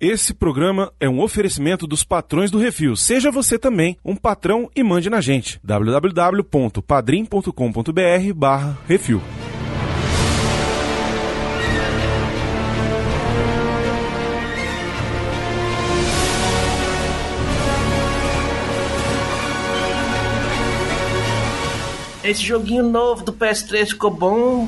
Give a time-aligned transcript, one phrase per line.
[0.00, 2.96] Esse programa é um oferecimento dos patrões do Refil.
[2.96, 5.60] Seja você também um patrão e mande na gente.
[5.62, 9.20] www.padrim.com.br barra Refil.
[22.24, 24.66] Esse joguinho novo do PS3 ficou bom.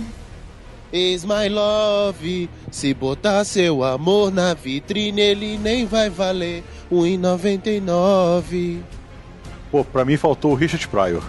[0.92, 2.50] Is my love.
[2.70, 6.62] Se botar seu amor na vitrine, ele nem vai valer
[6.92, 8.80] 1,99.
[9.70, 11.22] Pô, pra mim faltou o Richard Pryor.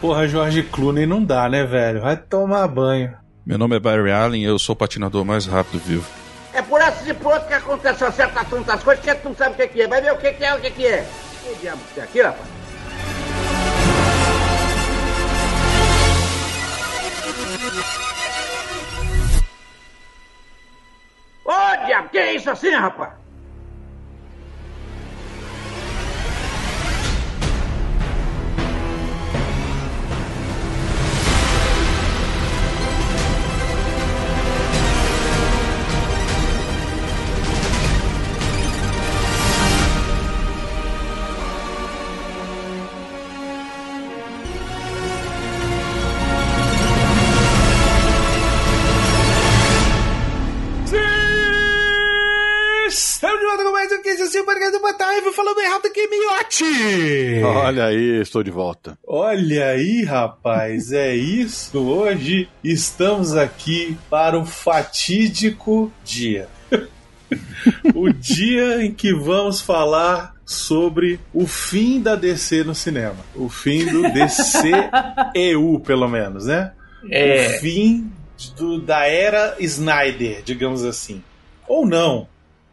[0.00, 2.00] Porra, Jorge Clooney não dá, né, velho?
[2.00, 3.14] Vai tomar banho.
[3.46, 6.04] Meu nome é Barry Allen e eu sou o patinador mais rápido vivo.
[6.52, 9.36] É por essa e por outra que acontece uma certa tantas coisas que tu não
[9.36, 9.86] sabe o que, é.
[9.86, 11.06] Vai ver o que, que é, o que, que é.
[11.44, 12.56] Que diabo que é aqui, rapaz?
[21.46, 23.25] Ô, diabo, que é isso assim, rapaz?
[55.16, 57.42] Batalha, falando rápido aqui, miote!
[57.44, 58.98] Olha aí, estou de volta.
[59.06, 61.78] Olha aí, rapaz, é isso.
[61.78, 66.48] Hoje estamos aqui para o fatídico dia.
[67.94, 73.16] o dia em que vamos falar sobre o fim da DC no cinema.
[73.34, 76.72] O fim do DCEU, pelo menos, né?
[77.10, 77.46] É.
[77.56, 78.10] O fim
[78.56, 81.22] do- da era Snyder, digamos assim.
[81.66, 82.28] Ou não,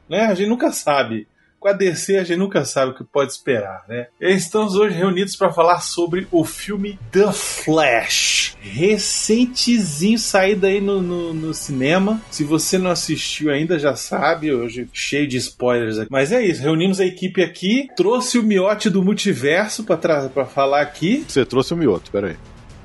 [0.09, 0.25] né?
[0.25, 1.27] A gente nunca sabe.
[1.63, 4.07] Com a DC a gente nunca sabe o que pode esperar, né?
[4.19, 8.57] Estamos hoje reunidos para falar sobre o filme The Flash.
[8.59, 12.21] Recentezinho saído aí no, no, no cinema.
[12.29, 14.53] Se você não assistiu ainda, já sabe.
[14.53, 16.11] Hoje cheio de spoilers aqui.
[16.11, 17.87] Mas é isso, reunimos a equipe aqui.
[17.95, 21.23] Trouxe o miote do multiverso para falar aqui.
[21.25, 22.35] Você trouxe o mioto, peraí.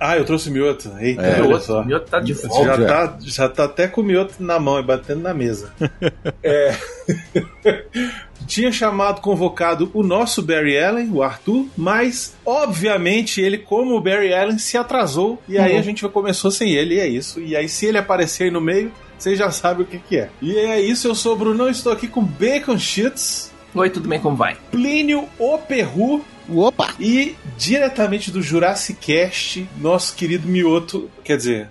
[0.01, 0.93] Ah, eu trouxe o mioto.
[0.99, 1.85] Eita, É, olha Mioto, só.
[1.85, 2.87] Mioto tá de Já volta.
[2.87, 5.73] tá, já tá até com o mioto na mão e batendo na mesa.
[6.43, 6.75] É.
[8.47, 14.33] Tinha chamado, convocado o nosso Barry Allen, o Arthur, mas obviamente ele, como o Barry
[14.33, 17.41] Allen, se atrasou e aí a gente começou sem ele, e é isso.
[17.41, 20.31] E aí, se ele aparecer aí no meio, vocês já sabem o que, que é.
[20.41, 24.19] E é isso, eu sou o Bruno, estou aqui com Bacon Cheats, Oi, tudo bem?
[24.19, 24.57] Como vai?
[24.71, 26.95] Plínio O Perru Opa!
[26.99, 31.69] e diretamente do Jurassic Cast, nosso querido Mioto, quer dizer,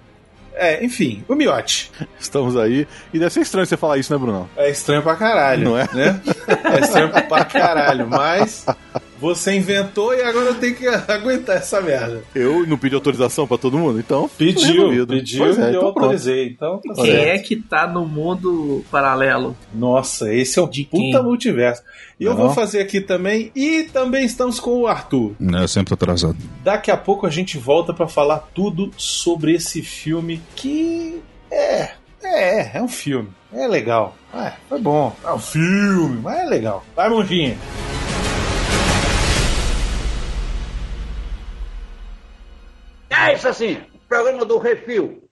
[0.54, 1.92] é, enfim, o Miote.
[2.20, 2.88] Estamos aí.
[3.14, 4.50] E deve ser estranho você falar isso, né, Bruno?
[4.58, 5.88] É estranho pra caralho, Não é?
[5.94, 6.22] Né?
[6.48, 8.66] É estranho pra caralho, mas
[9.20, 12.24] você inventou e agora eu tenho que aguentar essa merda.
[12.34, 14.30] Eu não pedi autorização pra todo mundo, então.
[14.38, 16.00] Pediu, pediu Pois é, e eu então pronto.
[16.00, 16.48] autorizei.
[16.50, 17.28] Então, tá Quem certo.
[17.28, 19.58] é que tá no mundo paralelo?
[19.74, 21.24] Nossa, esse é o De puta quem?
[21.24, 21.82] multiverso.
[22.20, 22.46] E eu Não.
[22.46, 23.52] vou fazer aqui também.
[23.56, 25.34] E também estamos com o Arthur.
[25.40, 26.38] Né, Eu sempre tô atrasado.
[26.64, 31.22] Daqui a pouco a gente volta pra falar tudo sobre esse filme que
[31.52, 31.92] é,
[32.22, 33.30] é, é um filme.
[33.54, 34.16] É legal.
[34.34, 35.16] É, foi bom.
[35.24, 36.84] É um filme, mas é legal.
[36.96, 37.58] Vai, monjinha.
[43.10, 43.78] É isso assim,
[44.08, 45.27] programa do Refil.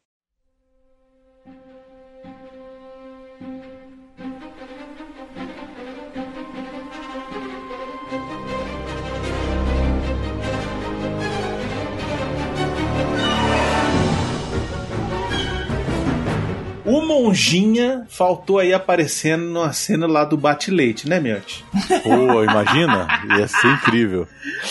[16.97, 21.65] O Monjinha faltou aí aparecendo numa cena lá do Bate-Leite, né, Miotti?
[22.03, 23.07] Pô, imagina?
[23.37, 24.27] Ia ser incrível.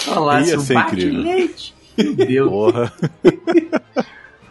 [0.09, 1.23] Olha lá, Ia ser incrível.
[1.23, 1.75] bate-leite.
[1.97, 2.49] Meu Deus.
[2.51, 2.93] Porra.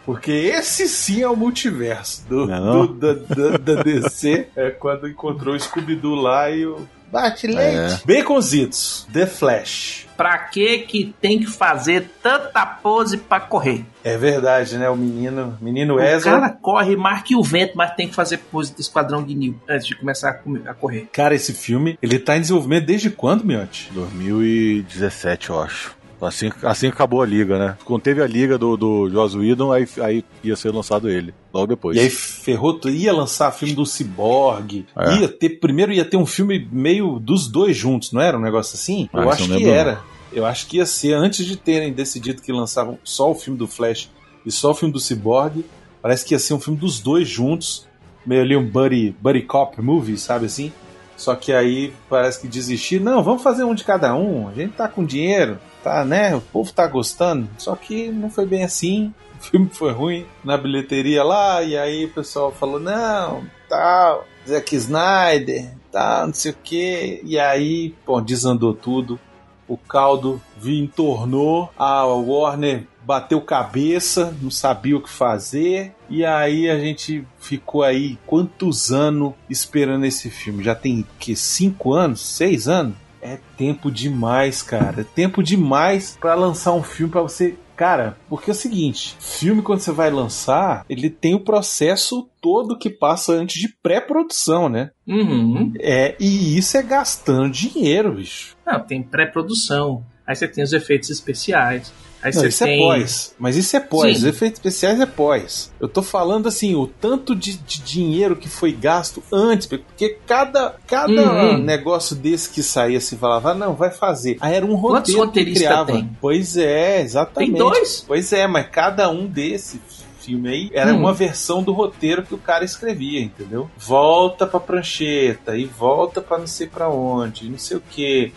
[0.04, 2.86] Porque esse sim é o multiverso do, Não é não?
[2.86, 4.48] do- da, da- da DC.
[4.54, 8.02] É quando encontrou o Scooby-Doo lá e o Bate-Leite.
[8.06, 10.06] Baconzitos, The Flash.
[10.16, 13.84] Pra que que tem que fazer tanta pose pra correr?
[14.04, 14.88] É verdade, né?
[14.88, 16.32] O menino, menino O Ezra.
[16.32, 19.86] cara corre mais que o vento, mas tem que fazer pose do Esquadrão Guinil antes
[19.86, 21.08] de começar a, comer- a correr.
[21.12, 23.90] Cara, esse filme, ele tá em desenvolvimento desde quando, Miotti?
[23.92, 25.96] 2017, eu acho.
[26.28, 27.76] Assim, assim acabou a liga, né?
[27.84, 31.34] Quando teve a liga do, do Joss Whedon, aí, aí ia ser lançado ele.
[31.52, 31.96] Logo depois.
[31.96, 35.16] E aí ferrou, ia lançar filme do Cyborg, É.
[35.20, 38.74] ia ter, primeiro ia ter um filme meio dos dois juntos, não era um negócio
[38.76, 39.08] assim?
[39.12, 40.00] Ah, Eu acho que era.
[40.32, 43.68] Eu acho que ia ser, antes de terem decidido que lançavam só o filme do
[43.68, 44.10] Flash
[44.44, 45.64] e só o filme do Cyborg,
[46.02, 47.86] parece que ia ser um filme dos dois juntos,
[48.26, 50.72] meio ali um buddy, buddy cop movie, sabe assim?
[51.16, 53.00] Só que aí parece que desistir.
[53.00, 54.48] Não, vamos fazer um de cada um.
[54.48, 56.34] A gente tá com dinheiro, tá, né?
[56.34, 57.46] O povo tá gostando.
[57.58, 59.12] Só que não foi bem assim.
[59.38, 61.62] O filme foi ruim na bilheteria lá.
[61.62, 67.20] E aí o pessoal falou: não, tal, Zack Snyder, tal, não sei o que.
[67.22, 69.20] E aí, pô, desandou tudo.
[69.68, 71.70] O caldo entornou.
[71.76, 75.94] A Warner bateu cabeça, não sabia o que fazer.
[76.08, 80.64] E aí a gente ficou aí quantos anos esperando esse filme?
[80.64, 82.94] Já tem que cinco anos, seis anos?
[83.24, 85.00] É tempo demais, cara.
[85.00, 89.60] É tempo demais para lançar um filme para você Cara, porque é o seguinte, filme
[89.60, 94.90] quando você vai lançar, ele tem o processo todo que passa antes de pré-produção, né?
[95.06, 95.72] Uhum.
[95.80, 98.56] É, e isso é gastando dinheiro, bicho.
[98.64, 100.04] Não, tem pré-produção.
[100.26, 101.92] Aí você tem os efeitos especiais.
[102.22, 102.74] Aí Não, você isso tem.
[102.74, 103.34] é pós.
[103.38, 104.12] Mas isso é pós.
[104.16, 104.22] Sim.
[104.22, 105.70] Os efeitos especiais é pós.
[105.78, 110.74] Eu tô falando assim, o tanto de, de dinheiro que foi gasto antes, porque cada,
[110.86, 111.12] cada
[111.52, 111.58] Uhum.
[111.58, 114.38] negócio desse que saía se falava, ah, não, vai fazer.
[114.40, 115.92] Aí era um Quantos roteiro que roteiristas criava.
[115.92, 116.10] tem?
[116.18, 117.50] Pois é, exatamente.
[117.52, 118.02] Tem dois?
[118.06, 119.78] Pois é, mas cada um desse
[120.20, 121.00] filme aí era Hum.
[121.00, 123.68] uma versão do roteiro que o cara escrevia, entendeu?
[123.76, 128.32] Volta pra prancheta e volta pra não sei pra onde, não sei o que.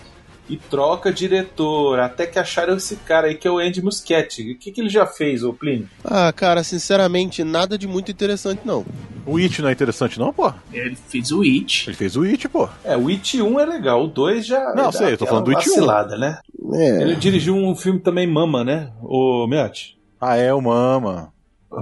[0.50, 4.54] E troca diretor, até que acharam esse cara aí que é o Andy Muschietti.
[4.54, 5.90] O que, que ele já fez, ô Plínio?
[6.06, 8.86] Ah, cara, sinceramente, nada de muito interessante, não.
[9.26, 10.54] O It não é interessante, não, pô?
[10.72, 11.90] Ele fez o It.
[11.90, 12.70] Ele fez o It, pô.
[12.86, 14.74] É, o It 1 é legal, o 2 já.
[14.74, 15.74] Não, sei, eu tô falando do It 1.
[15.74, 16.40] vacilada, né?
[16.74, 17.02] É.
[17.02, 18.92] Ele dirigiu um filme também, Mama, né?
[19.02, 19.98] O Miotti.
[20.20, 21.34] Ah, é o Mama.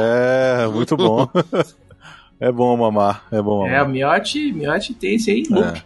[0.00, 1.26] é, muito bom.
[2.38, 3.86] é bom mamar, é bom É, mamar.
[3.86, 5.44] o Miotti, Miotti tem esse aí.
[5.48, 5.78] loop.
[5.78, 5.82] É.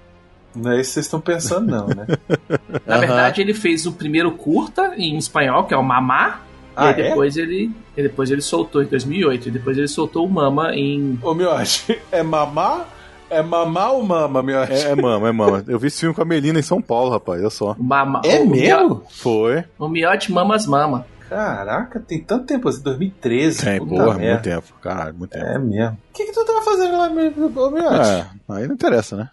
[0.55, 2.07] Não é isso que vocês estão pensando, não, né?
[2.87, 6.41] Na verdade, ele fez o primeiro curta em espanhol, que é o Mamá.
[6.75, 9.49] Ah, e aí depois ele, e depois ele soltou em 2008.
[9.49, 11.19] E depois ele soltou o Mama em.
[11.23, 12.87] Ô, Miotti, é mamar?
[13.29, 14.73] É mamar ou mama, Miotti?
[14.73, 15.65] É, é mama, é mama.
[15.67, 17.75] Eu vi esse filme com a Melina em São Paulo, rapaz, olha só.
[17.79, 18.21] Mama.
[18.25, 18.89] É o mesmo?
[18.89, 19.65] Mio- Foi.
[19.79, 21.07] O Miotti Mamas Mama.
[21.31, 23.65] Caraca, tem tanto tempo assim, 2013.
[23.65, 24.21] Tem, porra, merda.
[24.33, 24.67] muito tempo.
[24.83, 25.47] Caralho, muito tempo.
[25.47, 25.93] É mesmo.
[26.11, 28.11] O que, que tu tava fazendo lá, Miotti?
[28.11, 29.31] É, aí não interessa, né?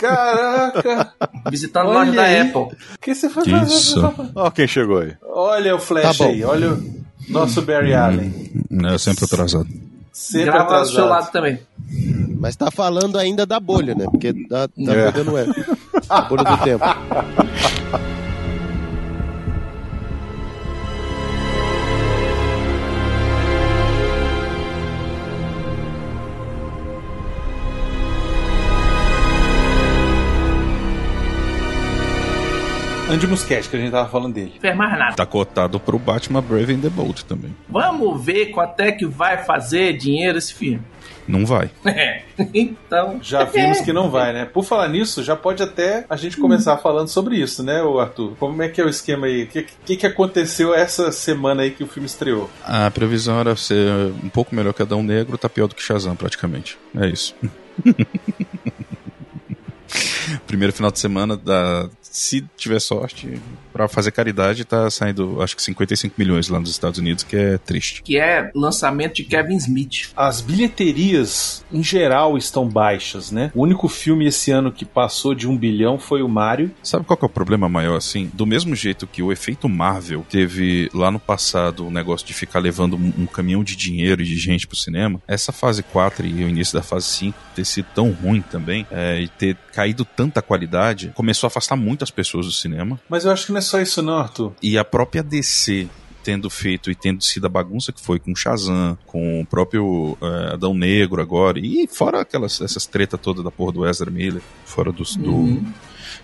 [0.00, 1.12] Caraca,
[1.50, 2.40] Visitando a Olha loja da.
[2.42, 2.60] Apple.
[2.94, 4.00] o que você foi Isso.
[4.00, 4.30] fazer?
[4.34, 5.12] Ó quem chegou aí.
[5.22, 6.82] Olha o Flash Tá aí, olha o
[7.28, 8.50] nosso Barry Allen.
[8.92, 9.66] É sempre atrasado.
[10.12, 11.08] Sempre Grava lá do seu atrasado.
[11.08, 11.60] lado também.
[12.38, 14.06] Mas tá falando ainda da bolha, né?
[14.10, 15.08] Porque tá, tá É.
[15.08, 15.76] é.
[16.08, 16.84] A bolha do tempo.
[33.10, 34.52] Andy Muschietti, que a gente tava falando dele.
[34.54, 35.16] Não fez mais nada.
[35.16, 37.56] Tá cotado pro Batman Brave and the Bold também.
[37.68, 40.80] Vamos ver quanto é que vai fazer dinheiro esse filme.
[41.26, 41.70] Não vai.
[42.54, 43.18] então.
[43.20, 44.44] Já vimos que não vai, né?
[44.44, 48.36] Por falar nisso, já pode até a gente começar falando sobre isso, né, Arthur?
[48.38, 49.42] Como é que é o esquema aí?
[49.42, 52.48] O que, que, que aconteceu essa semana aí que o filme estreou?
[52.64, 53.90] A previsão era ser
[54.22, 56.78] um pouco melhor que Adão Negro, tá pior do que Shazam, praticamente.
[56.96, 57.34] É isso.
[60.46, 63.40] Primeiro final de semana, da, se tiver sorte,
[63.72, 67.58] pra fazer caridade, tá saindo acho que 55 milhões lá nos Estados Unidos, que é
[67.58, 68.02] triste.
[68.02, 70.10] Que é lançamento de Kevin Smith.
[70.16, 73.52] As bilheterias, em geral, estão baixas, né?
[73.54, 76.70] O único filme esse ano que passou de um bilhão foi o Mario.
[76.82, 78.30] Sabe qual que é o problema maior assim?
[78.34, 82.58] Do mesmo jeito que o efeito Marvel teve lá no passado o negócio de ficar
[82.58, 86.44] levando um, um caminhão de dinheiro e de gente pro cinema, essa fase 4 e
[86.44, 90.42] o início da fase 5 ter sido tão ruim também é, e ter caído tanta
[90.42, 93.00] qualidade, começou a afastar muitas pessoas do cinema.
[93.08, 94.52] Mas eu acho que não é só isso, não, Arthur.
[94.62, 95.88] E a própria DC
[96.22, 100.52] tendo feito e tendo sido a bagunça que foi com Shazam, com o próprio é,
[100.52, 104.92] Adão Negro agora, e fora aquelas essas treta toda da porra do Ezra Miller, fora
[104.92, 105.72] dos, do, Uhum.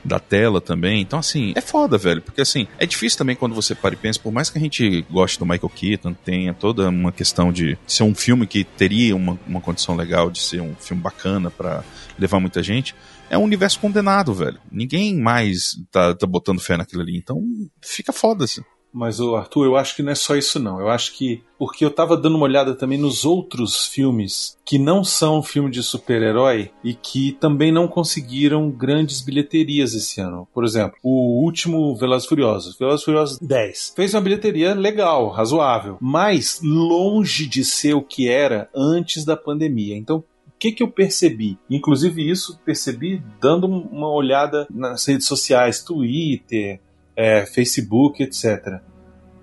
[0.04, 1.00] da tela também.
[1.00, 2.20] Então, assim, é foda, velho.
[2.20, 5.04] Porque, assim, é difícil também quando você para e pensa, por mais que a gente
[5.10, 9.38] goste do Michael Keaton, tenha toda uma questão de ser um filme que teria uma,
[9.46, 11.82] uma condição legal de ser um filme bacana pra
[12.18, 12.94] levar muita gente,
[13.30, 14.58] é um universo condenado, velho.
[14.70, 17.16] Ninguém mais tá, tá botando fé naquilo ali.
[17.16, 17.42] Então,
[17.82, 18.62] fica foda, assim.
[18.96, 20.80] Mas, ô Arthur, eu acho que não é só isso, não.
[20.80, 21.42] Eu acho que.
[21.58, 25.82] Porque eu tava dando uma olhada também nos outros filmes que não são filme de
[25.82, 30.48] super-herói e que também não conseguiram grandes bilheterias esse ano.
[30.52, 36.60] Por exemplo, o último Velozes Furiosos, Velozes Furiosos 10, fez uma bilheteria legal, razoável, mas
[36.62, 39.96] longe de ser o que era antes da pandemia.
[39.96, 40.24] Então, o
[40.58, 41.58] que, que eu percebi?
[41.68, 46.80] Inclusive, isso percebi dando uma olhada nas redes sociais, Twitter,
[47.14, 48.80] é, Facebook, etc.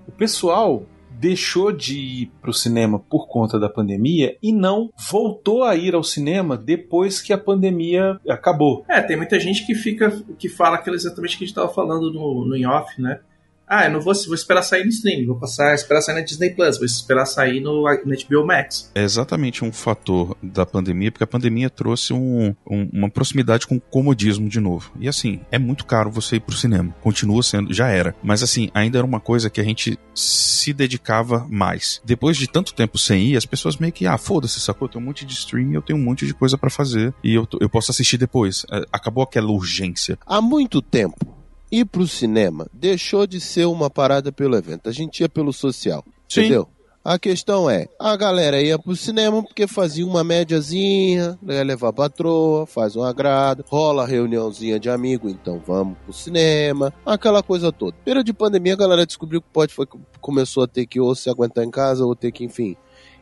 [0.07, 5.75] O pessoal deixou de ir pro cinema por conta da pandemia e não voltou a
[5.75, 8.83] ir ao cinema depois que a pandemia acabou.
[8.89, 12.11] É, tem muita gente que fica, que fala aquilo exatamente que a gente tava falando
[12.11, 13.19] no, no in-off, né?
[13.67, 16.51] Ah, eu não vou, vou esperar sair no streaming, vou passar, esperar sair na Disney
[16.51, 18.91] Plus, vou esperar sair no, no HBO Max.
[18.93, 23.75] É exatamente um fator da pandemia, porque a pandemia trouxe um, um- uma proximidade com
[23.77, 24.91] o comodismo de novo.
[24.99, 26.93] E assim, é muito caro você ir pro cinema.
[27.01, 28.15] Continua sendo, já era.
[28.21, 32.01] Mas assim, ainda era uma coisa que a gente se dedicava mais.
[32.05, 34.87] Depois de tanto tempo sem ir, as pessoas meio que, ah, foda-se, sacou?
[34.87, 37.33] Eu tenho um monte de streaming, eu tenho um monte de coisa pra fazer e
[37.33, 38.65] eu, eu posso assistir depois.
[38.71, 40.17] É, Acabou aquela urgência.
[40.25, 41.35] Há muito tempo,
[41.73, 44.87] ir pro cinema deixou de ser uma parada pelo evento.
[44.87, 46.05] A gente ia pelo social.
[46.29, 46.41] Sim.
[46.41, 46.67] Entendeu?
[47.03, 51.93] A questão é, a galera ia pro cinema porque fazia uma médiazinha, ia levar a
[51.93, 57.97] patroa, faz um agrado, rola reuniãozinha de amigo, então vamos pro cinema, aquela coisa toda.
[58.05, 59.85] Período de pandemia, a galera descobriu que pode, foi,
[60.21, 62.77] começou a ter que ou se aguentar em casa ou ter que, enfim.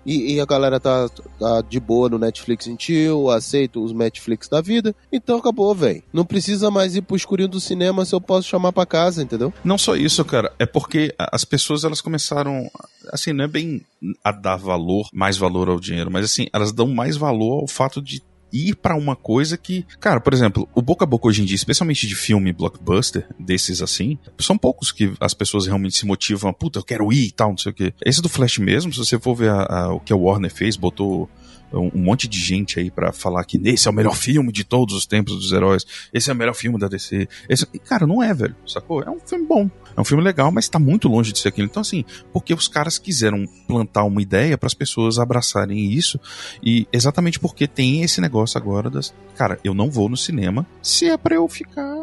[0.05, 4.47] E, e a galera tá, tá de boa no Netflix em tio, aceita os Netflix
[4.47, 6.03] da vida, então acabou, velho.
[6.11, 9.53] Não precisa mais ir pro escurinho do cinema se eu posso chamar pra casa, entendeu?
[9.63, 12.69] Não só isso, cara, é porque as pessoas elas começaram,
[13.11, 13.81] assim, não é bem
[14.23, 18.01] a dar valor, mais valor ao dinheiro, mas assim, elas dão mais valor ao fato
[18.01, 21.45] de ir pra uma coisa que, cara, por exemplo, o boca a boca hoje em
[21.45, 26.51] dia, especialmente de filme blockbuster, desses assim, são poucos que as pessoas realmente se motivam,
[26.53, 27.93] puta, eu quero ir e tal, não sei o quê.
[28.05, 30.75] Esse do Flash mesmo, se você for ver a- a- o que a Warner fez,
[30.75, 31.29] botou
[31.73, 34.95] um, monte de gente aí pra falar que esse é o melhor filme de todos
[34.95, 37.27] os tempos dos heróis, esse é o melhor filme da DC.
[37.47, 37.67] Esse...
[37.73, 39.01] E, cara, não é, velho, sacou?
[39.03, 41.67] É um filme bom, é um filme legal, mas tá muito longe de ser aquilo.
[41.67, 46.19] Então, assim, porque os caras quiseram plantar uma ideia para as pessoas abraçarem isso,
[46.63, 49.13] e exatamente porque tem esse negócio agora das.
[49.35, 52.00] Cara, eu não vou no cinema se é pra eu ficar.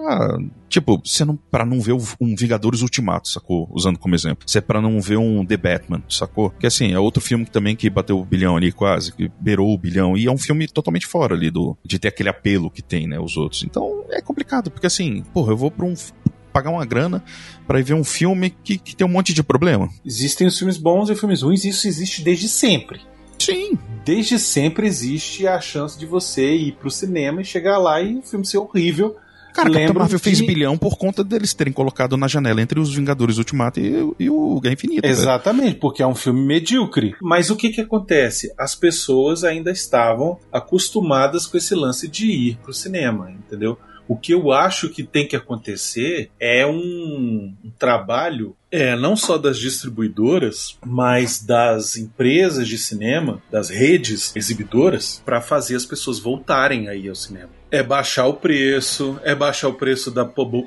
[0.68, 3.68] Tipo, se é não, pra não ver um Vingadores Ultimato, sacou?
[3.72, 4.48] Usando como exemplo.
[4.48, 6.50] Se é pra não ver um The Batman, sacou?
[6.50, 9.78] Que assim, é outro filme também que bateu o bilhão ali quase, que beirou o
[9.78, 11.76] bilhão, e é um filme totalmente fora ali do.
[11.84, 13.18] de ter aquele apelo que tem, né?
[13.18, 13.64] Os outros.
[13.64, 15.94] Então é complicado, porque assim, porra, eu vou pra um.
[16.52, 17.22] pagar uma grana
[17.66, 19.88] pra ir ver um filme que, que tem um monte de problema.
[20.04, 23.00] Existem os filmes bons e filmes ruins, e isso existe desde sempre.
[23.38, 23.78] Sim.
[24.04, 28.22] Desde sempre existe a chance de você ir pro cinema e chegar lá e o
[28.22, 29.16] filme ser horrível.
[29.58, 32.78] Cara, Capitão Lembro Marvel fez que- bilhão por conta deles terem colocado na janela entre
[32.80, 35.02] os Vingadores Ultimato e, e o Guerra Infinita.
[35.02, 35.12] velho.
[35.12, 37.14] Exatamente, porque é um filme medíocre.
[37.20, 38.52] Mas o que que acontece?
[38.58, 43.78] As pessoas ainda estavam acostumadas com esse lance de ir pro cinema, entendeu?
[44.06, 49.38] O que eu acho que tem que acontecer é um, um trabalho é, não só
[49.38, 56.88] das distribuidoras, mas das empresas de cinema, das redes exibidoras, para fazer as pessoas voltarem
[56.88, 57.50] aí ao cinema.
[57.70, 60.22] É baixar o preço, é baixar o preço da,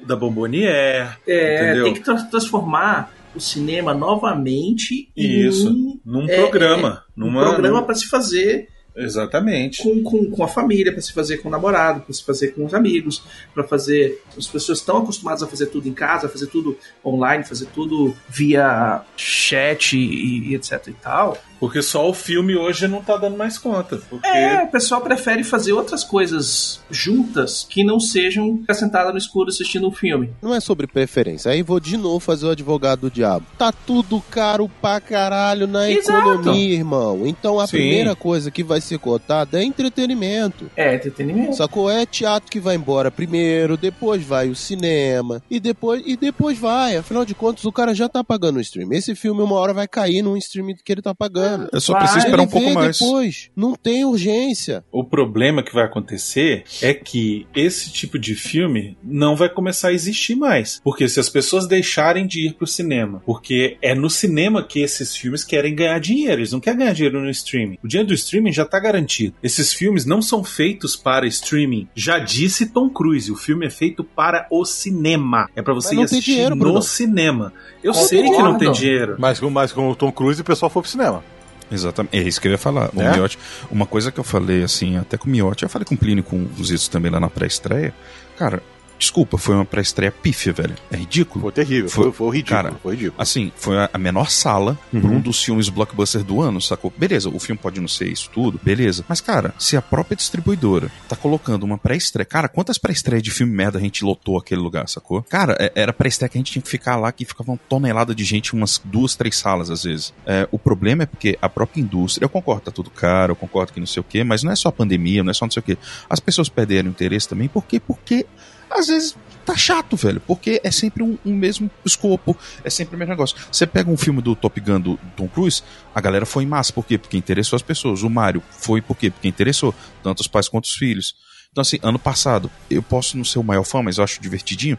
[0.06, 1.84] da Bombonier, É, entendeu?
[1.86, 7.04] tem que tra- transformar o cinema novamente Isso, em num é, programa.
[7.18, 9.82] um numa, programa num- para se fazer Exatamente.
[9.82, 12.66] com, com, com a família, para se fazer com o namorado, para se fazer com
[12.66, 14.22] os amigos, para fazer.
[14.38, 18.16] As pessoas estão acostumadas a fazer tudo em casa, a fazer tudo online, fazer tudo
[18.28, 21.38] via chat e, e etc e tal.
[21.62, 23.98] Porque só o filme hoje não tá dando mais conta.
[24.10, 29.18] Porque É, o pessoal prefere fazer outras coisas juntas que não sejam ficar sentada no
[29.20, 30.32] escuro assistindo um filme.
[30.42, 31.52] Não é sobre preferência.
[31.52, 33.46] Aí vou de novo fazer o advogado do diabo.
[33.60, 36.32] Tá tudo caro pra caralho na Exato.
[36.32, 37.28] economia, irmão.
[37.28, 37.78] Então a Sim.
[37.78, 40.70] primeira coisa que vai ser cotada é entretenimento.
[40.76, 41.56] É entretenimento.
[41.56, 41.92] Sacou?
[41.92, 46.96] É teatro que vai embora primeiro, depois vai o cinema, e depois, e depois vai.
[46.98, 48.92] Afinal de contas, o cara já tá pagando o stream.
[48.94, 51.51] Esse filme, uma hora vai cair num stream que ele tá pagando.
[51.72, 53.00] Eu só Vai, preciso esperar um pouco mais.
[53.00, 53.50] depois.
[53.56, 54.84] Não tem urgência.
[54.92, 59.94] o problema que vai acontecer é que esse tipo de filme não vai começar a
[59.94, 60.80] existir mais.
[60.84, 65.16] Porque se as pessoas deixarem de ir pro cinema, porque é no cinema que esses
[65.16, 67.78] filmes querem ganhar dinheiro, eles não querem ganhar dinheiro no streaming.
[67.84, 69.36] O dinheiro do streaming já tá garantido.
[69.44, 71.88] Esses filmes não são feitos para streaming.
[71.96, 75.50] Já disse Tom Cruise, o filme é feito para o cinema.
[75.56, 76.82] É pra você ir assistir dinheiro, no Bruno.
[76.82, 77.54] cinema.
[77.84, 78.10] Eu Concordo.
[78.10, 79.16] sei que não tem dinheiro.
[79.20, 81.24] Mas, com- mas com o Tom Cruise o pessoal foi pro cinema.
[81.72, 82.90] Exatamente, é isso que eu ia falar.
[82.94, 83.12] O Né?
[83.14, 83.40] Miotti,
[83.72, 86.24] uma coisa que eu falei assim, até com o Miotti, eu falei com o Plínio
[86.24, 87.94] com os Zitos também lá na pré-estreia.
[88.38, 88.62] Cara,
[89.02, 90.76] desculpa, foi uma pré-estreia pífia, velho.
[90.92, 91.42] É ridículo.
[91.42, 92.64] Foi terrível, Foi- foi, foi ridículo.
[92.64, 93.16] cara, foi ridículo.
[93.22, 95.16] Assim, foi a menor sala Uhum.
[95.16, 96.94] um dos filmes blockbuster do ano, sacou?
[96.96, 99.04] Beleza, o filme pode não ser isso tudo, beleza.
[99.10, 102.26] Mas, cara, se a própria distribuidora tá colocando uma pré-estreia.
[102.26, 105.24] Cara, quantas pré-estreias de filme merda a gente lotou aquele lugar, sacou?
[105.24, 108.14] Cara, é- era pré-estreia que a gente tinha que ficar lá, que ficava uma tonelada
[108.14, 110.14] de gente, umas duas, três salas às vezes.
[110.26, 113.74] É, o problema é porque a própria indústria, eu concordo, tá tudo caro, eu concordo
[113.74, 115.52] que não sei o quê, mas não é só a pandemia, não é só não
[115.52, 115.78] sei o quê.
[116.10, 117.80] As pessoas perderam interesse também, por quê?
[117.80, 118.26] Porque
[118.72, 123.00] às vezes tá chato, velho, porque é sempre um, um mesmo escopo, é sempre o
[123.00, 123.36] mesmo negócio.
[123.52, 125.64] Você pega um filme do Top Gun do Tom Cruise,
[125.94, 126.98] a galera foi em massa, por quê?
[126.98, 128.04] Porque interessou as pessoas.
[128.04, 129.10] O Mario foi por quê?
[129.10, 129.74] Porque interessou
[130.04, 131.16] tanto os pais quanto os filhos.
[131.52, 134.78] Então, assim, ano passado, eu posso não ser o maior fã, mas eu acho divertidinho.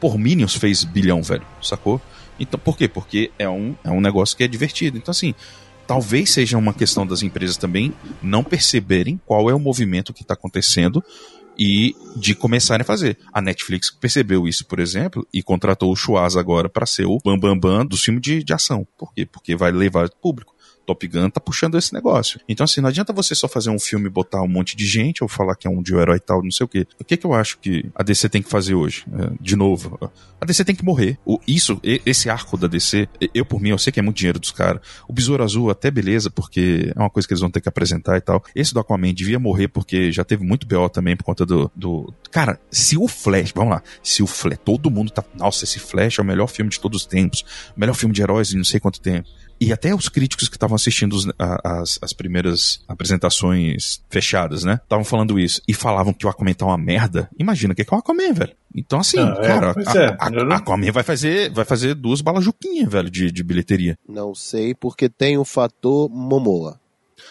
[0.00, 2.00] Por Minions fez bilhão, velho, sacou?
[2.40, 2.88] Então, por quê?
[2.88, 4.98] Porque é um, é um negócio que é divertido.
[4.98, 5.32] Então, assim,
[5.86, 10.34] talvez seja uma questão das empresas também não perceberem qual é o movimento que está
[10.34, 11.04] acontecendo
[11.58, 13.18] e de começarem a fazer.
[13.32, 17.58] A Netflix percebeu isso, por exemplo, e contratou o Schwarz agora para ser o bambambam
[17.58, 18.86] bam, bam do filme de, de ação.
[18.96, 19.26] Por quê?
[19.26, 20.54] Porque vai levar público.
[20.88, 22.40] Top Gun tá puxando esse negócio.
[22.48, 25.28] Então, assim, não adianta você só fazer um filme botar um monte de gente ou
[25.28, 26.86] falar que é um de um herói tal, não sei o quê.
[26.98, 29.04] O que que eu acho que a DC tem que fazer hoje?
[29.12, 29.98] É, de novo,
[30.40, 31.18] a DC tem que morrer.
[31.26, 34.38] O, isso, esse arco da DC, eu por mim, eu sei que é muito dinheiro
[34.38, 34.80] dos caras.
[35.06, 38.16] O Besouro Azul até beleza, porque é uma coisa que eles vão ter que apresentar
[38.16, 38.42] e tal.
[38.54, 42.14] Esse do Aquaman devia morrer porque já teve muito BO também por conta do, do...
[42.30, 46.18] Cara, se o Flash, vamos lá, se o Flash, todo mundo tá, nossa, esse Flash
[46.18, 47.44] é o melhor filme de todos os tempos,
[47.76, 49.28] melhor filme de heróis de não sei quanto tempo
[49.60, 54.80] e até os críticos que estavam assistindo os, a, as, as primeiras apresentações fechadas, né?
[54.82, 55.60] Estavam falando isso.
[55.66, 57.28] E falavam que o Aquaman tá uma merda.
[57.38, 58.56] Imagina o que é o Aquaman, velho.
[58.74, 62.44] Então, assim, ah, cara, é, a, a, a, Aquaman vai fazer, vai fazer duas balas
[62.44, 63.98] juquinhas, velho, de, de bilheteria.
[64.08, 66.78] Não sei, porque tem o fator Momoa.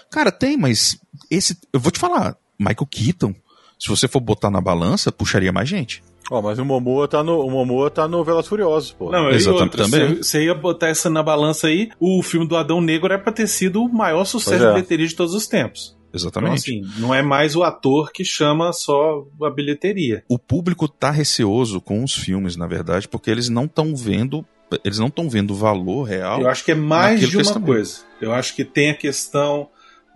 [0.09, 1.57] Cara, tem, mas esse.
[1.71, 3.33] Eu vou te falar, Michael Keaton,
[3.79, 6.03] se você for botar na balança, puxaria mais gente.
[6.29, 9.09] Ó, oh, mas o Momoa tá no, o Momoa tá no Velas Furiosos, pô.
[9.11, 10.15] Não, Exatamente também.
[10.17, 13.47] Você ia botar essa na balança aí, o filme do Adão Negro é pra ter
[13.47, 14.67] sido o maior sucesso é.
[14.67, 15.97] de bilheteria de todos os tempos.
[16.13, 16.71] Exatamente.
[16.71, 20.23] Então, assim, não é mais o ator que chama só a bilheteria.
[20.27, 24.45] O público tá receoso com os filmes, na verdade, porque eles não estão vendo
[24.83, 26.41] eles não estão vendo o valor real.
[26.41, 27.99] Eu acho que é mais de uma coisa.
[28.19, 29.69] Eu acho que tem a questão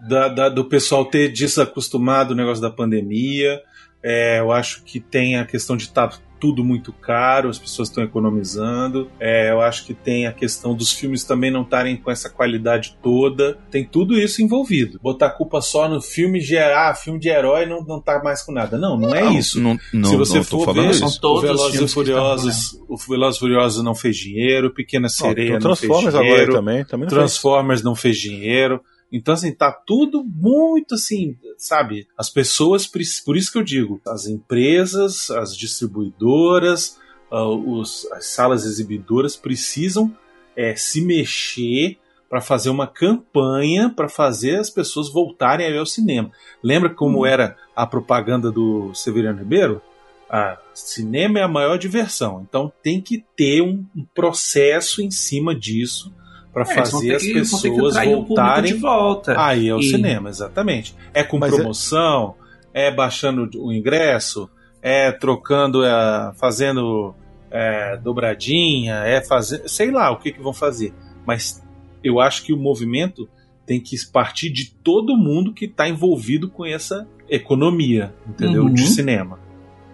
[0.07, 3.61] da, da, do pessoal ter desacostumado o negócio da pandemia.
[4.03, 7.87] É, eu acho que tem a questão de estar tá tudo muito caro, as pessoas
[7.87, 9.11] estão economizando.
[9.19, 12.97] É, eu acho que tem a questão dos filmes também não estarem com essa qualidade
[13.01, 13.59] toda.
[13.69, 14.99] Tem tudo isso envolvido.
[15.03, 18.41] Botar a culpa só no filme gerar, ah, filme de herói não, não tá mais
[18.41, 18.75] com nada.
[18.75, 19.61] Não, não, é isso.
[19.61, 23.39] Não, não, Se você não for ver, são todos o Velozes e Furiosos, o Velozes
[23.39, 26.11] Furiosos não fez dinheiro, Pequena Sereia não, não fez dinheiro.
[26.11, 27.85] Transformers agora também, também não Transformers fez.
[27.85, 28.81] não fez dinheiro.
[29.11, 32.07] Então, assim, tá tudo muito assim, sabe?
[32.17, 36.97] As pessoas, por isso que eu digo, as empresas, as distribuidoras,
[37.29, 40.15] uh, os, as salas exibidoras precisam
[40.55, 41.97] é, se mexer
[42.29, 46.31] para fazer uma campanha para fazer as pessoas voltarem a ver o cinema.
[46.63, 47.25] Lembra como hum.
[47.25, 49.81] era a propaganda do Severiano Ribeiro?
[50.29, 52.45] Ah, cinema é a maior diversão.
[52.47, 56.13] Então tem que ter um, um processo em cima disso
[56.53, 59.41] para é, fazer as que, pessoas voltarem volta.
[59.41, 59.83] aí ao e...
[59.83, 60.95] cinema, exatamente.
[61.13, 62.35] É com Mas é- promoção,
[62.73, 62.87] é...
[62.87, 62.91] é...
[62.91, 64.49] baixando o ingresso,
[64.81, 67.15] é trocando, é, fazendo
[67.49, 70.93] é, dobradinha, é fazer, sei lá o que, que vão fazer.
[71.25, 71.63] Mas
[72.03, 73.29] eu acho que o movimento
[73.65, 78.63] tem que partir de todo mundo que está envolvido com essa economia, entendeu?
[78.63, 78.73] Uhum.
[78.73, 79.39] De cinema.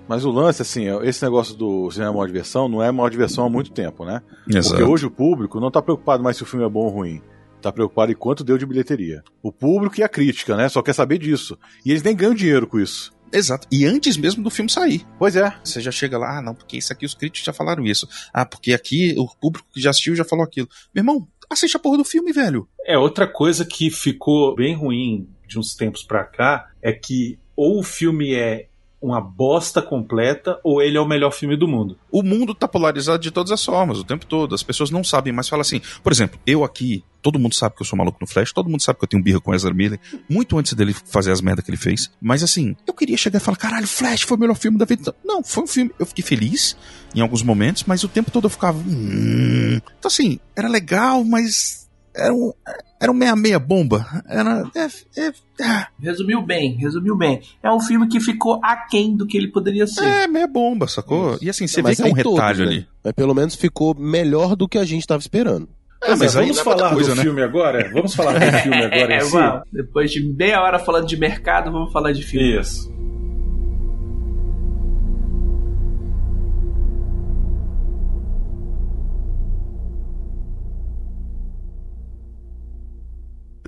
[0.08, 3.50] Mas o lance, assim, esse negócio do cinema maior diversão não é maior diversão há
[3.50, 4.22] muito tempo, né?
[4.48, 4.70] Exato.
[4.70, 7.22] Porque hoje o público não tá preocupado mais se o filme é bom ou ruim.
[7.62, 9.24] Tá preocupado em quanto deu de bilheteria.
[9.42, 10.70] O público e a crítica, né?
[10.70, 11.58] Só quer saber disso.
[11.86, 13.12] E eles nem ganham dinheiro com isso.
[13.32, 13.68] Exato.
[13.72, 15.06] E antes mesmo do filme sair.
[15.20, 15.54] Pois é.
[15.64, 18.08] Você já chega lá, ah, não, porque isso aqui os críticos já falaram isso.
[18.34, 20.70] Ah, porque aqui o público que já assistiu já falou aquilo.
[20.94, 22.68] Meu irmão, assiste a porra do filme, velho.
[22.86, 27.80] É, outra coisa que ficou bem ruim de uns tempos pra cá é que ou
[27.80, 28.68] o filme é
[29.02, 31.98] uma bosta completa ou ele é o melhor filme do mundo.
[32.12, 34.56] O mundo tá polarizado de todas as formas, o tempo todo.
[34.56, 35.82] As pessoas não sabem mais falar assim.
[36.02, 38.82] Por exemplo, eu aqui, todo mundo sabe que eu sou maluco no Flash, todo mundo
[38.82, 41.70] sabe que eu tenho birra com Ezra Miller, muito antes dele fazer as merdas que
[41.70, 42.12] ele fez.
[42.20, 45.14] Mas assim, eu queria chegar e falar: caralho, Flash foi o melhor filme da vida.
[45.24, 45.92] Não, foi um filme.
[46.00, 46.76] Eu fiquei feliz
[47.14, 48.80] em alguns momentos, mas o tempo todo eu ficava.
[48.80, 49.80] Hum.
[50.00, 52.52] Então assim, era legal, mas era um,
[53.00, 54.06] era um meia-meia bomba.
[54.28, 54.64] Era.
[54.76, 55.28] É, é,
[55.62, 55.88] é.
[56.00, 57.42] Resumiu bem, resumiu bem.
[57.62, 60.06] É um filme que ficou aquém do que ele poderia ser.
[60.06, 61.36] É, meia bomba, sacou?
[61.36, 61.46] Isso.
[61.46, 62.80] E assim, você vê que é um retalho todos, ali.
[62.80, 62.86] Né?
[63.04, 65.70] Mas pelo menos ficou melhor do que a gente estava esperando.
[66.04, 67.24] É, mas vamos falar coisa, do né?
[67.24, 67.90] filme agora?
[67.92, 69.38] Vamos falar do filme agora é, si?
[69.72, 72.60] Depois de meia hora falando de mercado, vamos falar de filme.
[72.60, 72.92] Isso.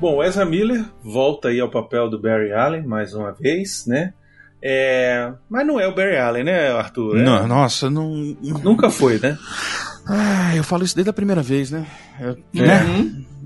[0.00, 4.12] Bom, Ezra Miller volta aí ao papel do Barry Allen mais uma vez, né?
[4.62, 5.32] É...
[5.48, 7.18] Mas não é o Barry Allen, né, Arthur?
[7.18, 7.22] É...
[7.22, 8.10] Não, nossa, não.
[8.62, 9.38] Nunca foi, né?
[10.06, 11.86] Ah, eu falo isso desde a primeira vez, né?
[12.20, 12.66] Eu, É.
[12.66, 12.84] né?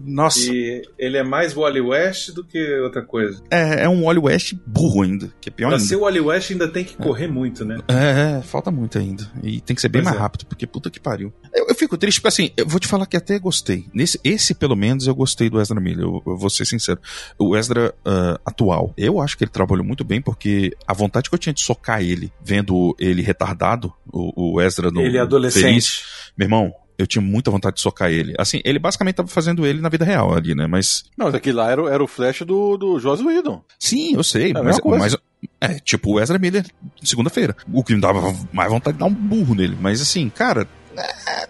[0.04, 0.40] Nossa.
[0.52, 3.42] E ele é mais Wally West do que outra coisa.
[3.50, 5.88] É, é um Wally West burro ainda, que é pior Pra ainda.
[5.88, 7.78] ser o Wally West ainda tem que correr muito, né?
[7.88, 9.30] É, é, falta muito ainda.
[9.42, 10.20] E tem que ser bem Pois mais é.
[10.20, 11.32] rápido, porque puta que pariu.
[11.54, 13.86] Eu, eu fico triste, porque assim, eu vou te falar que até gostei.
[13.92, 16.98] Nesse, esse, pelo menos, eu gostei do Ezra Miller, eu, eu vou ser sincero.
[17.38, 21.34] O Ezra ah, atual, eu acho que ele trabalhou muito bem, porque a vontade que
[21.34, 25.62] eu tinha de socar ele, vendo ele retardado, o, o Ezra no ele é adolescente.
[25.62, 26.02] Feliz,
[26.36, 28.34] meu irmão, eu tinha muita vontade de socar ele.
[28.38, 30.66] Assim, ele basicamente tava fazendo ele na vida real ali, né?
[30.66, 31.04] Mas.
[31.16, 33.62] Não, mas aquele lá era, o- era o flash do, do Joss Whedon.
[33.78, 34.50] Sim, eu sei.
[34.50, 35.16] É mas, mas-
[35.60, 36.64] é, tipo o Ezra Miller,
[37.02, 37.56] segunda-feira.
[37.72, 38.20] O que me dava
[38.52, 39.76] mais vontade de dar um burro nele.
[39.80, 40.66] Mas assim, cara.
[40.96, 41.48] É,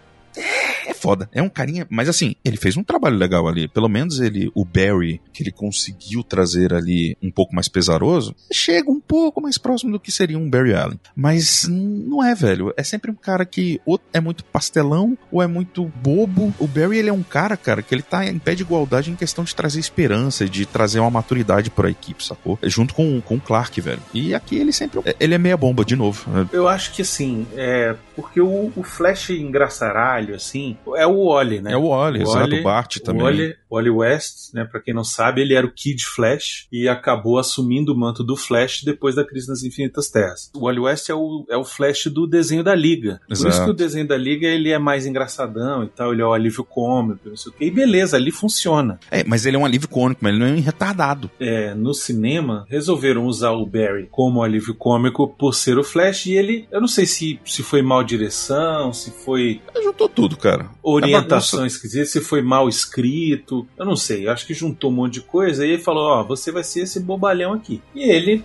[0.91, 1.29] é foda.
[1.33, 1.87] É um carinha.
[1.91, 3.69] Mas assim, ele fez um trabalho legal ali.
[3.69, 8.91] Pelo menos ele, o Barry, que ele conseguiu trazer ali um pouco mais pesaroso, chega
[8.91, 11.01] um pouco mais próximo do que seria um Barry Allen.
[11.15, 12.73] Mas não é, velho.
[12.77, 16.55] É sempre um cara que ou é muito pastelão ou é muito bobo.
[16.59, 19.17] O Barry, ele é um cara, cara, que ele tá em pé de igualdade em
[19.17, 22.59] questão de trazer esperança, de trazer uma maturidade pra equipe, sacou?
[22.63, 24.03] Junto com, com o Clark, velho.
[24.13, 25.01] E aqui ele sempre.
[25.19, 26.49] Ele é meia bomba, de novo.
[26.53, 27.95] Eu acho que assim, é.
[28.15, 31.73] Porque o, o Flash engraçaralho, assim, é o Wally, né?
[31.73, 33.23] É o Wally, exato, Wally- o Bart também.
[33.23, 36.89] O Wally, Wally West, né, pra quem não sabe, ele era o Kid Flash e
[36.89, 40.51] acabou assumindo o manto do Flash depois da crise nas Infinitas Terras.
[40.55, 43.21] O Wally West é o, é o Flash do desenho da Liga.
[43.27, 43.65] Por isso Exato.
[43.67, 46.65] que o desenho da Liga ele é mais engraçadão e tal, ele é o alívio
[46.65, 47.65] cômico, não sei o quê.
[47.67, 48.99] E beleza, ali funciona.
[49.11, 51.31] É, mas ele é um alívio cômico, mas ele não é um retardado.
[51.39, 56.33] É, no cinema, resolveram usar o Barry como alívio cômico por ser o Flash e
[56.35, 60.60] ele, eu não sei se, se foi mal direção, se foi Juntou tudo, cara.
[60.83, 65.21] Orientação esquisita, se foi mal escrito, eu não sei, acho que juntou um monte de
[65.23, 67.81] coisa e ele falou, ó, você vai ser esse bobalhão aqui.
[67.95, 68.45] E ele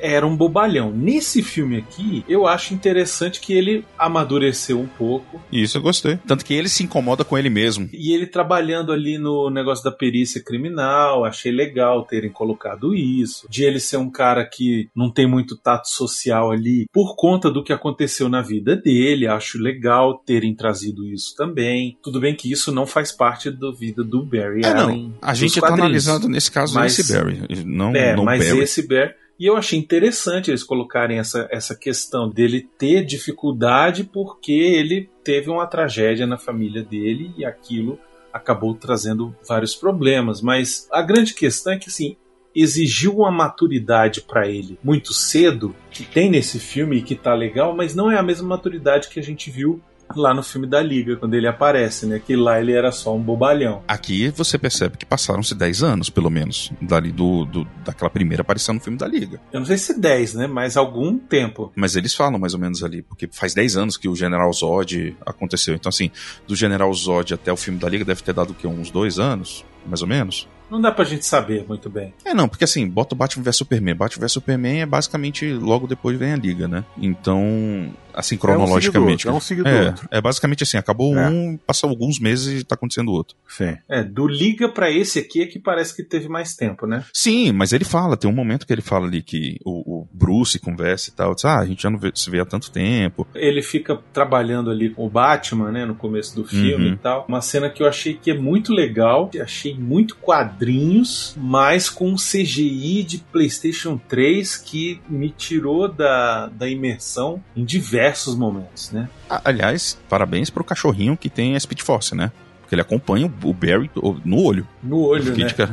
[0.00, 0.90] era um bobalhão.
[0.90, 6.18] Nesse filme aqui, eu acho interessante que ele amadureceu um pouco Isso eu gostei.
[6.26, 7.88] Tanto que ele se incomoda com ele mesmo.
[7.92, 13.46] e ele trabalhando ali no negócio da perícia criminal, achei legal terem colocado isso.
[13.48, 17.62] De ele ser um cara que não tem muito tato social ali por conta do
[17.62, 21.96] que aconteceu na vida dele, acho legal terem trazido isso também.
[22.02, 25.02] Tudo bem que isso não faz parte da vida do Barry É, Allen.
[25.08, 25.14] não.
[25.22, 27.40] A gente tá analisando nesse caso Mas- esse Barry.
[27.64, 28.60] Não, É, não mas Barry.
[28.60, 29.14] esse Bear.
[29.42, 35.50] E eu achei interessante eles colocarem essa, essa questão dele ter dificuldade porque ele teve
[35.50, 37.98] uma tragédia na família dele e aquilo
[38.32, 40.40] acabou trazendo vários problemas.
[40.40, 42.16] Mas a grande questão é que, assim,
[42.54, 47.74] exigiu uma maturidade para ele muito cedo, que tem nesse filme e que tá legal,
[47.74, 49.82] mas não é a mesma maturidade que a gente viu
[50.16, 52.20] lá no filme da Liga, quando ele aparece, né?
[52.24, 53.82] Que lá ele era só um bobalhão.
[53.88, 58.74] Aqui você percebe que passaram-se 10 anos, pelo menos, dali do, do- daquela primeira aparição
[58.74, 59.40] no filme da Liga.
[59.52, 60.46] Eu não sei se 10, né?
[60.46, 61.72] Mas algum tempo.
[61.76, 65.16] Mas eles falam mais ou menos ali, porque faz 10 anos que o General Zod
[65.24, 65.74] aconteceu.
[65.74, 66.10] Então, assim,
[66.46, 68.66] do General Zod até o filme da Liga deve ter dado o quê?
[68.66, 70.48] Uns dois anos, mais ou menos?
[70.70, 72.14] Não dá pra gente saber muito bem.
[72.24, 73.94] É, não, porque assim, bota o Batman vs Superman.
[73.94, 76.82] Batman vs Superman é basicamente logo depois vem a Liga, né?
[76.96, 79.26] Então, assim, cronologicamente.
[79.28, 80.08] É um seguido do é, outro.
[80.10, 81.28] é basicamente assim, acabou É.
[81.28, 83.36] um, passou alguns meses e tá acontecendo outro.
[83.48, 83.76] Sim.
[83.88, 87.04] É, do Liga pra esse aqui é que parece que teve mais tempo, né?
[87.12, 90.58] Sim, mas ele fala, tem um momento que ele fala ali que o, o Bruce
[90.58, 93.26] conversa e tal, diz, ah, a gente já não vê- se vê há tanto tempo.
[93.34, 96.92] Ele fica trabalhando ali com o Batman, né, no começo do filme Uhum.
[96.94, 97.24] e tal.
[97.28, 102.16] Uma cena que eu achei que é muito legal, achei muito quadrinhos, mas com um
[102.16, 108.01] CGI de PlayStation 3 que me tirou da, da imersão em diversos
[108.36, 109.08] momentos, né?
[109.28, 112.30] Ah, aliás, parabéns pro cachorrinho que tem a Speed Force, né?
[112.60, 113.90] Porque ele acompanha o o Barry
[114.24, 114.66] no olho.
[114.82, 115.44] No olho, né?
[115.46, 115.68] de ca-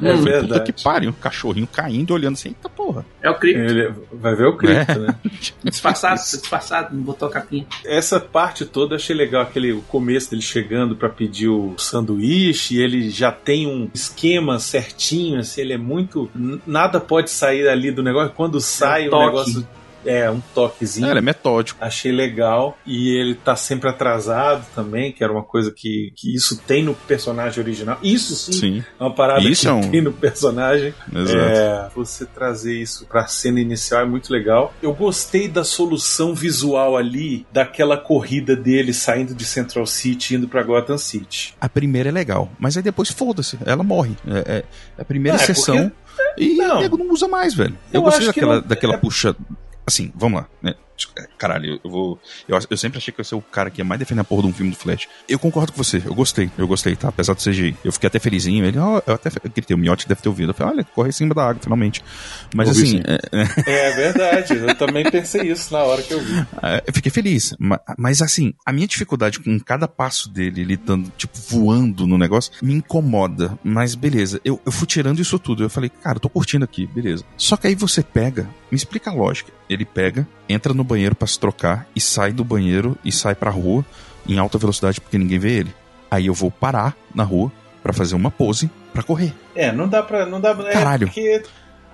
[0.00, 0.46] É, É verdade.
[0.46, 3.04] Puta que pariu, o cachorrinho caindo, olhando assim, eita porra.
[3.20, 3.60] É o Crypto.
[3.60, 4.98] Ele vai ver o Crypto, É.
[4.98, 5.16] né?
[5.64, 7.66] Disfarçado, disfarçado, não botou a capinha.
[7.84, 12.76] Essa parte toda eu achei legal, aquele o começo dele chegando pra pedir o sanduíche,
[12.76, 16.30] e ele já tem um esquema certinho, assim, ele é muito.
[16.64, 18.32] Nada pode sair ali do negócio.
[18.36, 19.26] Quando sai o toque.
[19.26, 19.68] negócio.
[20.08, 21.06] É, um toquezinho.
[21.06, 21.78] É, ele é metódico.
[21.82, 22.76] Achei legal.
[22.86, 26.94] E ele tá sempre atrasado também, que era uma coisa que, que isso tem no
[26.94, 27.98] personagem original.
[28.02, 30.94] Isso sim, Sim, é uma parada Isso que é um- tem no personagem.
[31.14, 31.38] exato.
[31.38, 34.72] É, você trazer isso pra cena inicial é muito legal.
[34.82, 40.62] Eu gostei da solução visual ali, daquela corrida dele saindo de Central City indo pra
[40.62, 41.54] Gotham City.
[41.60, 44.16] A primeira é legal, mas aí depois foda-se, ela morre.
[44.26, 44.64] É,
[44.98, 45.92] é a primeira Ah, é sessão.
[46.36, 46.78] E Não.
[46.78, 47.74] o nego não usa mais, velho.
[47.92, 49.36] Eu, Eu gostei daquela, não- daquela é- puxa.
[49.88, 50.74] Assim, vamos lá, né?
[51.38, 52.18] Caralho, eu vou.
[52.48, 54.24] Eu, eu sempre achei que eu ia ser o cara que ia mais defender a
[54.24, 55.06] porra de um filme do Flash.
[55.28, 57.06] Eu concordo com você, eu gostei, eu gostei, tá?
[57.10, 57.76] Apesar do CGI.
[57.84, 58.64] Eu fiquei até felizinho.
[58.64, 60.50] Ele, ó, eu até gritei, o Miotti deve ter ouvido.
[60.50, 62.02] Eu falei, olha, corre em cima da água, finalmente.
[62.52, 62.96] Mas Ouvi, assim.
[62.96, 63.02] sim.
[63.06, 66.34] é- É verdade, eu também pensei isso na hora que eu vi.
[66.64, 67.54] É, Eu fiquei feliz.
[67.60, 72.18] Ma- Mas, assim, a minha dificuldade com cada passo dele, ele dando, tipo, voando no
[72.18, 73.56] negócio, me incomoda.
[73.62, 75.62] Mas beleza, eu, eu fui tirando isso tudo.
[75.62, 77.22] Eu falei, cara, eu tô curtindo aqui, beleza.
[77.36, 79.52] Só que aí você pega, me explica a lógica.
[79.68, 83.50] Ele pega, entra no banheiro pra se trocar e sai do banheiro e sai pra
[83.50, 83.84] rua
[84.26, 85.74] em alta velocidade porque ninguém vê ele.
[86.10, 87.50] Aí eu vou parar na rua
[87.82, 89.32] pra fazer uma pose pra correr.
[89.54, 90.26] É, não dá pra.
[90.26, 91.06] Não dá, é Caralho.
[91.08, 91.42] porque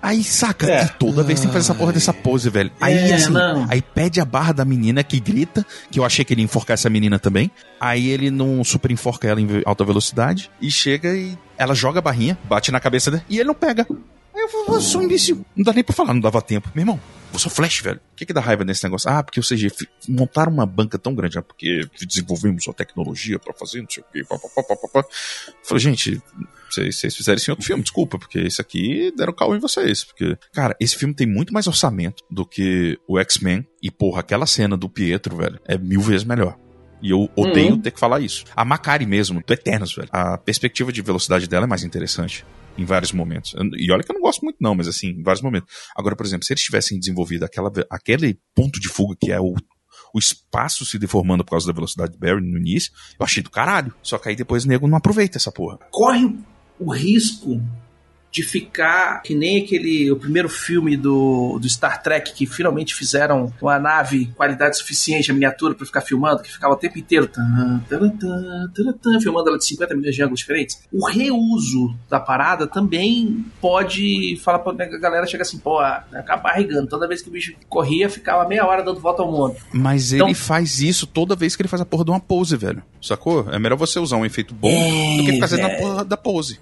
[0.02, 0.84] Aí, saca, É.
[0.84, 2.70] e toda vez tem que fazer essa porra dessa pose, velho.
[2.78, 3.66] Aí, É, assim, não.
[3.70, 6.74] aí pede a barra da menina que grita, que eu achei que ele ia enforcar
[6.74, 7.50] essa menina também.
[7.80, 12.02] Aí ele não super enforca ela em alta velocidade e chega e ela joga a
[12.02, 13.86] barrinha, bate na cabeça dele e ele não pega.
[14.34, 15.44] Aí eu falo, "Ô, sou um imbecil.
[15.54, 16.68] Não dá nem pra falar, não dava tempo.
[16.74, 17.00] Meu irmão,
[17.32, 18.00] eu sou flash, velho.
[18.12, 19.08] O que que dá raiva nesse negócio?
[19.08, 23.38] Ah, porque o CG fi- montaram uma banca tão grande, ah, porque desenvolvemos a tecnologia
[23.38, 25.08] pra fazer, não sei o quê, pá, pá, pá, pá, pá, pá.
[25.08, 26.20] Eu falei, gente,
[26.68, 30.02] vocês vocês fizeram isso em outro filme, desculpa, porque esse aqui deram cal em vocês.
[30.02, 33.64] Porque, cara, esse filme tem muito mais orçamento do que o X-Men.
[33.80, 36.58] E, porra, aquela cena do Pietro, velho, é mil vezes melhor.
[37.00, 37.80] E eu odeio Uhum.
[37.80, 38.44] ter que falar isso.
[38.56, 40.08] A Macari mesmo, do Eternos, velho.
[40.10, 42.44] A perspectiva de velocidade dela é mais interessante.
[42.76, 43.54] Em vários momentos.
[43.76, 45.72] E olha que eu não gosto muito, não, mas assim, em vários momentos.
[45.96, 49.54] Agora, por exemplo, se eles tivessem desenvolvido aquela, aquele ponto de fuga que é o,
[50.12, 53.50] o espaço se deformando por causa da velocidade do Barry no início, eu achei do
[53.50, 53.94] caralho.
[54.02, 55.78] Só que aí depois o nego não aproveita essa porra.
[55.90, 56.36] corre
[56.78, 57.60] o risco
[58.34, 63.52] de ficar que nem aquele o primeiro filme do, do Star Trek que finalmente fizeram
[63.62, 67.80] uma nave qualidade suficiente, a miniatura pra ficar filmando, que ficava o tempo inteiro tan,
[67.88, 68.08] tan,
[69.00, 70.82] tan, filmando ela de 50 milhões de ângulos diferentes.
[70.92, 76.88] O reuso da parada também pode falar pra a galera chega assim, pô, acabar barrigando.
[76.88, 79.54] Toda vez que o bicho corria, ficava meia hora dando volta ao mundo.
[79.72, 82.56] Mas Então- ele faz isso toda vez que ele faz a porra de uma pose,
[82.56, 82.82] velho.
[83.00, 83.48] Sacou?
[83.52, 86.58] É melhor você usar um efeito bom do que ficar fazendo a porra da pose.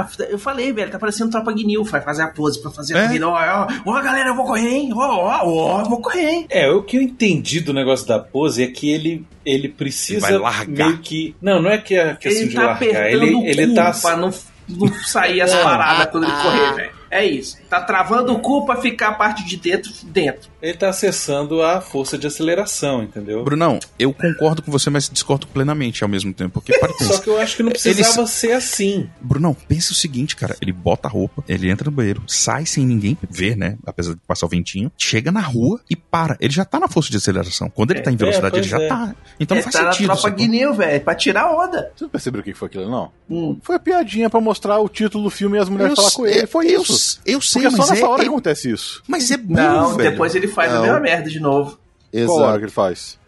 [0.00, 3.00] Ah, Eu falei, velho, tá parecendo tropa Guinil, vai fazer a pose pra fazer a
[3.00, 3.06] É.
[3.06, 3.28] corrida.
[3.28, 4.90] Ó, ó, ó, galera, eu vou correr, hein?
[4.94, 6.46] Ó, ó, ó, eu vou correr, hein?
[6.50, 10.38] É, o que eu entendi do negócio da pose é que ele, ele precisa Ele
[10.38, 10.88] vai largar.
[10.88, 11.34] meio que.
[11.40, 12.76] Não, não é que é questão Ele de tá largar.
[12.76, 13.92] apertando Ele, o ele tá.
[13.92, 14.30] pra não,
[14.68, 16.95] não sair as paradas quando ele correr, velho.
[17.16, 17.56] É isso.
[17.70, 20.50] Tá travando o cu pra ficar a parte de dentro dentro.
[20.60, 23.42] Ele tá acessando a força de aceleração, entendeu?
[23.42, 26.50] Brunão, eu concordo com você, mas discordo plenamente ao mesmo tempo.
[26.60, 29.08] Porque, para Só que eu acho que não precisava ser assim.
[29.18, 30.56] Brunão, pensa o seguinte, cara.
[30.60, 33.78] Ele bota a roupa, ele entra no banheiro, sai sem ninguém ver, né?
[33.86, 36.36] Apesar de passar o ventinho, chega na rua e para.
[36.38, 37.70] Ele já tá na força de aceleração.
[37.70, 38.88] Quando ele tá em velocidade, é, ele já é.
[38.88, 39.14] tá.
[39.40, 40.06] Então Ele não faz tá na sentido.
[40.08, 40.36] tropa sacou?
[40.36, 41.90] Guinil, velho, pra tirar onda.
[41.96, 43.10] Você não percebeu o que foi aquilo, não?
[43.30, 43.58] Hum.
[43.62, 46.26] Foi a piadinha pra mostrar o título do filme e as mulheres Eu falar com
[46.26, 46.46] ele.
[46.46, 46.84] Foi eu,
[47.24, 49.02] Eu sei, Porque é mas só nessa é, hora que é- acontece isso.
[49.06, 50.10] Mas é burro, Não, velho.
[50.10, 50.82] depois ele faz a Não.
[50.82, 51.78] mesma merda de novo.
[52.12, 52.58] Qual hora Exato.
[52.58, 53.18] que ele faz?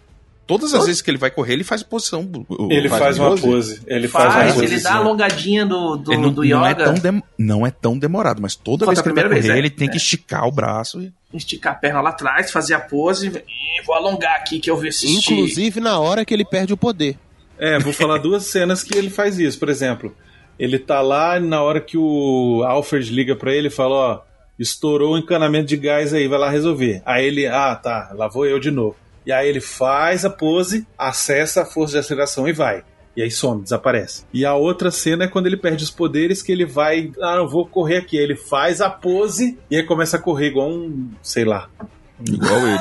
[0.47, 2.27] Todas as vezes que ele vai correr, ele faz posição.
[2.71, 3.43] Ele faz faz, uma pose?
[3.43, 3.83] pose.
[3.87, 6.85] Ele faz, Faz, uma ele dá a alongadinha do, do, não, do não é yoga,
[6.85, 9.55] tão dem- não é tão demorado, mas toda vez a que ele vai correr, vez,
[9.55, 9.59] é.
[9.59, 9.91] ele tem É.
[9.91, 11.03] que esticar o braço.
[11.03, 11.13] E...
[11.35, 13.27] esticar a perna lá atrás, fazer a pose.
[13.29, 15.35] e vou alongar aqui que eu vi assistir.
[15.35, 17.19] Inclusive na hora que ele perde o poder.
[17.59, 19.59] É, vou falar duas cenas que ele faz isso.
[19.59, 20.17] Por exemplo,
[20.59, 24.21] ele tá lá na hora que o Alfred liga pra ele e fala: Ó,
[24.59, 27.03] estourou o encanamento de gás aí, vai lá resolver.
[27.07, 28.97] Aí ele, ah, tá, lá vou eu de novo.
[29.27, 32.83] E aí ele faz a pose, acessa a força de aceleração e vai.
[33.17, 34.25] E aí some, desaparece.
[34.33, 37.49] E a outra cena é quando ele perde os poderes, que ele vai, ah, eu
[37.49, 38.17] vou correr aqui.
[38.17, 41.69] Aí ele faz a pose e aí começa a correr igual um, sei lá,
[42.27, 42.79] Igual ele.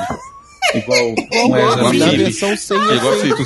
[0.74, 1.14] igual um
[1.46, 2.08] Igual Ezra a Na Miller.
[2.08, 2.24] Miller.
[2.26, 3.42] versão sem Igual efeito.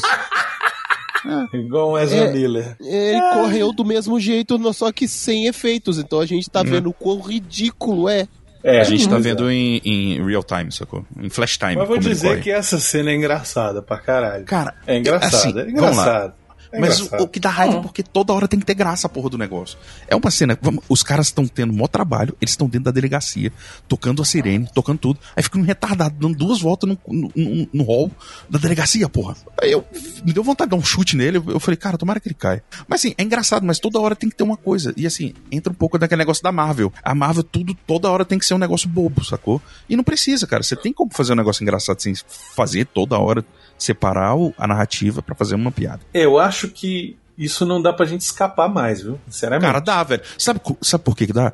[1.52, 2.32] Igual um Ezra É.
[2.32, 2.76] Miller.
[2.80, 5.98] Ele correu do mesmo jeito, só que sem efeitos.
[5.98, 8.26] Então a gente tá vendo o quão ridículo é.
[8.64, 9.20] É, A gente tá é.
[9.20, 11.04] vendo em, em real time, sacou?
[11.20, 11.74] Em flash time.
[11.74, 14.44] Mas vou dizer que essa cena é engraçada pra caralho.
[14.44, 15.90] Cara, É engraçado, assim, é vamos lá.
[15.90, 16.35] engraçado.
[16.72, 19.06] É Mas o, o que dá raiva é porque toda hora tem que ter graça
[19.06, 19.78] a porra do negócio.
[20.08, 20.58] É uma cena.
[20.61, 23.52] vamos- os caras estão tendo maior trabalho, eles estão dentro da delegacia,
[23.87, 25.20] tocando a sirene, tocando tudo.
[25.37, 28.11] Aí fica um retardado, dando duas voltas no, no, no- no hall
[28.48, 29.37] da delegacia, porra.
[29.61, 29.85] Aí eu
[30.24, 31.37] me deu vontade de dar um chute nele.
[31.38, 32.62] Eu, eu falei, cara, tomara que ele caia.
[32.88, 34.94] Mas assim, é engraçado, mas toda hora tem que ter uma coisa.
[34.96, 36.92] E assim, entra um pouco daquele negócio da Marvel.
[37.02, 39.61] A Marvel, tudo, toda hora tem que ser um negócio bobo, sacou?
[39.88, 40.62] E não precisa, cara.
[40.62, 42.14] Você tem como fazer um negócio engraçado sem
[42.54, 43.44] fazer toda hora,
[43.78, 46.00] separar o- a narrativa pra fazer uma piada.
[46.14, 49.18] Eu acho que isso não dá pra gente escapar mais, viu?
[49.29, 49.66] Sinceramente.
[49.66, 50.22] Cara, dá, velho.
[50.37, 51.53] Sabe, sabe por que dá?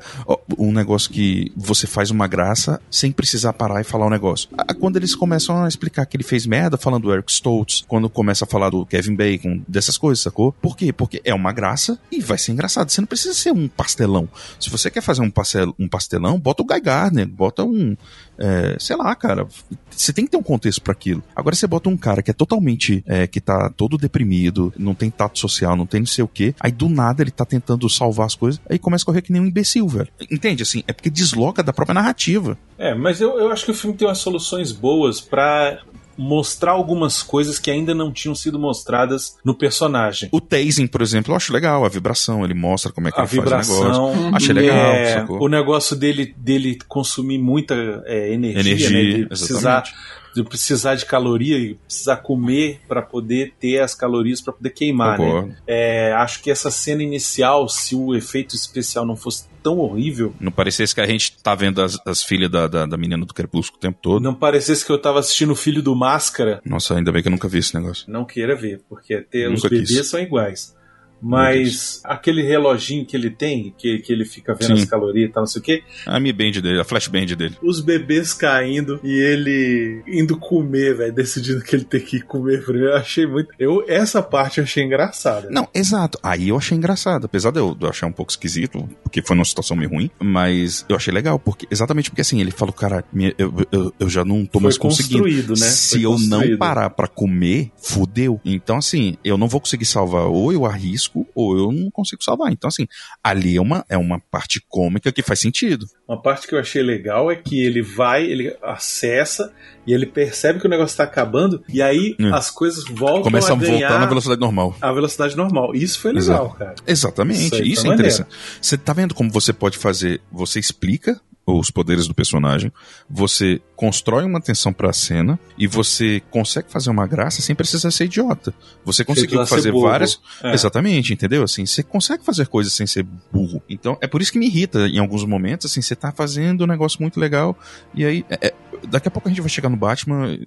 [0.57, 4.49] Um negócio que você faz uma graça sem precisar parar e falar o negócio.
[4.57, 8.09] Ah, Quando eles começam a explicar que ele fez merda falando do Eric Stoltz, quando
[8.09, 10.51] começa a falar do Kevin Bacon, dessas coisas, sacou?
[10.51, 10.91] Por quê?
[10.91, 12.89] Porque é uma graça e vai ser engraçado.
[12.89, 14.27] Você não precisa ser um pastelão.
[14.59, 17.95] Se você quer fazer um, pastel, um pastelão, bota o Guy Gardner, bota um.
[18.39, 19.45] É, sei lá, cara.
[19.89, 21.21] Você tem que ter um contexto para aquilo.
[21.35, 23.03] Agora você bota um cara que é totalmente.
[23.05, 26.55] É, que tá todo deprimido, não tem tato social, não tem não sei o quê.
[26.59, 28.61] Aí do nada ele tá tentando salvar as coisas.
[28.69, 30.07] Aí começa a correr que nem um imbecil, velho.
[30.31, 30.63] Entende?
[30.63, 32.57] Assim, é porque desloca da própria narrativa.
[32.77, 35.81] É, mas eu, eu acho que o filme tem umas soluções boas para
[36.19, 40.27] mostrar algumas coisas que ainda não tinham sido mostradas no personagem.
[40.33, 43.23] O tasing, por exemplo, eu acho legal, a vibração, ele mostra como é que a
[43.23, 44.35] ele vibração, faz o negócio.
[44.35, 49.83] Achei legal, é, o negócio dele, dele consumir muita é, energia, Energia, né, de precisar
[49.83, 50.18] exatamente.
[50.35, 55.19] De precisar de caloria e precisar comer para poder ter as calorias para poder queimar,
[55.19, 55.55] né?
[55.67, 60.51] É, acho que essa cena inicial, se o efeito especial não fosse tão horrível, Não
[60.51, 63.77] parecesse que a gente tá vendo as, as filhas da, da, da menina do Crepúsculo
[63.77, 64.23] o tempo todo.
[64.23, 67.31] não parecesse que eu tava assistindo o Filho do Máscara, Nossa, ainda bem que eu
[67.31, 68.05] nunca vi esse negócio.
[68.07, 70.07] não queira ver, porque até os Nunca bebês quis.
[70.07, 70.73] são iguais.
[71.21, 74.83] Mas aquele reloginho que ele tem, que, que ele fica vendo Sim.
[74.83, 77.25] as calorias e tal, não sei o quê, A Mi Band dele, a Flash Band
[77.27, 77.55] dele.
[77.61, 82.89] os bebês caindo e ele indo comer, velho, decidindo que ele tem que comer primeiro.
[82.89, 83.49] Eu achei muito.
[83.59, 85.49] Eu, essa parte eu achei engraçada.
[85.49, 86.17] Não, exato.
[86.23, 87.25] Aí eu achei engraçado.
[87.25, 90.09] Apesar de eu, de eu achar um pouco esquisito, porque foi numa situação meio ruim,
[90.21, 94.09] mas eu achei legal, porque exatamente porque assim, ele falou, cara, minha- eu, eu, eu
[94.09, 95.23] já não tô Foi mais conseguindo.
[95.23, 95.65] construído, né?
[95.67, 96.57] Se Foi eu não construído.
[96.57, 98.39] parar pra comer, fudeu.
[98.45, 102.51] Então, assim, eu não vou conseguir salvar, ou eu arrisco, ou eu não consigo salvar.
[102.51, 102.87] Então, assim,
[103.23, 105.85] ali é uma, é uma parte cômica que faz sentido.
[106.07, 109.53] Uma parte que eu achei legal é que ele vai, ele acessa
[109.85, 112.29] e ele percebe que o negócio tá acabando e aí É.
[112.33, 114.75] as coisas voltam Começa a a voltar na velocidade normal.
[114.81, 115.75] a velocidade normal.
[115.75, 116.55] Isso foi legal, Exato.
[116.57, 116.75] cara.
[116.85, 117.93] Exatamente, Isso isso, é maneiro.
[117.93, 118.29] interessante.
[118.61, 120.21] Você tá vendo como você pode fazer?
[120.31, 121.19] Você explica
[121.57, 122.71] os poderes do personagem,
[123.09, 128.05] você constrói uma tensão pra cena e você consegue fazer uma graça sem precisar ser
[128.05, 128.53] idiota.
[128.83, 130.19] Você conseguiu fazer várias.
[130.43, 130.53] É.
[130.53, 131.43] Exatamente, entendeu?
[131.43, 133.61] Assim, você consegue fazer coisas sem ser burro.
[133.69, 136.67] Então, é por isso que me irrita em alguns momentos, assim, você tá fazendo um
[136.67, 137.57] negócio muito legal
[137.95, 138.53] e aí, é- é-
[138.87, 140.37] daqui a pouco a gente vai chegar no Batman.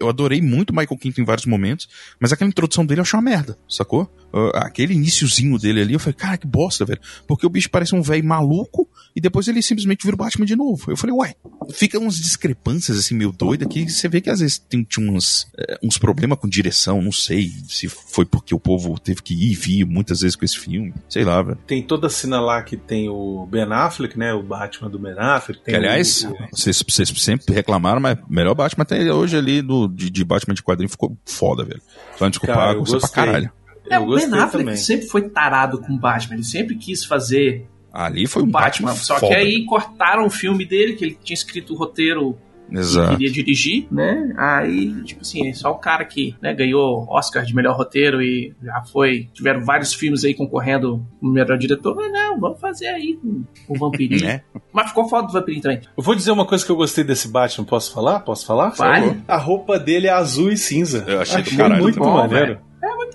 [0.00, 3.22] Eu adorei muito Michael Keaton em vários momentos, mas aquela introdução dele eu achei uma
[3.22, 4.10] merda, sacou?
[4.36, 7.00] Uh, aquele iniciozinho dele ali, eu falei, cara, que bosta, velho.
[7.24, 10.56] Porque o bicho parece um velho maluco e depois ele simplesmente vira o Batman de
[10.56, 10.90] novo.
[10.90, 11.34] Eu falei, ué,
[11.72, 15.46] fica umas discrepâncias assim meio doidas que você vê que às vezes tem, tinha uns,
[15.56, 19.52] eh, uns problemas com direção, não sei se foi porque o povo teve que ir
[19.52, 21.58] e vir muitas vezes com esse filme, sei lá, velho.
[21.64, 24.34] Tem toda a cena lá que tem o Ben Affleck, né?
[24.34, 25.62] O Batman do Ben Affleck.
[25.62, 29.62] Tem Que, aliás, o- vocês, vocês sempre reclamaram, mas o melhor Batman até hoje ali
[29.62, 31.80] do, de, de Batman de quadrinho ficou foda, velho.
[32.18, 33.52] Só desculpar, Cara, eu gostei pra caralho.
[33.90, 34.76] É, eu o Ben Affleck também.
[34.76, 36.34] sempre foi tarado com o Batman.
[36.34, 38.88] Ele sempre quis fazer Ali foi um o Batman.
[38.88, 39.28] Batman, Só foda.
[39.28, 42.36] que aí cortaram o filme dele, que ele tinha escrito o roteiro
[42.70, 43.12] Exato.
[43.12, 44.34] queria dirigir, né?
[44.36, 48.82] Aí, tipo assim, só o cara que né, ganhou Oscar de melhor roteiro e já
[48.82, 49.28] foi.
[49.32, 51.94] Tiveram vários filmes aí concorrendo como melhor diretor.
[51.94, 54.24] Mas não, vamos fazer aí com o Vampirinho.
[54.24, 54.42] Né?
[54.72, 55.80] Mas ficou foda do Vampirinho também.
[55.96, 58.20] Eu vou dizer uma coisa que eu gostei desse Batman, posso falar?
[58.20, 58.70] Posso falar?
[58.70, 59.22] Vale.
[59.28, 61.04] A roupa dele é azul e cinza.
[61.06, 62.14] Eu achei do caralho muito também.
[62.14, 62.58] maneiro.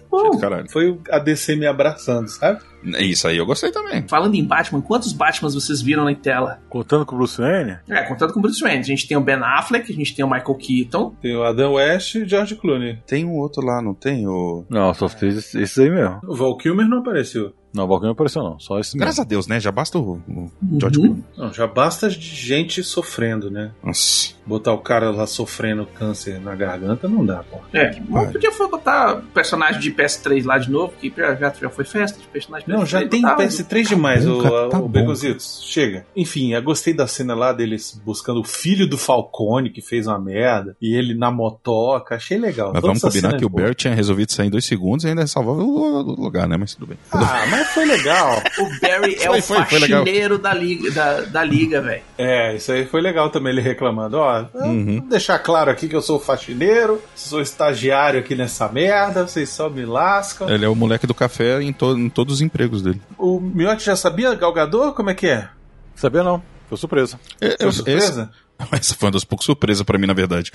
[0.09, 0.69] Bom, Caralho.
[0.71, 2.61] Foi o ADC me abraçando, sabe?
[2.99, 4.07] Isso aí eu gostei também.
[4.07, 6.59] falando em Batman, quantos Batmans vocês viram na tela?
[6.69, 7.77] Contando com o Bruce Wayne?
[7.89, 8.79] É, contando com o Bruce Wayne.
[8.79, 11.13] A gente tem o Ben Affleck, a gente tem o Michael Keaton.
[11.21, 12.97] Tem o Adam West e o George Clooney.
[13.05, 14.25] Tem um outro lá, não tem?
[14.27, 14.63] O...
[14.69, 16.19] Não, só fez esses aí mesmo.
[16.25, 17.53] O Val Kilmer não apareceu.
[17.71, 19.01] Não, o Balcão não apareceu não, só esse mesmo.
[19.01, 19.59] Graças a Deus, né?
[19.59, 21.05] Já basta o, o George Uhum.
[21.05, 21.23] Clooney.
[21.37, 23.71] Não, já basta de gente sofrendo, né?
[23.83, 24.33] Nossa.
[24.49, 27.59] Botar o cara lá sofrendo câncer na garganta não dá, pô.
[27.71, 31.69] É, mas podia foi botar o personagem de PS3 lá de novo, que já, já,
[31.69, 33.43] foi festa de personagem de Não, já PS3, tem botava.
[33.43, 35.39] PS3 demais, bom, o, tá o.
[35.39, 36.05] Chega.
[36.15, 40.19] Enfim, eu gostei da cena lá deles buscando o filho do Falcone, que fez uma
[40.19, 42.15] merda, e ele na motoca.
[42.15, 42.71] Achei legal.
[42.73, 43.63] Mas Toda vamos combinar que o é boa.
[43.63, 46.57] Barry tinha resolvido sair em dois segundos e ainda salvava o, o lugar, né?
[46.57, 46.97] Mas tudo bem.
[47.11, 48.41] Ah, mas foi legal.
[48.57, 52.01] O Barry é Foi, o foi, foi faxineiro da liga, da, da liga velho.
[52.17, 54.17] É, isso aí foi legal também, ele reclamando.
[54.17, 54.99] Ó, Uhum.
[55.01, 59.69] vou deixar claro aqui que eu sou faxineiro, sou estagiário aqui nessa merda, vocês só
[59.69, 60.49] me lascam.
[60.49, 63.01] Ele é o moleque do café em, to- em todos os empregos dele.
[63.17, 64.93] O Miotti já sabia, Galgador?
[64.93, 65.49] Como é que é?
[65.95, 67.19] Sabia não, foi surpresa.
[67.41, 68.29] É, Foi surpresa?
[68.31, 70.51] esse- essa foi uma das poucas surpresas pra mim, na verdade.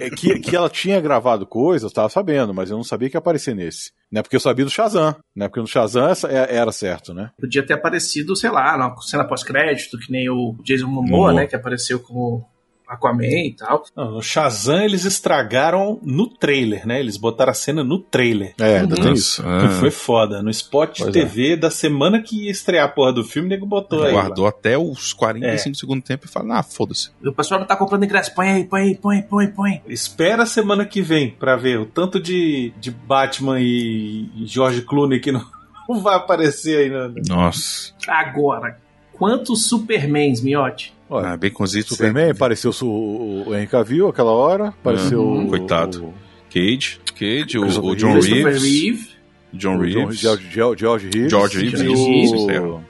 [0.00, 3.16] É que, que ela tinha gravado coisas, eu tava sabendo, mas eu não sabia que
[3.16, 3.90] ia aparecer nesse.
[4.10, 4.22] Né?
[4.22, 5.48] Porque eu sabia do Shazam, né?
[5.48, 7.30] Porque no Shazam essa- é- era certo, né?
[7.40, 11.32] Podia ter aparecido, sei lá, na cena pós-crédito, que nem o Jason Momoa, Momoa.
[11.32, 11.46] né?
[11.46, 12.46] Que apareceu como
[12.94, 13.84] Aquaman e tal.
[13.96, 17.00] Não, no Shazam eles estragaram no trailer, né?
[17.00, 18.54] Eles botaram a cena no trailer.
[18.60, 19.42] É, ainda tem isso.
[19.46, 20.42] Ah, foi foda.
[20.42, 23.66] No spot Pois TV da semana que ia estrear a porra do filme, o nego
[23.66, 24.12] botou aí.
[24.12, 25.74] guardou até os 45 É.
[25.78, 27.10] segundos do tempo e falou, ah, foda-se.
[27.24, 28.34] O pessoal não tá comprando ingresso.
[28.34, 29.82] Põe aí, põe aí, põe, põe, põe.
[29.88, 35.20] Espera a semana que vem pra ver o tanto de, de Batman e George Clooney
[35.20, 35.44] que não,
[35.88, 36.90] não vai aparecer aí.
[36.90, 37.22] Né?
[37.28, 37.92] Nossa.
[38.08, 38.76] Agora,
[39.12, 40.92] quantos Supermans, Miotti?
[41.18, 41.96] Ah, Baconzitos.
[41.96, 45.44] Superman, apareceu o, o Henry Cavill aquela hora, apareceu Uhum.
[45.46, 45.48] o...
[45.48, 46.04] Coitado.
[46.06, 46.14] o-
[46.52, 48.62] Cage, Cage, o, o John Christopher Reeves.
[48.62, 49.08] Reeve.
[49.54, 50.18] John Reeves.
[50.18, 51.30] George, George, George Reeves.
[51.30, 52.80] George Reeves, e o...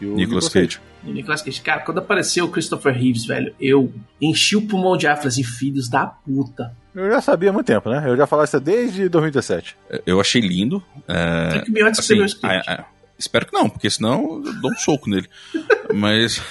[0.00, 0.78] e o Nicolas Cage.
[1.04, 1.60] E Nicolas Cage.
[1.62, 5.42] Cara, quando apareceu o Christopher Reeves, velho, eu enchi o pulmão de ar, falei assim,
[5.44, 6.74] filhos da puta.
[6.94, 8.02] Eu já sabia há muito tempo, né?
[8.06, 9.76] Eu já falava isso desde 2017.
[10.04, 10.82] Eu achei lindo.
[11.08, 12.84] É, É assim, a- a-
[13.18, 15.28] espero que não, porque senão eu dou um soco nele.
[15.94, 16.40] Mas.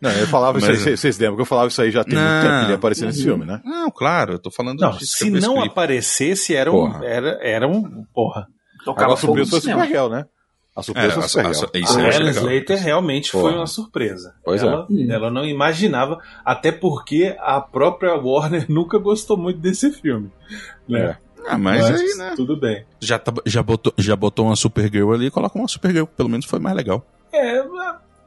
[0.00, 2.14] Não, eu falava Mas- isso aí, vocês lembram que eu falava isso aí já tem
[2.14, 2.42] muito Não.
[2.42, 3.60] tempo que ele ia aparecer nesse filme, né?
[3.64, 5.68] Não, claro, eu tô falando Não, de se não script.
[5.70, 6.74] aparecesse, era um.
[6.92, 7.04] Porra.
[7.06, 8.04] Era, era um.
[8.14, 8.46] Porra.
[8.84, 9.60] Tocava a surpresa foi.
[9.60, 10.26] Supergirl, né?
[10.76, 12.30] A É, surpresa foi o a- a- A eu achei Ellen.
[12.30, 13.56] Slater realmente foi Porra.
[13.56, 14.34] uma surpresa.
[14.44, 14.66] Pois é.
[14.66, 20.30] ela, ela não imaginava, até porque a própria Warner nunca gostou muito desse filme.
[20.86, 21.16] Né?
[21.48, 22.32] Ah, mas, aí, né?
[22.36, 22.84] Tudo bem.
[23.00, 26.58] Já, tá- já, botou, já botou uma Supergirl ali, coloca uma Supergirl, pelo menos foi
[26.58, 27.06] mais legal.
[27.32, 27.62] É,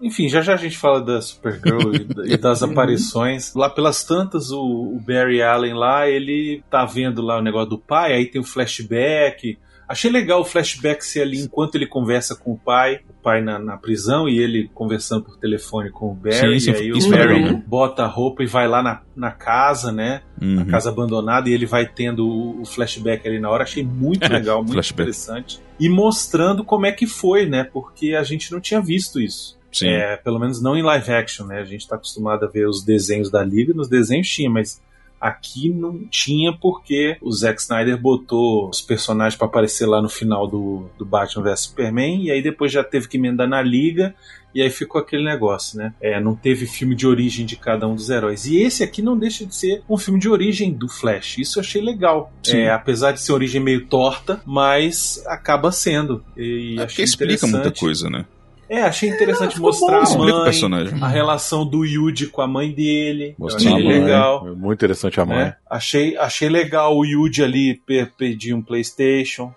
[0.01, 3.53] enfim, já já a gente fala da Supergirl e, e das aparições.
[3.53, 7.77] Lá pelas tantas, o, o Barry Allen lá, ele tá vendo lá o negócio do
[7.77, 9.57] pai, aí tem o flashback.
[9.89, 13.57] Achei legal o flashback ser ali enquanto ele conversa com o pai, o pai na,
[13.57, 16.59] na prisão e ele conversando por telefone com o Barry.
[16.59, 17.63] Sim, sim, e aí o Barry legal mesmo.
[17.65, 20.21] bota a roupa e vai lá na, na casa, né?
[20.39, 20.61] Uhum.
[20.61, 23.63] A casa abandonada e ele vai tendo o, o flashback ali na hora.
[23.63, 25.59] Achei muito legal, muito interessante.
[25.79, 27.63] E mostrando como é que foi, né?
[27.63, 29.57] Porque a gente não tinha visto isso.
[29.71, 29.87] Sim.
[29.87, 31.61] É, pelo menos não em live action, né?
[31.61, 34.79] A gente tá acostumado a ver os desenhos da Liga, nos desenhos tinha, mas
[35.19, 40.47] aqui não tinha porque o Zack Snyder botou os personagens pra aparecer lá no final
[40.47, 44.15] do, do Batman vs Superman e aí depois já teve que emendar na Liga
[44.53, 45.93] e aí ficou aquele negócio, né?
[46.01, 48.45] É, não teve filme de origem de cada um dos heróis.
[48.45, 51.37] E esse aqui não deixa de ser um filme de origem do Flash.
[51.37, 52.33] Isso eu achei legal.
[52.47, 56.23] É, apesar de ser origem meio torta, mas acaba sendo.
[56.35, 58.25] E É porque explica muita coisa, né?
[58.69, 60.13] É, achei interessante ficou mostrar bom.
[60.13, 61.01] a mãe, personagem.
[61.03, 63.33] a relação do Yuji com a mãe dele.
[63.37, 63.99] Mostrar achei a mãe.
[64.01, 64.45] legal.
[64.55, 65.37] Muito interessante a mãe.
[65.37, 65.55] Né?
[65.69, 69.51] Achei, achei legal o Yuji ali pe- pedir um PlayStation.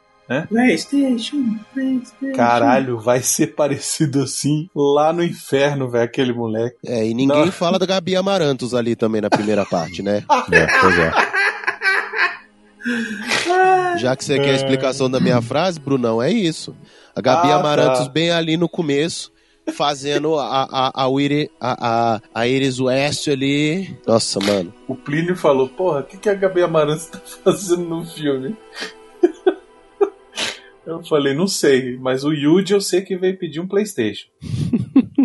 [0.48, 2.34] PlayStation, PlayStation.
[2.34, 6.76] Caralho, vai ser parecido assim lá no inferno, velho, aquele moleque.
[6.86, 7.52] É, e ninguém Não.
[7.52, 10.24] fala da Gabi Amarantos ali também na primeira parte, né?
[10.50, 11.12] É, pois é.
[13.98, 16.74] Já que você quer a explicação da minha frase, Brunão, é isso.
[17.14, 18.08] A Gabi Ah, Amarantos tá.
[18.12, 19.30] bem ali no começo,
[19.74, 23.96] fazendo a, a, a, Wiri- a, a, a Iris West ali.
[24.06, 24.72] Nossa, mano.
[24.88, 28.56] O Plínio falou: Porra, o que, que a Gabi Amarantos tá fazendo no filme?
[30.86, 34.26] Eu falei: Não sei, mas o Yuji eu sei que veio pedir um PlayStation.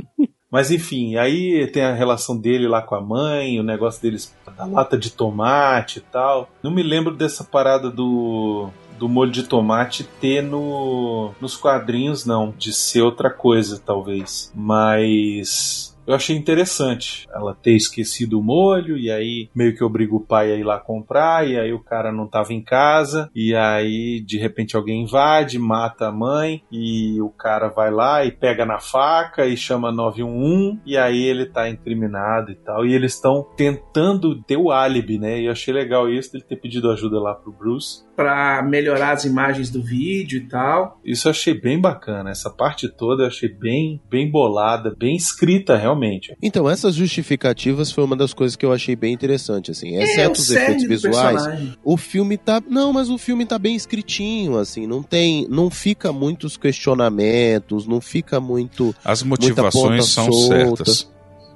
[0.49, 4.63] Mas enfim, aí tem a relação dele lá com a mãe, o negócio deles da
[4.65, 6.49] lata de tomate e tal.
[6.63, 12.53] Não me lembro dessa parada do, do molho de tomate ter no, nos quadrinhos, não.
[12.57, 14.51] De ser outra coisa, talvez.
[14.55, 15.95] Mas.
[16.07, 20.53] Eu achei interessante ela ter esquecido o molho e aí meio que obriga o pai
[20.53, 24.37] a ir lá comprar e aí o cara não tava em casa e aí de
[24.37, 29.45] repente alguém invade, mata a mãe e o cara vai lá e pega na faca
[29.45, 34.55] e chama 911 e aí ele tá incriminado e tal e eles estão tentando ter
[34.55, 35.41] o álibi, né?
[35.41, 38.06] E eu achei legal isso dele ter pedido ajuda lá pro Bruce.
[38.17, 40.99] Pra melhorar as imagens do vídeo e tal.
[41.05, 45.77] Isso eu achei bem bacana, essa parte toda eu achei bem bem bolada, bem escrita
[45.77, 46.35] realmente.
[46.41, 49.95] Então, essas justificativas foi uma das coisas que eu achei bem interessante, assim.
[49.95, 51.75] é, Exceto o os efeitos visuais, personagem.
[51.83, 52.59] o filme tá.
[52.67, 54.87] Não, mas o filme tá bem escritinho, assim.
[54.87, 55.47] Não tem.
[55.47, 58.95] Não fica muitos questionamentos, não fica muito.
[59.05, 60.85] As ponta motivações são solta.
[60.85, 61.11] certas.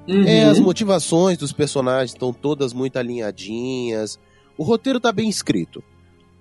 [0.08, 0.24] Uhum.
[0.26, 4.18] É, as motivações dos personagens estão todas muito alinhadinhas.
[4.56, 5.82] O roteiro tá bem escrito.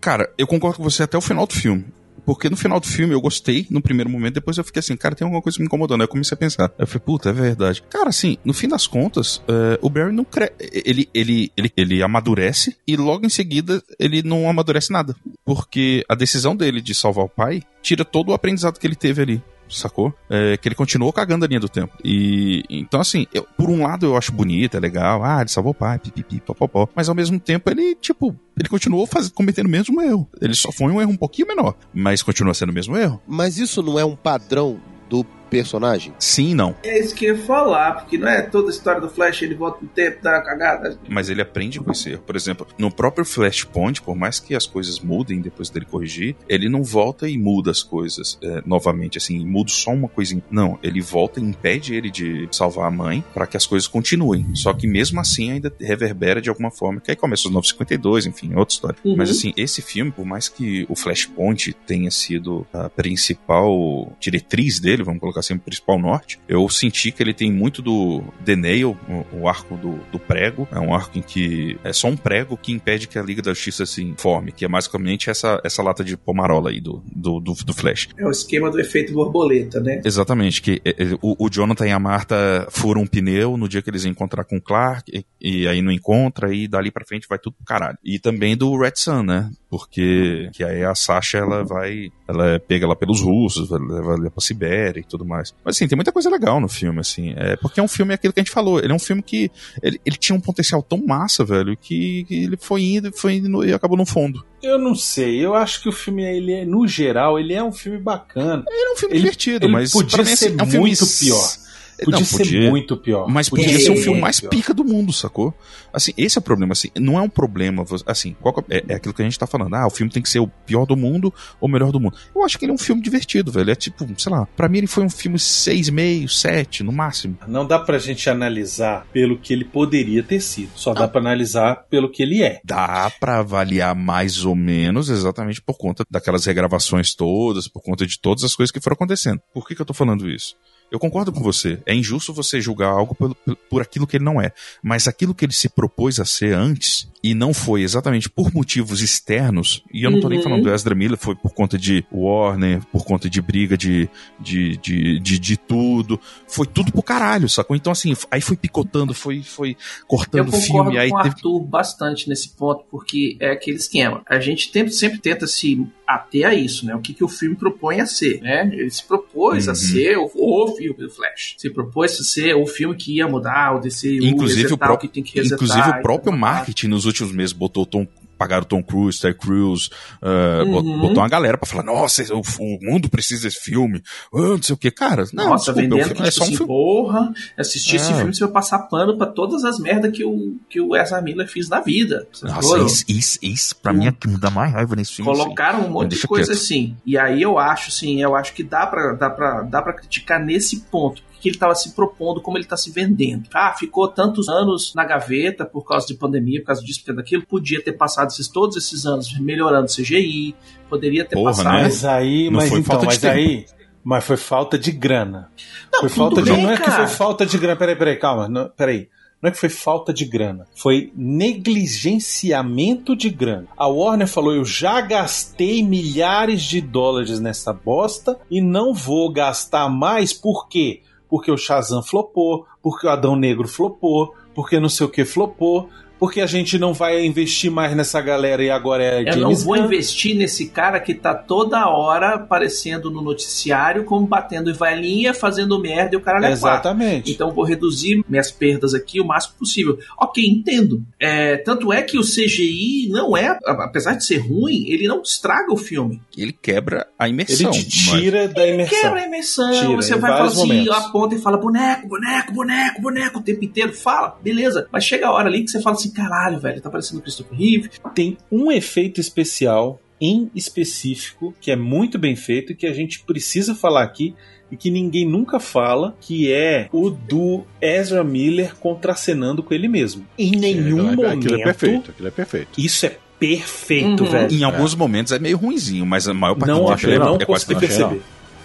[0.01, 1.85] Cara, eu concordo com você até o final do filme.
[2.25, 5.15] Porque no final do filme eu gostei no primeiro momento, depois eu fiquei assim, cara,
[5.15, 6.01] tem alguma coisa me incomodando.
[6.01, 6.71] Aí eu comecei a pensar.
[6.77, 7.83] Eu falei, puta, é verdade.
[7.89, 10.51] Cara, assim, no fim das contas, eh, o Barry não cre...
[10.59, 15.15] ele, ele, ele, ele amadurece e logo em seguida ele não amadurece nada.
[15.43, 19.21] Porque a decisão dele de salvar o pai tira todo o aprendizado que ele teve
[19.21, 19.43] ali.
[19.71, 20.13] Sacou?
[20.29, 21.95] É, que ele continuou cagando a linha do tempo.
[22.03, 25.71] E então, assim, eu- por um lado eu acho bonito, é legal, ah, ele salvou
[25.71, 26.87] o pai, pipipi, popopó.
[26.95, 29.29] Mas ao mesmo tempo ele, tipo, ele continuou faz...
[29.29, 30.27] cometendo o mesmo erro.
[30.41, 33.21] Ele só foi um erro um pouquinho menor, mas continua sendo o mesmo erro.
[33.27, 36.13] Mas isso não é um padrão do personagem?
[36.17, 36.73] Sim e não.
[36.81, 39.53] É isso que eu ia falar, porque não é toda a história do Flash, ele
[39.53, 40.97] volta no tempo, dá uma cagada.
[41.09, 42.23] Mas ele aprende com esse erro.
[42.25, 46.69] Por exemplo, no próprio Flashpoint, por mais que as coisas mudem depois dele corrigir, ele
[46.69, 50.41] não volta e muda as coisas é, novamente, assim, muda só uma coisinha.
[50.49, 54.55] Não, ele volta e impede ele de salvar a mãe para que as coisas continuem.
[54.55, 57.01] Só que mesmo assim ainda reverbera de alguma forma.
[57.01, 58.97] Que aí começa os 952, enfim, é outra história.
[59.03, 59.15] Uhum.
[59.17, 65.03] Mas assim, esse filme, por mais que o Flashpoint tenha sido a principal diretriz dele,
[65.03, 69.41] vamos colocar assim, principal norte, eu senti que ele tem muito do The Nail, o,
[69.41, 70.67] o arco do, do, prego.
[70.71, 73.53] É um arco em que é só um prego que impede que a Liga da
[73.53, 77.53] Justiça se informe, que é basicamente essa, essa lata de pomarola aí do, do, do,
[77.53, 78.09] do Flash.
[78.17, 80.01] É o esquema do efeito borboleta, né?
[80.05, 83.81] Exatamente, que é, é, o, o, Jonathan e a Marta furam um pneu no dia
[83.81, 87.27] que eles encontrar com o Clark, e, e aí não encontra, e dali pra frente
[87.27, 87.97] vai tudo pro caralho.
[88.03, 89.51] E também do Red Sun, né?
[89.69, 94.41] Porque que aí a Sasha, ela vai, ela pega lá pelos russos, vai levar pra
[94.41, 95.30] Sibéria e tudo mais.
[95.37, 97.33] Mas assim, tem muita coisa legal no filme, assim.
[97.37, 99.51] É, porque é um filme, aquilo que a gente falou, ele é um filme que
[99.81, 103.65] ele, ele tinha um potencial tão massa, velho, que, que ele foi indo, foi indo
[103.65, 104.45] e acabou no fundo.
[104.61, 107.71] Eu não sei, eu acho que o filme, ele é, no geral, ele é um
[107.71, 108.63] filme bacana.
[108.69, 111.33] Ele é um filme ele, divertido, ele mas podia mim, ser é um muito filme...
[111.33, 111.70] pior.
[112.03, 113.27] Podia, não, podia ser muito pior.
[113.27, 114.49] Mas podia, podia ser o filme mais pior.
[114.49, 115.53] pica do mundo, sacou?
[115.93, 118.35] Assim, esse é o problema, assim, não é um problema, assim,
[118.69, 120.47] é, é, aquilo que a gente tá falando, ah, o filme tem que ser o
[120.47, 122.15] pior do mundo ou o melhor do mundo.
[122.35, 124.79] Eu acho que ele é um filme divertido, velho, é tipo, sei lá, pra mim
[124.79, 127.37] ele foi um filme 6,5, 7, no máximo.
[127.47, 131.85] Não dá pra gente analisar pelo que ele poderia ter sido, só dá pra analisar
[131.89, 132.61] pelo que ele é.
[132.63, 138.19] Dá pra avaliar mais ou menos, exatamente por conta daquelas regravações todas, por conta de
[138.19, 139.41] todas as coisas que foram acontecendo.
[139.53, 140.55] Por que que eu tô falando isso?
[140.91, 141.81] Eu concordo com você.
[141.85, 143.33] É injusto você julgar algo por,
[143.69, 144.51] por aquilo que ele não é.
[144.83, 149.01] Mas aquilo que ele se propôs a ser antes, e não foi exatamente por motivos
[149.01, 150.33] externos, e eu não tô uhum.
[150.33, 154.09] nem falando do Ezra Miller, foi por conta de Warner, por conta de briga de,
[154.39, 156.19] de, de, de, de tudo.
[156.47, 157.75] Foi tudo pro caralho, sacou?
[157.75, 160.95] Então, assim, aí foi picotando, foi, foi cortando o filme.
[160.95, 164.23] Eu concordo com o Arthur bastante nesse ponto, porque é aquele esquema.
[164.27, 166.95] A gente sempre, sempre tenta se até a isso, né?
[166.95, 168.69] O que, que o filme propõe a ser, né?
[168.73, 169.71] Ele se propôs uhum.
[169.71, 171.55] a ser o, o, filme do Flash.
[171.57, 175.15] Se propôs a ser o filme que ia mudar o DC, inclusive o, próprio, que
[175.15, 178.07] tem que resetar, Inclusive o próprio marketing nos últimos meses botou Tom
[178.41, 180.99] pagaram Tom Cruise, Terry Crews, uh, uhum.
[180.99, 184.01] botou uma galera pra falar, nossa, o, o mundo precisa desse filme,
[184.33, 185.25] uh, não sei o que, cara.
[185.31, 186.67] Não, nossa, desculpa, vendendo filme, é só um assim, filme.
[186.67, 187.95] porra, assistir é.
[187.97, 191.21] esse filme você vai passar pano pra todas as merdas que o, que o Ezra
[191.21, 192.27] Miller fez na vida.
[192.41, 195.31] Nossa, isso, isso, isso, pra mim é que me dá mais raiva nesse filme.
[195.31, 195.87] Colocaram assim.
[195.87, 196.63] um monte de coisa quieto.
[196.63, 196.97] assim.
[197.05, 200.43] E aí eu acho, sim, eu acho que dá pra, dá pra, dá pra criticar
[200.43, 203.49] nesse ponto que ele estava se propondo, como ele está se vendendo.
[203.53, 207.21] Ah, ficou tantos anos na gaveta por causa de pandemia, por causa disso, por causa
[207.21, 207.43] daquilo.
[207.45, 210.55] Podia ter passado esses, todos esses anos melhorando CGI,
[210.87, 211.73] poderia ter Porra, passado.
[211.73, 211.83] Né?
[211.83, 213.33] Mas aí, não mas então, mas tempo.
[213.33, 213.65] aí.
[214.03, 215.49] Mas foi falta de grana.
[215.91, 216.61] Não, foi falta bem, de.
[216.61, 217.75] Não é que foi falta de grana.
[217.75, 218.47] Peraí, peraí, calma.
[218.47, 219.09] Não, peraí.
[219.41, 223.67] Não é que foi falta de grana, foi negligenciamento de grana.
[223.75, 229.89] A Warner falou: eu já gastei milhares de dólares nessa bosta e não vou gastar
[229.89, 231.01] mais, por quê?
[231.31, 235.89] Porque o Shazam flopou, porque o Adão Negro flopou, porque não sei o que flopou
[236.21, 239.55] porque a gente não vai investir mais nessa galera e agora é Eu James não
[239.55, 239.85] vou Gunn.
[239.85, 246.13] investir nesse cara que tá toda hora aparecendo no noticiário como batendo velhinha, fazendo merda
[246.13, 247.21] e o cara é Exatamente.
[247.21, 247.31] Quatro.
[247.31, 249.97] Então vou reduzir minhas perdas aqui o máximo possível.
[250.15, 251.03] Ok, entendo.
[251.19, 255.73] É, tanto é que o CGI não é, apesar de ser ruim, ele não estraga
[255.73, 256.21] o filme.
[256.37, 257.73] Ele quebra a imersão.
[257.73, 258.53] Ele te tira mas...
[258.53, 258.95] da imersão.
[258.95, 259.71] Ele quebra a imersão.
[259.71, 263.91] Tira, você vai falar assim, aponta e fala boneco, boneco, boneco, boneco o tempo inteiro.
[263.91, 264.87] Fala, beleza.
[264.91, 267.57] Mas chega a hora ali que você fala assim, caralho, velho, tá parecendo o Christopher
[267.57, 267.89] Reeve.
[268.13, 273.23] Tem um efeito especial em específico que é muito bem feito e que a gente
[273.23, 274.35] precisa falar aqui
[274.71, 280.25] e que ninguém nunca fala, que é o do Ezra Miller contracenando com ele mesmo.
[280.37, 281.47] Em nenhum é, momento.
[281.47, 282.69] Aquilo é perfeito, aquilo é perfeito.
[282.79, 284.29] Isso é perfeito, uhum.
[284.29, 284.53] velho.
[284.53, 284.95] Em alguns é.
[284.95, 287.65] momentos é meio ruinzinho, mas a maior parte não, do tempo é, não é quase
[287.65, 288.21] perceber.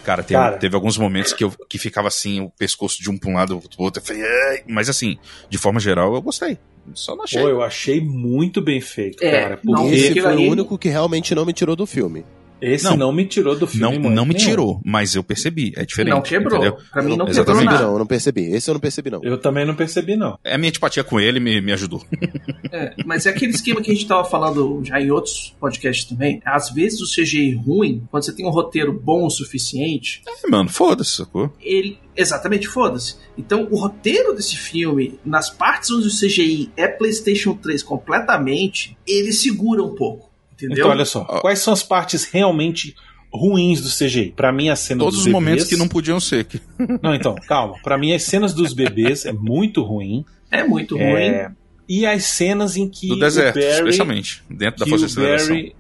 [0.07, 3.19] Cara, teve, cara, teve alguns momentos que, eu, que ficava assim, o pescoço de um
[3.19, 4.01] pra um lado, do outro.
[4.01, 5.19] Eu falei, mas assim,
[5.51, 6.57] de forma geral, eu gostei.
[6.95, 7.43] Só não achei.
[7.43, 9.57] Pô, eu achei muito bem feito, é, cara.
[9.57, 12.25] Porque não, esse foi o único que realmente não me tirou do filme.
[12.61, 13.99] Esse não, não, me tirou do filme.
[13.99, 15.73] Não, não me tirou, mas eu percebi.
[15.77, 16.15] É diferente.
[16.15, 16.59] Não quebrou.
[16.59, 16.79] Entendeu?
[16.91, 17.83] Pra mim não quebrou nada.
[17.83, 18.53] Não, eu não percebi.
[18.53, 19.23] Esse eu não percebi, não.
[19.23, 20.39] Eu também não percebi, não.
[20.43, 22.03] É a minha antipatia com ele me, me ajudou.
[22.73, 26.43] É, mas é aquele esquema que a gente tava falando já em outros podcasts também.
[26.45, 30.23] Às vezes o CGI ruim, quando você tem um roteiro bom o suficiente.
[30.27, 31.53] É, mano, foda-se, sacou?
[31.61, 31.99] Ele.
[32.17, 33.17] Exatamente, foda-se.
[33.37, 39.33] Então, o roteiro desse filme, nas partes onde o CGI é PlayStation 3 completamente, ele
[39.33, 40.26] segura um pouco.
[40.57, 40.79] Entendeu?
[40.79, 41.25] Então, olha só.
[41.25, 42.95] Quais são as partes realmente
[43.33, 44.33] ruins do CGI.
[44.35, 45.45] Para mim, a cena Todos dos os bebês...
[45.45, 46.47] momentos que não podiam ser.
[47.03, 47.75] Não, então, calma.
[47.83, 50.25] Para mim, as cenas dos bebês é muito ruim.
[50.51, 51.45] É muito é...
[51.45, 51.55] ruim.
[51.89, 55.75] E as cenas em que do deserto, Barry, especialmente dentro da fase de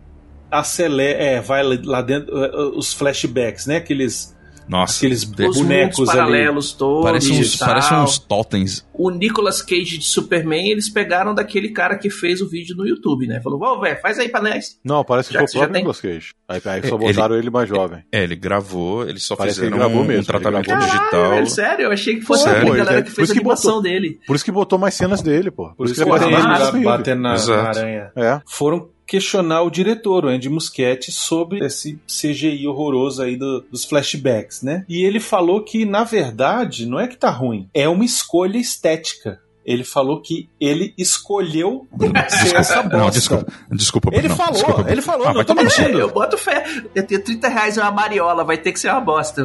[0.50, 3.78] acelera, é, vai lá dentro uh, uh, os flashbacks, né?
[3.78, 4.35] Aqueles
[4.68, 6.18] Nossa, Aqueles Os bonecos mundos ali.
[6.18, 7.04] paralelos todos.
[7.04, 8.86] parece uns, parece uns totens.
[8.92, 13.26] O Nicolas Cage de Superman, eles pegaram daquele cara que fez o vídeo no YouTube,
[13.26, 13.40] né?
[13.40, 14.78] Falou, ô, velho, faz aí pra nós.
[14.84, 16.34] Não, parece que Já foi o que você já próprio Nicolas Cage.
[16.48, 18.02] Aí, aí só Ele- botaram ele, mais jovem.
[18.10, 20.76] É, ele gravou, eles só Parece que ele fizeram gravou um, mesmo, um tratamento ele
[20.78, 20.98] gravou.
[20.98, 21.30] digital.
[21.30, 22.72] velho, sério, eu achei que fosse Sério?
[22.72, 23.82] a galera é- que por fez isso a que animação botou.
[23.82, 24.20] dele.
[24.26, 25.68] Por isso que botou mais cenas dele, pô.
[25.68, 26.84] Por, Por isso que ele mais filme.
[26.84, 28.10] batendo na, na aranha.
[28.16, 28.40] É.
[28.46, 34.62] Foram questionar o diretor, o Andy Muschietti, sobre esse CGI horroroso aí do- dos flashbacks,
[34.62, 34.84] né?
[34.88, 39.40] E ele falou que, na verdade, não é que tá ruim, é uma escolha estética.
[39.64, 41.88] Ele falou que ele escolheu
[42.28, 42.96] ser essa bosta.
[42.98, 43.52] Não, desculpa.
[43.72, 44.90] Desculpa, Ele não, falou, desculpa.
[44.92, 45.98] ele falou, Ah, não tô mentindo.
[45.98, 46.64] Eu boto fé.
[46.94, 49.42] Eu tenho 30 reais uma mariola, vai ter que ser uma bosta.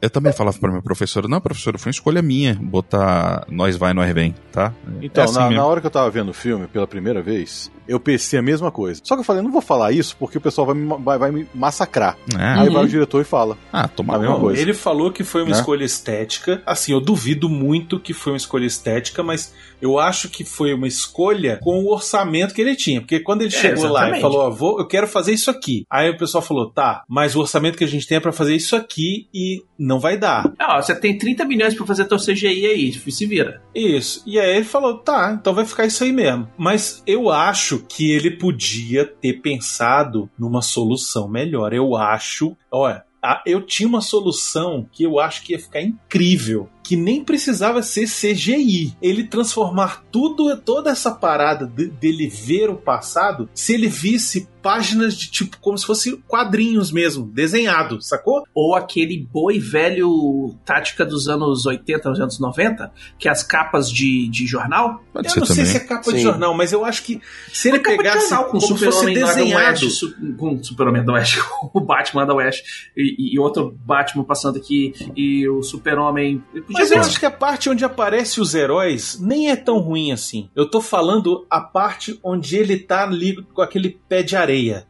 [0.00, 3.92] Eu também falava pra minha professora, não, professora, foi uma escolha minha botar nós vai,
[3.94, 4.72] nós vem, tá?
[5.00, 7.70] Então, É assim na, na hora que eu tava vendo o filme pela primeira vez,
[7.88, 9.00] eu pensei a mesma coisa.
[9.04, 11.30] Só que eu falei, não vou falar isso porque o pessoal vai me, vai, vai
[11.30, 12.16] me massacrar.
[12.38, 12.60] É.
[12.60, 13.56] Aí vai o diretor e fala.
[13.72, 14.60] Ah, toma A mesma Não, coisa.
[14.60, 15.58] Ele falou que foi uma Né?
[15.58, 16.62] escolha estética.
[16.66, 20.86] Assim, eu duvido muito que foi uma escolha estética, mas eu acho que foi uma
[20.88, 23.00] escolha com o orçamento que ele tinha.
[23.00, 25.84] Porque quando ele É, chegou lá e falou, vou, eu quero fazer isso aqui.
[25.90, 28.54] Aí o pessoal falou, tá, mas o orçamento que a gente tem é pra fazer
[28.54, 30.50] isso aqui e não vai dar.
[30.60, 33.60] Ó, você tem 30 milhões pra fazer teu CGI aí, se vira.
[33.74, 34.22] Isso.
[34.26, 36.48] E aí ele falou, tá, então vai ficar isso aí mesmo.
[36.56, 41.72] Mas eu acho que ele podia ter pensado numa solução melhor.
[41.72, 43.04] Eu acho, olha,
[43.44, 46.68] eu tinha uma solução que eu acho que ia ficar incrível.
[46.86, 48.94] Que nem precisava ser CGI.
[49.02, 55.16] Ele transformar tudo, toda essa parada de- dele ver o passado, se ele visse páginas
[55.16, 58.42] de tipo, como se fosse quadrinhos mesmo, desenhado, sacou?
[58.52, 63.88] Ou aquele boi velho tática dos anos 80, dos anos 90, que é as capas
[63.90, 65.04] de, de jornal.
[65.12, 65.64] Pode eu não também.
[65.64, 66.24] sei se é capa de Sim.
[66.24, 67.20] jornal, mas eu acho que
[67.52, 71.12] se ele de pegasse jornal com como se fosse desenhado, Oeste, su- com Super-Homem da
[71.12, 72.64] Oeste, com o Batman da Oeste
[72.96, 76.42] e, e outro Batman passando aqui e o Super-Homem.
[76.78, 80.48] Mas eu acho que a parte onde aparece os heróis nem é tão ruim assim.
[80.54, 84.86] Eu tô falando a parte onde ele tá ali com aquele pé de areia.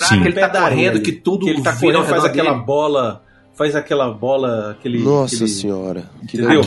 [0.00, 0.22] ah, Sim.
[0.22, 2.52] que ele tá Pé da areia correndo, que tudo Que ele tá correndo, faz aquela
[2.52, 2.64] dele.
[2.64, 3.24] bola.
[3.58, 5.00] Faz aquela bola, aquele.
[5.00, 6.08] Nossa aquele- senhora.
[6.28, 6.62] Que Entendeu?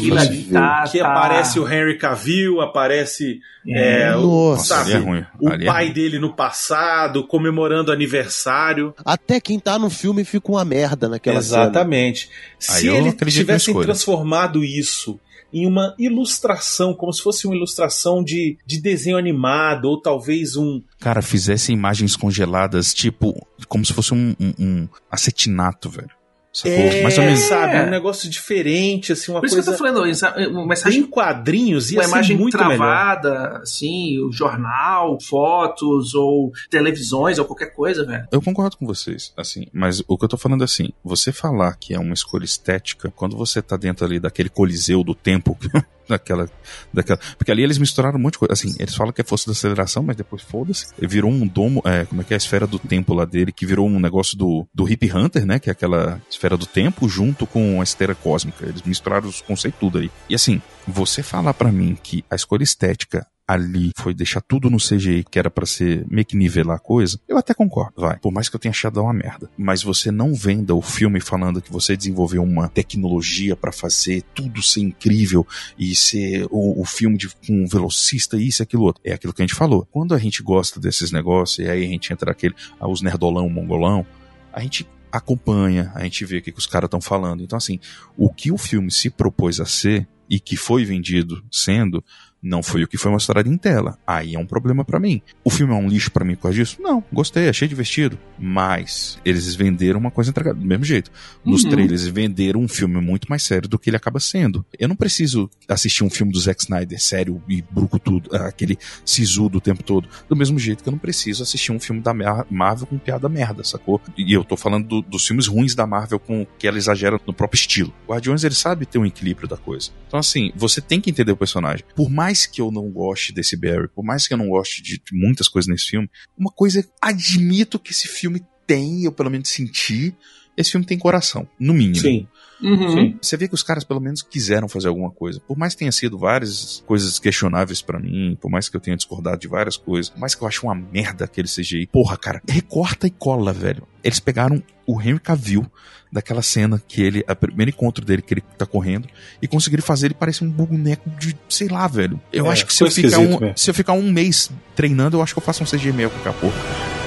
[0.51, 0.83] tá.
[0.91, 4.09] Que tá- aparece o Henry Cavill, aparece É.
[4.09, 4.21] é, o,
[4.51, 5.25] Nossa, sabe, é ruim.
[5.39, 5.93] o Ali é pai ruim.
[5.93, 8.93] dele no passado, comemorando aniversário.
[9.05, 11.63] Até quem tá no filme fica uma merda naquela cena.
[11.63, 12.29] Exatamente.
[12.69, 13.85] Aí Se ele acredito na tivesse escolha.
[13.85, 15.17] transformado isso
[15.53, 20.81] em uma ilustração, como se fosse uma ilustração de, de desenho animado, ou talvez um.
[20.99, 23.33] Cara, fizesse imagens congeladas, tipo,
[23.67, 26.09] como se fosse um, um- um acetinato, velho.
[26.53, 26.71] Sacou?
[26.77, 27.39] É, Mais ou menos.
[27.41, 29.77] sabe, um negócio diferente, assim, uma Por isso que eu coisa.
[29.77, 30.05] tô falando,
[30.41, 32.75] é uma Em mensagem quadrinhos ia uma ser imagem muito melhor.
[32.77, 38.27] travada, assim, o jornal, fotos ou televisões ou qualquer coisa, velho.
[38.31, 41.75] Eu concordo com vocês, assim, mas o que eu tô falando é assim, você falar
[41.79, 45.57] que é uma escolha estética, quando você tá dentro ali daquele coliseu do tempo,
[46.11, 46.49] daquela,
[46.93, 49.47] daquela, porque ali eles misturaram um monte de coisa, assim, eles falam que é força
[49.47, 52.67] da aceleração, mas depois foda-se, virou um domo, é, como é que é a esfera
[52.67, 55.73] do tempo lá dele, que virou um negócio do, do Hip Hunter, né, que é
[55.73, 60.11] aquela esfera do tempo junto com a esteira cósmica, eles misturaram os conceitos tudo aí.
[60.29, 64.77] E assim, você falar pra mim que a escolha estética ali foi deixar tudo no
[64.77, 68.17] CGI, que era pra ser meio que nivelar a coisa, eu até concordo, vai.
[68.19, 69.49] Por mais que eu tenha achado uma merda.
[69.57, 74.61] Mas você não venda o filme falando que você desenvolveu uma tecnologia pra fazer tudo
[74.61, 75.45] ser incrível
[75.77, 79.01] e ser o, o filme de, com um velocista, isso e aquilo outro.
[79.05, 79.85] É aquilo que a gente falou.
[79.91, 83.49] Quando a gente gosta desses negócios, e aí a gente entra naquele, ah, os nerdolão,
[83.49, 84.05] mongolão,
[84.53, 87.43] a gente acompanha, a gente vê o que, que os caras estão falando.
[87.43, 87.79] Então, assim,
[88.15, 92.01] o que o filme se propôs a ser e que foi vendido sendo,
[92.41, 93.97] não foi o que foi mostrado em tela.
[94.05, 95.21] Aí é um problema pra mim.
[95.43, 96.77] O filme é um lixo pra mim por causa disso?
[96.81, 98.17] Não, gostei, achei divertido.
[98.39, 101.11] Mas eles venderam uma coisa entregada do mesmo jeito.
[101.45, 101.69] Nos Uhum.
[101.69, 104.65] trailers venderam um filme muito mais sério do que ele acaba sendo.
[104.79, 109.59] Eu não preciso assistir um filme do Zack Snyder sério e bruco tudo, aquele sisudo
[109.59, 110.07] o tempo todo.
[110.27, 113.29] Do mesmo jeito que eu não preciso assistir um filme da Mar- Marvel com piada
[113.29, 114.01] merda, sacou?
[114.17, 117.33] E eu tô falando do- dos filmes ruins da Marvel com que ela exagera no
[117.33, 117.93] próprio estilo.
[118.07, 119.91] Guardiões, ele sabe ter um equilíbrio da coisa.
[120.07, 121.85] Então, assim, você tem que entender o personagem.
[121.95, 125.01] Por mais que eu não goste desse Barry, por mais que eu não goste de
[125.11, 130.15] muitas coisas nesse filme, uma coisa, admito que esse filme tem, eu pelo menos senti,
[130.55, 131.97] esse filme tem coração, no mínimo.
[131.97, 132.27] Sim,
[132.61, 133.17] Uhum.
[133.21, 135.39] Você vê que os caras pelo menos quiseram fazer alguma coisa.
[135.47, 138.95] Por mais que tenha sido várias coisas questionáveis pra mim, por mais que eu tenha
[138.95, 141.87] discordado de várias coisas, por mais que eu ache uma merda aquele CGI.
[141.87, 143.87] Porra, cara, recorta e cola, velho.
[144.03, 145.65] Eles pegaram o Henry Cavill
[146.11, 149.07] daquela cena que ele, a primeiro encontro dele que ele tá correndo
[149.41, 152.19] e conseguiram fazer ele parecer um boneco de, sei lá, velho.
[152.33, 153.53] Eu É, acho que se eu, ficar um, mesmo.
[153.55, 156.17] se eu ficar um mês treinando, eu acho que eu faço um CGI meio com
[156.19, 157.00] aquela porra.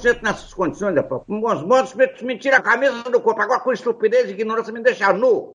[0.00, 1.22] 100% nessas condições, rapaz.
[1.26, 3.40] Com bons modos, me tira a camisa do corpo.
[3.40, 5.52] Agora com estupidez e ignorância me deixa nu.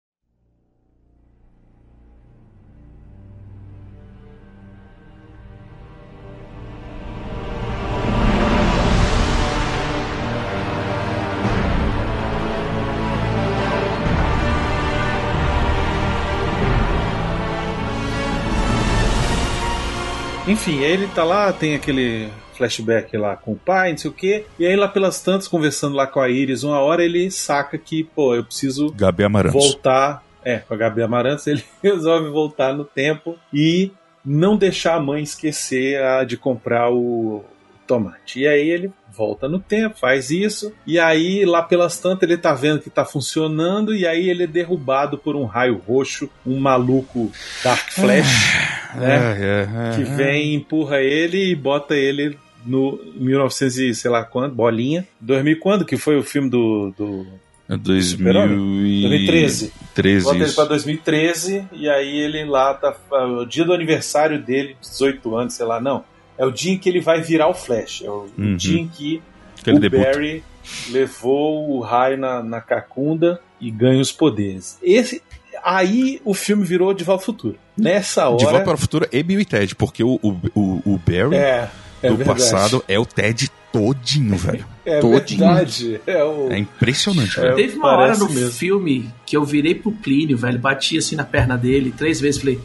[20.45, 24.45] Enfim, ele tá lá, tem aquele flashback lá com o pai, não sei o quê.
[24.57, 28.03] E aí lá pelas tantas, conversando lá com a Iris, uma hora ele saca que,
[28.03, 29.61] pô, eu preciso Gabi Amarantos.
[29.61, 30.23] voltar.
[30.45, 33.91] É, com a Gabi Amarantos, ele resolve voltar no tempo e
[34.25, 37.43] não deixar a mãe esquecer a, de comprar o
[37.87, 38.41] tomate.
[38.41, 42.53] E aí ele volta no tempo, faz isso, e aí lá pelas tantas ele tá
[42.53, 47.31] vendo que tá funcionando, e aí ele é derrubado por um raio roxo, um maluco
[47.63, 48.55] Dark Flash,
[48.95, 49.15] né?
[49.15, 54.23] É, é, é, que vem, empurra ele e bota ele no 1900 e sei lá
[54.23, 55.07] quando, bolinha.
[55.21, 57.25] 2000 quando que foi o filme do, do
[57.69, 59.71] é 2013.
[59.93, 62.95] 13, Bota ele pra 2013 e aí ele lá tá
[63.39, 66.03] o dia do aniversário dele, 18 anos, sei lá, não.
[66.37, 68.55] É o dia em que ele vai virar o Flash, é o Uhum.
[68.55, 69.21] dia em que,
[69.63, 69.79] Que o.
[69.89, 70.43] Barry
[70.89, 74.77] levou o raio na, na cacunda e ganha os poderes.
[74.81, 75.21] Esse
[75.63, 77.55] aí o filme virou De Volta ao Futuro.
[77.77, 80.81] Nessa hora De Volta para o Futuro e Bill e Ted, porque o, o, o,
[80.93, 81.69] o Barry é,
[82.03, 82.39] é do verdade.
[82.39, 84.65] passado é o Ted todinho, velho.
[84.85, 85.39] É todinho.
[85.39, 86.01] verdade.
[86.05, 87.55] É o É impressionante, É, velho.
[87.55, 88.51] Teve uma hora no mesmo.
[88.51, 92.59] filme que eu virei pro Plínio, velho, bati assim na perna dele três vezes, falei: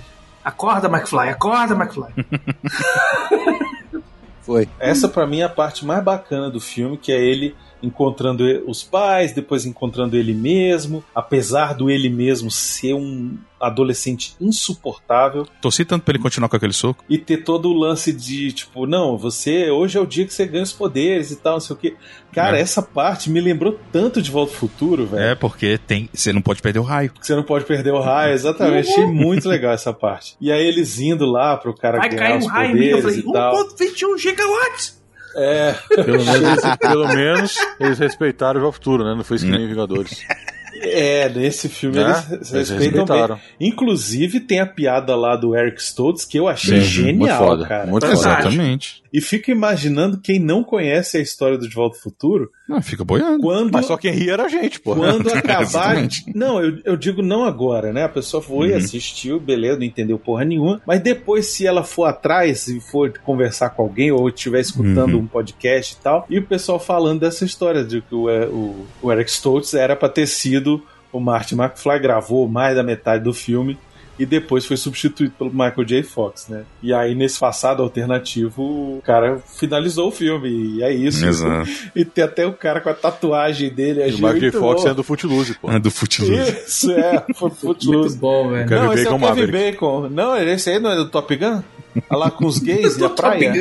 [0.45, 2.12] Acorda, McFly, acorda, McFly.
[4.43, 4.68] Foi.
[4.78, 8.83] Essa pra mim é a parte mais bacana do filme, que é ele encontrando os
[8.83, 16.05] pais, depois encontrando ele mesmo, apesar do ele mesmo ser um adolescente insuportável Torci tanto
[16.05, 17.05] pra ele continuar com aquele soco.
[17.09, 20.47] e ter todo o lance de tipo, não, você hoje é o dia que você
[20.47, 21.97] ganha os poderes e tal, não sei o que.
[22.33, 22.61] Cara, É.
[22.61, 25.22] essa parte me lembrou tanto de Volta ao Futuro, velho.
[25.22, 26.09] É, porque tem.
[26.14, 27.11] Você não pode perder o raio.
[27.20, 28.91] Você não pode perder o raio, exatamente.
[28.91, 30.37] Achei muito legal essa parte.
[30.41, 32.87] E aí eles indo lá pro cara Vai ganhar cair os um raio em mim.
[32.87, 33.55] Eu poderes falei: e tal.
[33.76, 34.97] 1,21 gigawatts.
[35.35, 39.14] É, Pelo menos, pelo menos eles respeitaram o futuro, né?
[39.14, 40.22] Não foi isso que nem Vingadores.
[40.83, 42.24] é, nesse filme Né?
[42.31, 43.39] eles, Eles respeitam.
[43.61, 47.66] Inclusive tem a piada lá do Eric Stoltz que eu achei Sim, genial, muito foda,
[47.66, 47.87] cara.
[47.87, 48.07] muito.
[48.07, 49.03] Exatamente.
[49.11, 53.03] E fico imaginando quem não conhece a história do De Volta ao Futuro, Não, fica
[53.03, 53.41] boiando.
[53.41, 54.95] quando Mas só quem ria era a gente, pô.
[54.95, 55.97] quando acabar.
[56.35, 58.05] Não, eu, eu digo não agora, né?
[58.05, 58.76] A pessoa foi, Uhum.
[58.76, 60.83] assistiu, beleza, não entendeu porra nenhuma.
[60.87, 65.20] Mas depois, se ela for atrás e for conversar com alguém ou estiver escutando Uhum.
[65.20, 69.11] um podcast e tal, e o pessoal falando dessa história de que o, o, o
[69.11, 70.68] Eric Stoltz era pra ter sido
[71.12, 73.78] o Martin McFly, gravou mais da metade do filme.
[74.18, 76.02] E depois foi substituído pelo Michael J.
[76.02, 76.64] Fox, né?
[76.82, 80.48] E aí, nesse passado alternativo, o cara finalizou o filme.
[80.48, 81.24] E é isso.
[81.24, 81.70] Exato.
[81.94, 84.00] E tem até o cara com a tatuagem dele.
[84.09, 84.40] E o Michael J.
[84.40, 84.88] muito Fox bom.
[84.90, 85.70] é do Footloose, pô.
[85.70, 86.34] É do Footloose.
[86.66, 88.18] Isso, é, foi Muito Footloose.
[88.18, 88.68] bom, velho.
[88.68, 89.70] Não, esse é o Bacon Kevin Maverick.
[89.72, 90.09] Bacon.
[90.09, 91.62] Não, esse aí não é do Top Gun?
[92.11, 93.52] Olha lá com os gays e a praia.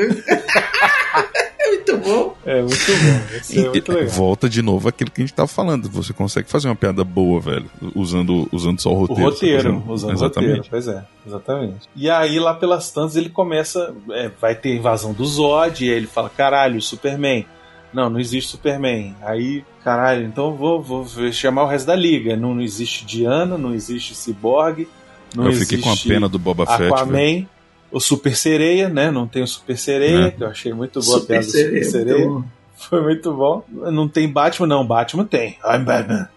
[1.68, 2.38] É muito bom.
[2.46, 3.36] É, muito bom.
[3.36, 4.10] É E- muito e- legal.
[4.10, 5.90] volta de novo aquilo que a gente tava falando.
[5.90, 9.24] Você consegue fazer uma piada boa, velho, usando, usando só o O roteiro.
[9.30, 10.48] roteiro, Você fazendo- usando o Exatamente.
[10.58, 10.68] roteiro.
[10.70, 11.90] Pois é, exatamente.
[11.96, 13.94] E aí, lá pelas tantas, ele começa.
[14.12, 17.46] é, vai ter invasão do Zod, e aí ele fala: caralho, Superman.
[17.94, 19.16] Não, não existe Superman.
[19.22, 22.36] Aí, caralho, então vou, vou chamar o resto da liga.
[22.36, 24.88] Não, não existe Diana, não existe Cyborg.
[25.36, 26.80] Não Eu fiquei com a existe pena do Boba Fett.
[26.80, 26.94] velho.
[26.94, 27.48] Aquaman,
[27.92, 29.10] o Super Sereia, né?
[29.12, 30.32] Não tem o Super Sereia, É.
[30.32, 31.84] que eu achei muito boa a Super piada do sereia.
[31.84, 32.22] Super Sereia.
[32.24, 32.46] então,
[32.78, 33.64] Foi muito bom.
[33.72, 34.86] Não tem Batman, não.
[34.86, 35.58] Batman tem.
[35.66, 36.30] I'm Batman.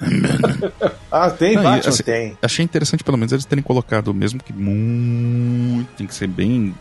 [1.10, 1.88] ah, tem Não, Batman?
[1.88, 2.38] assim, tem.
[2.42, 5.88] Achei interessante, pelo menos, eles terem colocado, mesmo que muito.
[5.96, 6.74] Tem que ser bem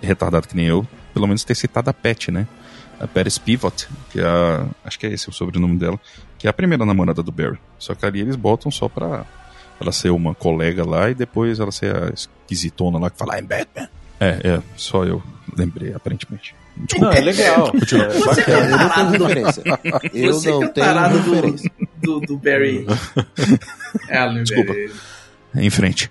[0.00, 2.46] retardado que nem eu, pelo menos ter citado a Pet, né?
[2.98, 4.66] A Paris Pivot, que é a.
[4.84, 6.00] Acho que é esse o sobrenome dela,
[6.38, 7.58] que é a primeira namorada do Barry.
[7.78, 9.24] Só que ali eles botam só pra
[9.80, 13.46] ela ser uma colega lá e depois ela ser a esquisitona lá que fala, I'm
[13.46, 13.88] Batman.
[14.18, 15.22] É, é, só eu
[15.56, 16.54] lembrei, aparentemente.
[16.98, 17.70] Não, é legal.
[17.72, 18.06] Continua.
[18.06, 19.62] É Você é Eu não tenho referência.
[20.12, 21.72] Eu você que não é tenho referência.
[22.02, 22.86] do, do, do Barry
[24.10, 24.44] Allen.
[24.44, 24.74] Desculpa.
[25.54, 26.10] Em frente.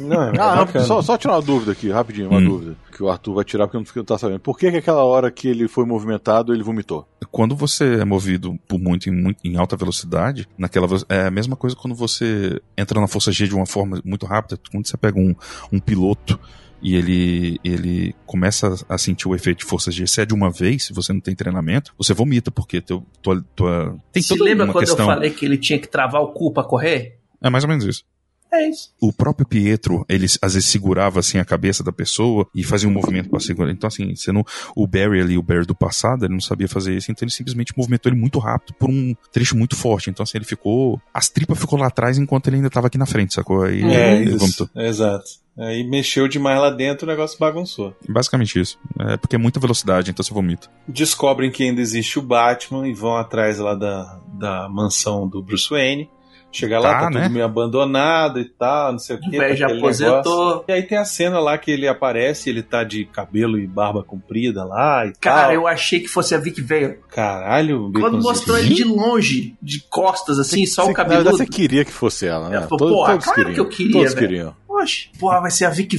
[0.00, 2.44] Não, é Ah, não, só, só tirar uma dúvida aqui, rapidinho, uma Hum.
[2.44, 2.76] dúvida.
[2.94, 4.40] Que o Arthur vai tirar porque eu não tá sabendo.
[4.40, 7.06] Por que, que aquela hora que ele foi movimentado, ele vomitou?
[7.30, 11.54] quando você é movido por muito em, muito em alta velocidade, naquela é a mesma
[11.56, 15.18] coisa quando você entra na força G de uma forma muito rápida, quando você pega
[15.20, 15.34] um,
[15.70, 16.40] um piloto
[16.80, 20.50] e ele ele começa a sentir o efeito de força G, se é de uma
[20.50, 24.64] vez, se você não tem treinamento, você vomita porque teu, tua, tua tem Se lembra
[24.64, 25.06] uma quando questão.
[25.06, 27.18] eu falei que ele tinha que travar o cu pra correr?
[27.42, 28.04] É mais ou menos isso.
[28.52, 28.90] É isso.
[29.00, 32.92] O próprio Pietro, ele às vezes segurava assim a cabeça da pessoa e fazia um
[32.92, 33.70] movimento para segurar.
[33.70, 34.44] Então assim, você não,
[34.74, 37.76] o Barry ali, o Barry do passado, ele não sabia fazer isso, então ele simplesmente
[37.76, 40.10] movimentou ele muito rápido por um trecho muito forte.
[40.10, 43.06] Então assim, ele ficou, as tripas ficou lá atrás enquanto ele ainda tava aqui na
[43.06, 43.62] frente, sacou?
[43.62, 44.68] Aí, É, ele isso.
[44.74, 45.26] Exato.
[45.58, 47.94] Aí mexeu demais lá dentro, o negócio bagunçou.
[48.08, 48.78] Basicamente isso.
[49.00, 50.68] É porque é muita velocidade, então você vomita.
[50.86, 55.68] Descobrem que ainda existe o Batman e vão atrás lá da, da mansão do Bruce
[55.68, 56.08] Wayne.
[56.50, 57.22] Chega lá, Tá, tá, né?
[57.24, 59.36] tudo meio abandonado e tal, não sei o O que.
[59.38, 60.46] velho já aquele aposentou.
[60.46, 60.64] negócio.
[60.66, 64.02] E aí tem a cena lá que ele aparece, ele tá de cabelo e barba
[64.02, 65.52] comprida lá e Cara, tal.
[65.52, 67.00] eu achei que fosse a Vic Vale.
[67.10, 71.36] Caralho, Quando mostrou ele de longe, de costas, assim, só Você- o na verdade, cabeludo.
[71.36, 72.56] Você queria que fosse ela, né?
[72.56, 74.26] Eu falei, porra, claro que eu queria, Todos velho.
[74.28, 74.56] queriam.
[74.66, 75.96] Oxe, porra, vai ser a Vic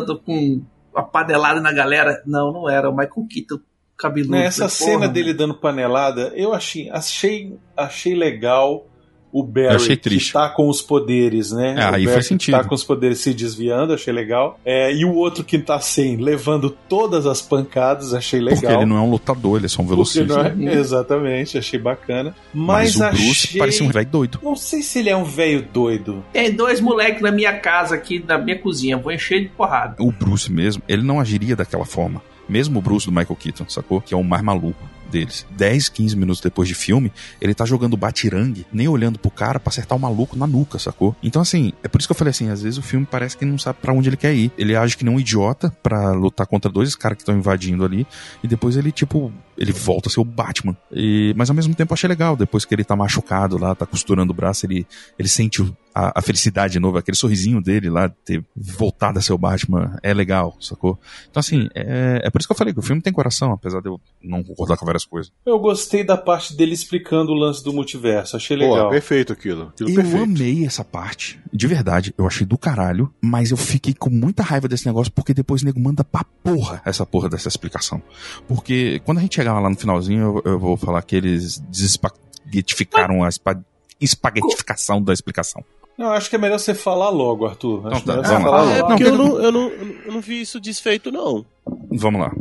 [0.00, 0.62] do- com
[0.96, 2.20] a padelada na galera.
[2.26, 2.88] Não, não era.
[2.90, 3.60] O Michael Keaton
[3.96, 4.32] cabeludo.
[4.32, 8.86] Né, essa Falei, cena porra, dele dando panelada, eu achei, achei, achei legal
[9.36, 10.26] o Barry Eu achei triste.
[10.28, 11.74] que tá com os poderes, né?
[11.76, 12.54] Ah, o aí Barry faz que sentido.
[12.56, 14.60] tá com os poderes se desviando, achei legal.
[14.64, 18.60] É, e o outro que tá sem, levando todas as pancadas, achei legal.
[18.60, 20.54] Porque ele não é um lutador, ele é só um velocista.
[20.54, 22.32] não é- Exatamente, achei bacana.
[22.54, 23.58] Mas, Mas, o Bruce achei...
[23.58, 24.38] parecia um velho doido.
[24.40, 26.24] Não sei se ele é um velho doido.
[26.32, 28.96] Tem dois moleques na minha casa aqui, na minha cozinha.
[28.96, 29.96] Vou encher de porrada.
[29.98, 32.22] O Bruce mesmo, ele não agiria daquela forma.
[32.48, 34.00] Mesmo o Bruce do Michael Keaton, sacou?
[34.00, 35.46] Que é o mais maluco deles.
[35.50, 39.70] 10, 15 minutos depois de filme, ele tá jogando batirangue, nem olhando pro cara pra
[39.70, 41.14] acertar o maluco na nuca, sacou?
[41.22, 43.44] Então, assim, é por isso que eu falei assim: às vezes o filme parece que
[43.44, 44.50] não sabe pra onde ele quer ir.
[44.58, 48.06] Ele age que nem um idiota pra lutar contra dois caras que estão invadindo ali,
[48.42, 50.76] e depois ele, tipo, ele volta a ser o Batman.
[50.92, 53.86] E, mas ao mesmo tempo eu achei legal, depois que ele tá machucado lá, tá
[53.86, 54.86] costurando o braço, ele,
[55.18, 55.62] ele sente
[55.94, 59.38] a, a felicidade de novo, aquele sorrisinho dele lá, de ter voltado a ser o
[59.38, 60.98] Batman, é legal, sacou?
[61.30, 63.80] Então, assim, é, é por isso que eu falei que o filme tem coração, apesar
[63.80, 65.32] de eu não concordar com várias coisas.
[65.46, 68.86] Eu gostei da parte dele explicando o lance do multiverso, achei legal.
[68.86, 69.68] Pô, perfeito aquilo.
[69.68, 70.24] aquilo Eu perfeito.
[70.24, 74.66] amei essa parte, de verdade, eu achei do caralho, mas eu fiquei com muita raiva
[74.66, 78.02] desse negócio porque depois o nego manda pra porra essa porra dessa explicação.
[78.48, 83.22] Porque quando a gente chegar lá no finalzinho, eu, eu vou falar que eles desespaguetificaram
[83.22, 83.60] a espa-
[84.00, 85.62] espaguetificação da explicação.
[85.96, 87.86] Não, acho que é melhor você falar logo, Arthur.
[87.86, 88.72] Acho Então tá, melhor você vamos falar lá.
[88.72, 88.88] É logo.
[88.88, 89.68] porque Não, eu, não, eu, não,
[90.06, 91.44] eu não vi isso desfeito, não.
[91.92, 92.32] Vamos lá.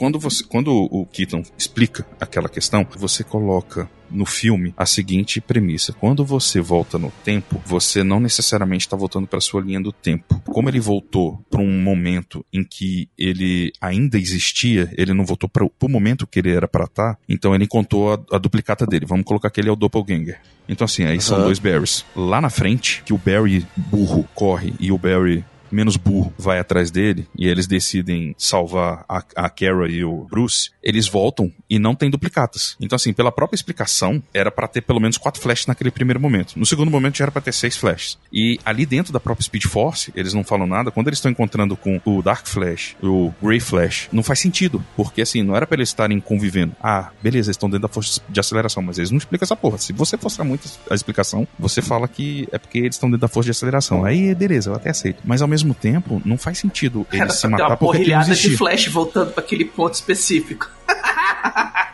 [0.00, 5.92] Quando, você, quando o Keaton explica aquela questão, você coloca no filme a seguinte premissa:
[5.92, 10.40] quando você volta no tempo, você não necessariamente está voltando para sua linha do tempo.
[10.46, 15.66] Como ele voltou para um momento em que ele ainda existia, ele não voltou para
[15.66, 19.04] o momento que ele era para estar, então ele encontrou a, a duplicata dele.
[19.04, 20.40] Vamos colocar que ele é o doppelganger.
[20.66, 21.44] Então assim, aí são Aham.
[21.44, 22.06] dois Barrys.
[22.16, 26.90] Lá na frente, que o Barry burro corre e o Barry menos burro vai atrás
[26.90, 31.94] dele e eles decidem salvar a, a Kara e o Bruce, eles voltam e não
[31.94, 32.76] tem duplicatas.
[32.80, 36.58] Então, assim, pela própria explicação, era pra ter pelo menos quatro flashes naquele primeiro momento.
[36.58, 38.18] No segundo momento já era pra ter seis flashes.
[38.32, 40.90] E ali dentro da própria Speed Force, eles não falam nada.
[40.90, 44.84] Quando eles estão encontrando com o Dark Flash, o Grey Flash, não faz sentido.
[44.96, 46.74] Porque, assim, não era pra eles estarem convivendo.
[46.82, 49.78] Ah, beleza, eles estão dentro da força de aceleração, mas eles não explicam essa porra.
[49.78, 53.28] Se você forçar muito a explicação, você fala que é porque eles estão dentro da
[53.28, 54.04] força de aceleração.
[54.04, 55.22] Aí, beleza, eu até aceito.
[55.24, 58.24] Mas ao mesmo tempo, não faz sentido Era eles se matar uma porque aquilo porrilhada
[58.26, 58.58] de existia.
[58.58, 60.70] flash voltando pra aquele ponto específico.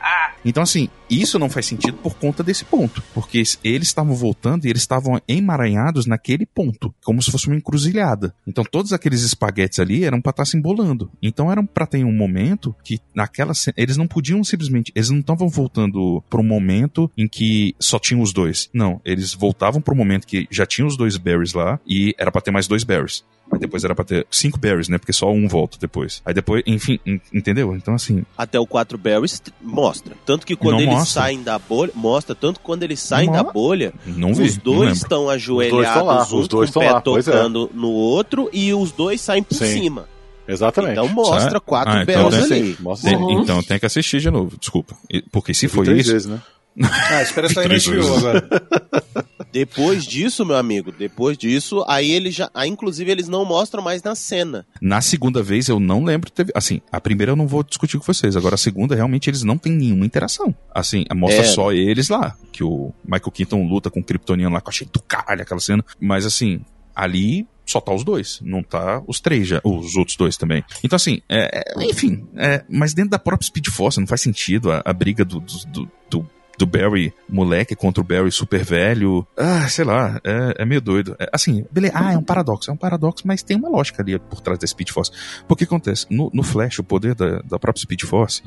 [0.47, 3.03] Então, assim, isso não faz sentido por conta desse ponto.
[3.13, 8.33] Porque eles estavam voltando e eles estavam emaranhados naquele ponto, como se fosse uma encruzilhada.
[8.47, 11.11] Então, todos aqueles espaguetes ali eram pra estar se embolando.
[11.21, 14.93] Então, eram pra ter um momento que, naquela eles não podiam simplesmente.
[14.95, 18.71] Eles não estavam voltando pra um momento em que só tinham os dois.
[18.73, 22.31] Não, eles voltavam pra um momento que já tinham os dois berries lá e era
[22.31, 23.25] pra ter mais dois berries.
[23.53, 24.99] Aí depois era pra ter cinco berries, né?
[24.99, 26.21] Porque só um volta depois.
[26.25, 27.75] Aí depois, enfim, en- entendeu?
[27.77, 30.15] Então, assim, Até o 4 Barrys t- mostra.
[30.27, 31.23] Tanto que quando Não eles mostra.
[31.23, 31.93] saem da bolha.
[31.95, 34.45] Mostra, tanto que quando eles saem Não da bolha, não vi.
[34.45, 34.95] os não dois lembro.
[34.97, 37.31] estão dois estão lá, ajoelhados, um os dois com o estão pé lá, pois é.
[37.33, 39.67] tocando no outro, e os dois saem por Sim.
[39.81, 40.09] cima.
[40.49, 40.93] Exatamente.
[40.93, 41.61] Então mostra Certo?
[41.61, 42.77] quatro Ah, então Barrys tem- ali.
[42.81, 43.43] Mostra Tem- Uhum.
[43.43, 44.97] Então tem que assistir de novo, desculpa.
[45.33, 46.13] Porque se foi isso.
[46.13, 46.41] vezes, né?
[46.83, 48.17] Ah, espera sair HBO vezes.
[48.19, 48.49] agora.
[49.53, 52.51] Depois disso, meu amigo, depois disso, aí ele já.
[52.55, 54.67] Aí, inclusive, eles não mostram mais na cena.
[54.81, 56.31] Na segunda vez eu não lembro.
[56.31, 58.37] Teve, assim, a primeira eu não vou discutir com vocês.
[58.37, 60.55] Agora a segunda, realmente, eles não têm nenhuma interação.
[60.75, 61.47] Assim, mostra É.
[61.47, 62.37] só eles lá.
[62.53, 65.61] Que o Michael Keaton luta com o Kryptoniano lá, que eu achei do caralho aquela
[65.61, 65.85] cena.
[66.01, 66.61] Mas assim,
[66.95, 70.63] ali só tá os dois, não tá os três já, os outros dois também.
[70.85, 74.71] Então assim, é, é, enfim, é, mas dentro da própria Speed Force não faz sentido
[74.71, 79.27] a, a briga do, do, do- do do Barry moleque contra o Barry super velho.
[79.37, 81.17] Ah, sei lá, é, é meio doido.
[81.19, 84.19] É, assim, beleza, ah, é um paradoxo, é um paradoxo, mas tem uma lógica ali
[84.19, 85.11] por trás da Speed Force.
[85.47, 88.43] Porque acontece, no, no Flash, o poder da, da própria Speed Force,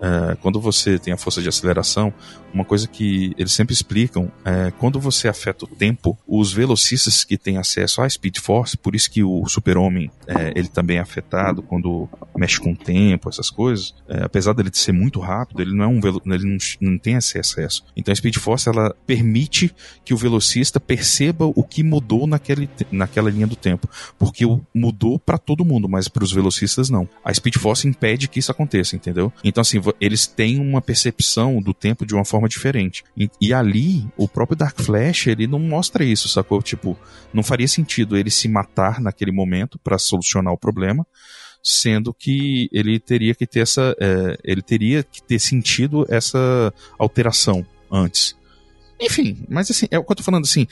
[0.00, 2.12] é, quando você tem a força de aceleração,
[2.52, 7.38] uma coisa que eles sempre explicam é quando você afeta o tempo, os velocistas que
[7.38, 11.62] têm acesso à Speed Force, por isso que o Super-Homem é, ele também é afetado
[11.62, 15.84] quando mexe com o tempo, essas coisas, é, apesar dele ser muito rápido, ele não
[15.84, 17.38] é um ele não, não tem esse
[17.96, 19.74] Então a Speed Force ela permite
[20.04, 23.88] que o velocista perceba o que mudou naquele, naquela linha do tempo,
[24.18, 24.44] porque
[24.74, 27.08] mudou para todo mundo, mas para os velocistas não.
[27.24, 29.32] A Speed Force impede que isso aconteça, entendeu?
[29.44, 33.04] Então assim, eles têm uma percepção do tempo de uma forma diferente.
[33.16, 36.62] E, e ali, o próprio Dark Flash, ele não mostra isso, sacou?
[36.62, 36.96] Tipo,
[37.32, 41.06] não faria sentido ele se matar naquele momento para solucionar o problema,
[41.62, 47.64] sendo que ele teria que ter essa, é, ele teria que ter sentido essa alteração
[47.90, 48.36] antes.
[49.00, 50.66] Enfim, mas assim, é o que eu tô falando assim,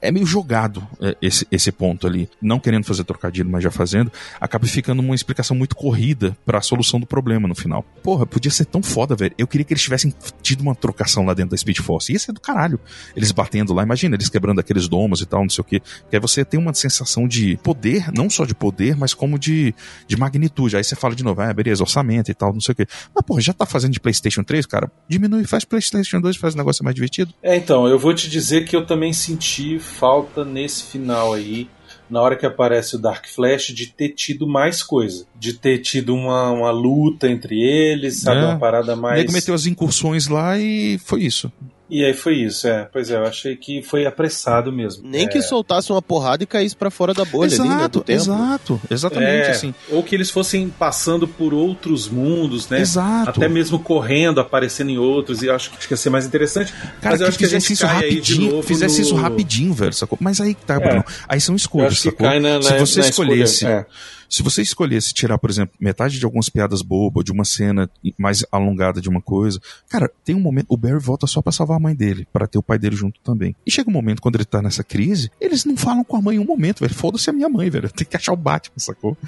[0.00, 2.28] é meio jogado é, esse, esse ponto ali.
[2.40, 6.60] Não querendo fazer trocadilho, mas já fazendo, acaba ficando uma explicação muito corrida para a
[6.60, 7.84] solução do problema no final.
[8.02, 9.34] Porra, podia ser tão foda, velho.
[9.36, 12.12] Eu queria que eles tivessem tido uma trocação lá dentro da Speed Force.
[12.12, 12.78] Ia ser do caralho.
[13.16, 15.80] Eles batendo lá, imagina, eles quebrando aqueles domos e tal, não sei o quê.
[15.80, 19.74] Porque aí você tem uma sensação de poder, não só de poder, mas como de,
[20.06, 20.76] de magnitude.
[20.76, 22.86] Aí você fala de novo, ah, beleza, orçamento e tal, não sei o quê.
[23.14, 24.90] Mas, porra, já tá fazendo de PlayStation 3, cara?
[25.08, 27.32] Diminui, faz PlayStation 2, faz o negócio mais divertido.
[27.42, 31.68] É, então, eu vou te dizer que eu também senti falta nesse final aí,
[32.08, 35.26] na hora que aparece o Dark Flash, de ter tido mais coisa.
[35.38, 38.40] De ter tido uma, uma luta entre eles, sabe?
[38.40, 38.44] É.
[38.44, 39.20] Uma parada mais.
[39.22, 41.50] Ele meteu as incursões lá e foi isso.
[41.94, 42.88] E aí foi isso, é.
[42.90, 45.06] Pois é, eu achei que foi apressado mesmo.
[45.06, 45.28] Nem é.
[45.28, 48.18] que soltasse uma porrada e caísse para fora da bolha exato, ali, né, do tempo.
[48.18, 49.74] Exato, exatamente é, assim.
[49.90, 52.80] Ou que eles fossem passando por outros mundos, né?
[52.80, 53.28] Exato.
[53.28, 56.72] Até mesmo correndo, aparecendo em outros, e eu acho, acho que ia ser mais interessante.
[56.72, 59.06] Cara, mas eu acho que a gente isso rapidinho, fizesse no...
[59.08, 60.16] isso rapidinho, velho, sacou?
[60.18, 60.80] Mas aí tá, é.
[60.80, 62.26] Bruno, aí são escolhas, sacou?
[62.40, 63.66] Na, Se você na escolhesse...
[63.66, 64.21] Escolha, é.
[64.32, 68.42] Se você escolhesse tirar, por exemplo, metade de algumas piadas bobas, de uma cena mais
[68.50, 69.60] alongada de uma coisa,
[69.90, 72.56] cara, tem um momento, o Barry volta só para salvar a mãe dele, para ter
[72.56, 73.54] o pai dele junto também.
[73.66, 76.36] E chega um momento quando ele tá nessa crise, eles não falam com a mãe
[76.36, 76.94] em um momento, velho.
[76.94, 77.90] Foda-se a minha mãe, velho.
[77.90, 79.18] Tem que achar o Batman, sacou?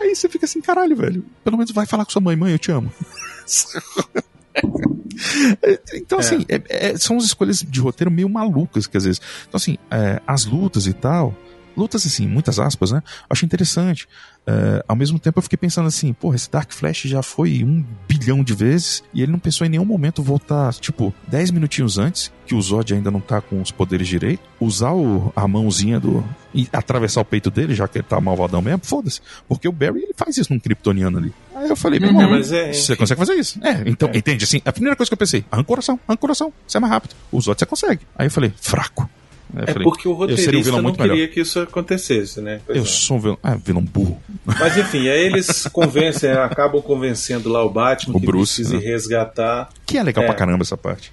[0.00, 1.24] Aí você fica assim, caralho, velho.
[1.42, 2.92] Pelo menos vai falar com sua mãe, mãe, eu te amo.
[5.92, 6.62] então, assim, é.
[6.68, 9.20] É, é, são as escolhas de roteiro meio malucas, que às vezes.
[9.48, 11.36] Então, assim, é, as lutas e tal.
[11.76, 13.02] Lutas, assim, muitas aspas, né?
[13.28, 14.06] Acho interessante.
[14.42, 17.84] Uh, ao mesmo tempo eu fiquei pensando assim, porra, esse Dark Flash já foi um
[18.08, 22.32] bilhão de vezes e ele não pensou em nenhum momento voltar, tipo, 10 minutinhos antes,
[22.44, 26.24] que o Zod ainda não tá com os poderes direito, usar o, a mãozinha do.
[26.52, 29.20] e atravessar o peito dele, já que ele tá malvadão mesmo, foda-se.
[29.48, 31.32] Porque o Barry ele faz isso num Kryptoniano ali.
[31.54, 32.20] Aí eu falei, meu uhum.
[32.20, 33.60] irmão, é, você consegue fazer isso?
[33.64, 34.18] É, então, é.
[34.18, 34.44] entende?
[34.44, 36.80] Assim, a primeira coisa que eu pensei, arranca o coração, arranca o coração, você é
[36.80, 37.14] mais rápido.
[37.30, 38.00] O Zod você consegue.
[38.18, 39.08] Aí eu falei, fraco.
[39.56, 41.28] É falei, porque o roteirista um não queria melhor.
[41.28, 42.60] que isso acontecesse, né?
[42.64, 42.86] Pois eu é.
[42.86, 44.20] sou um vilão, ah, vilão burro.
[44.44, 48.84] Mas enfim, aí eles convencem, acabam convencendo lá o Batman o que Bruce, precisa né?
[48.84, 49.68] resgatar.
[49.84, 50.26] Que é legal é.
[50.26, 51.12] pra caramba essa parte.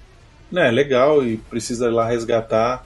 [0.54, 2.84] É, legal e precisa ir lá resgatar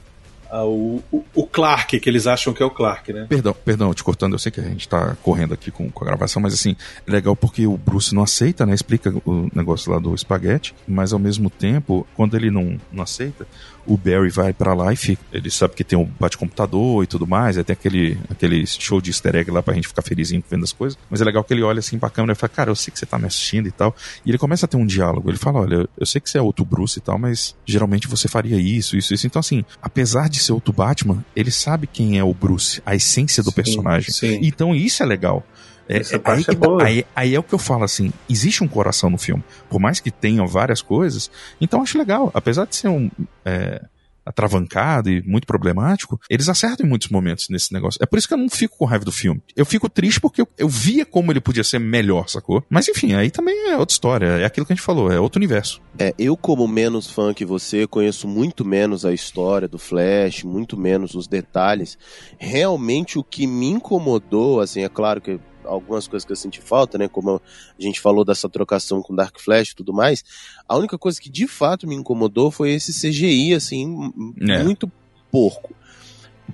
[0.63, 3.27] o, o, o, Clark, que eles acham que é o Clark, né?
[3.29, 6.07] Perdão, perdão, te cortando, eu sei que a gente tá correndo aqui com, com a
[6.07, 6.77] gravação, mas assim,
[7.07, 8.75] é legal porque o Bruce não aceita, né?
[8.75, 13.47] Explica o negócio lá do espaguete, mas ao mesmo tempo, quando ele não, não aceita,
[13.87, 15.23] o Barry vai para lá e fica.
[15.33, 19.11] Ele sabe que tem um bate-computador e tudo mais, aí tem aquele, aquele show de
[19.11, 20.99] easter egg lá pra gente ficar felizinho vendo as coisas.
[21.11, 22.99] Mas é legal que ele olha assim pra câmera e fala, cara, eu sei que
[22.99, 23.95] você tá me assistindo e tal.
[24.25, 25.31] E ele começa a ter um diálogo.
[25.31, 28.29] Ele fala, olha, eu sei que você é outro Bruce e tal, mas geralmente você
[28.29, 29.27] faria isso, isso, isso.
[29.27, 33.43] Então, assim, apesar de ser outro Batman, ele sabe quem é o Bruce, a essência
[33.43, 34.13] do sim, personagem.
[34.13, 34.39] Sim.
[34.43, 35.45] Então, isso é legal.
[35.89, 38.69] É, é aí, é tá, aí, aí, é o que eu falo assim: existe um
[38.69, 39.45] coração no filme.
[39.69, 41.31] Por mais que tenha várias coisas,
[41.61, 42.31] então acho legal.
[42.33, 43.11] Apesar de ser um.
[43.45, 43.85] É,
[44.25, 47.99] atravancado e muito problemático, eles acertam em muitos momentos nesse negócio.
[48.03, 49.43] É por isso que eu não fico com raiva do filme.
[49.55, 52.65] Eu fico triste porque eu, eu via como ele podia ser melhor, sacou?
[52.71, 54.27] Mas enfim, aí também é outra história.
[54.27, 55.81] É aquilo que a gente falou, é outro universo.
[55.99, 60.77] É, eu, como menos fã que você, conheço muito menos a história do Flash, muito
[60.77, 61.99] menos os detalhes.
[62.39, 66.99] Realmente o que me incomodou, assim, é claro que algumas coisas que eu senti falta,
[66.99, 67.09] né?
[67.09, 67.41] Como
[67.79, 70.25] a gente falou dessa trocação com Dark Flash e tudo mais.
[70.69, 74.63] A única coisa que de fato me incomodou foi esse CGI, assim, é.
[74.63, 74.91] muito
[75.31, 75.75] porco.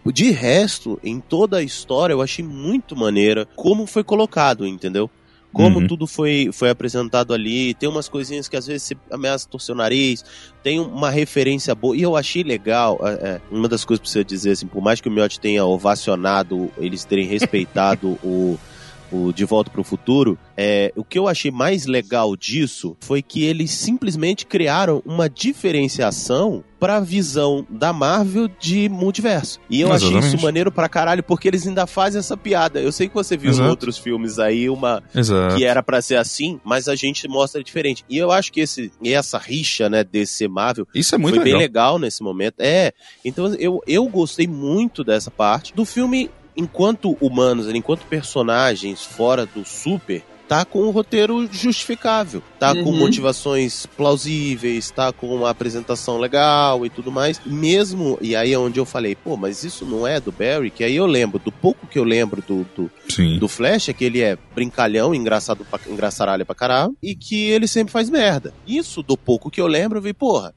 [0.06, 5.10] De resto, em toda a história, eu achei muito maneira como foi colocado, entendeu?
[5.52, 5.86] Como uhum.
[5.86, 9.78] tudo foi, foi apresentado ali, tem umas coisinhas que às vezes você ameaça torcer o
[9.78, 10.24] nariz,
[10.62, 14.24] tem uma referência boa, e eu achei legal, é, é uma das coisas que precisa
[14.24, 18.56] dizer, assim, por mais que o Miotti tenha ovacionado eles terem respeitado o,
[19.12, 23.22] o De Volta para o Futuro, é, o que eu achei mais legal disso foi
[23.22, 29.58] que eles simplesmente criaram uma diferenciação pra visão da Marvel de multiverso.
[29.68, 30.18] E eu Exatamente.
[30.18, 32.80] achei isso maneiro pra caralho, porque eles ainda fazem essa piada.
[32.80, 33.66] Eu sei que você viu Exato.
[33.66, 35.56] em outros filmes aí uma Exato.
[35.56, 38.02] que era pra ser assim, mas a gente mostra diferente.
[38.08, 41.58] E eu acho que esse, essa rixa, né, desse Marvel Isso é muito foi legal.
[41.58, 42.54] bem legal nesse momento.
[42.58, 42.92] É,
[43.24, 46.30] então eu, eu gostei muito dessa parte do filme
[46.60, 52.98] enquanto humanos, enquanto personagens fora do super, tá com um roteiro justificável, tá com Uhum.
[52.98, 57.40] motivações plausíveis, tá com uma apresentação legal e tudo mais.
[57.46, 60.82] Mesmo, e aí é onde eu falei, pô, mas isso não é do Barry, que
[60.82, 63.38] aí eu lembro, do pouco que eu lembro do, do, Sim.
[63.38, 67.68] do Flash é que ele é brincalhão, engraçado pra, engraçaralho pra caralho, e que ele
[67.68, 68.52] sempre faz merda.
[68.66, 70.52] Isso, do pouco que eu lembro, eu vi, porra,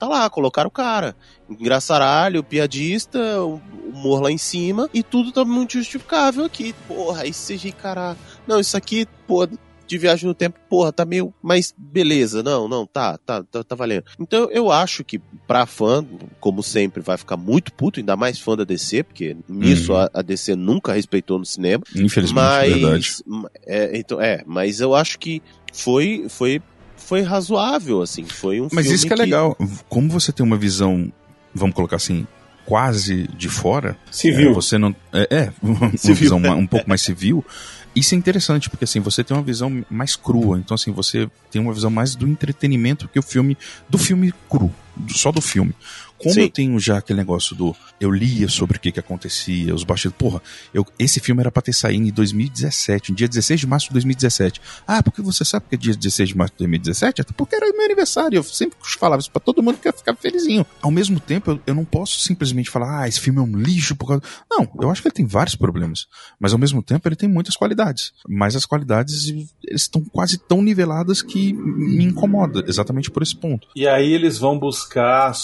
[0.00, 1.14] tá lá, colocaram o cara.
[1.48, 3.60] Engraçaralho, piadista, o
[3.92, 6.74] humor lá em cima, e tudo tá muito justificável aqui.
[6.88, 8.18] Porra, aí CGI, caralho.
[8.46, 9.46] Não, isso aqui, pô,
[9.86, 11.34] de viagem no tempo, porra, tá meio.
[11.42, 14.04] Mas beleza, não, não, tá, tá, tá, tá valendo.
[14.18, 16.04] Então eu acho que pra fã,
[16.38, 19.98] como sempre, vai ficar muito puto, ainda mais fã da DC, porque nisso Uhum.
[19.98, 21.82] a, a DC nunca respeitou no cinema.
[21.94, 23.10] Infelizmente, Mas, é verdade.
[23.66, 25.42] é, então, é, mas eu acho que
[25.72, 26.62] foi, foi,
[27.10, 29.58] foi razoável, assim, foi um Mas filme isso que é legal.
[29.88, 31.12] Como você tem uma visão,
[31.52, 32.24] vamos colocar assim,
[32.64, 33.98] quase de fora.
[34.12, 34.52] Civil.
[34.52, 34.94] é, você não.
[35.12, 36.14] É, é uma Civil.
[36.14, 37.44] visão um pouco mais civil.
[37.96, 40.56] Isso é interessante, porque assim, você tem uma visão mais crua.
[40.60, 43.58] Então, assim, você tem uma visão mais do entretenimento que o filme.
[43.88, 44.72] Do filme cru.
[45.08, 45.74] Só do filme.
[46.22, 46.42] Como Sim.
[46.42, 47.74] eu tenho já aquele negócio do.
[47.98, 50.18] Eu lia sobre o que, que acontecia, os bastidores.
[50.18, 50.42] Porra,
[50.72, 53.94] eu, esse filme era pra ter saído em 2017, no dia 16 de março de
[53.94, 54.60] 2017.
[54.86, 57.22] Ah, porque você sabe que é dia 16 de março de 2017?
[57.22, 58.36] Até porque era meu aniversário.
[58.36, 60.66] Eu sempre falava isso pra todo mundo que ia ficar felizinho.
[60.82, 63.96] Ao mesmo tempo, eu, eu não posso simplesmente falar, ah, esse filme é um lixo
[63.96, 64.22] por causa.
[64.50, 66.06] Não, eu acho que ele tem vários problemas.
[66.38, 68.12] Mas ao mesmo tempo, ele tem muitas qualidades.
[68.28, 69.32] Mas as qualidades,
[69.70, 73.68] estão quase tão niveladas que me incomoda, exatamente por esse ponto.
[73.74, 75.34] E aí eles vão buscar a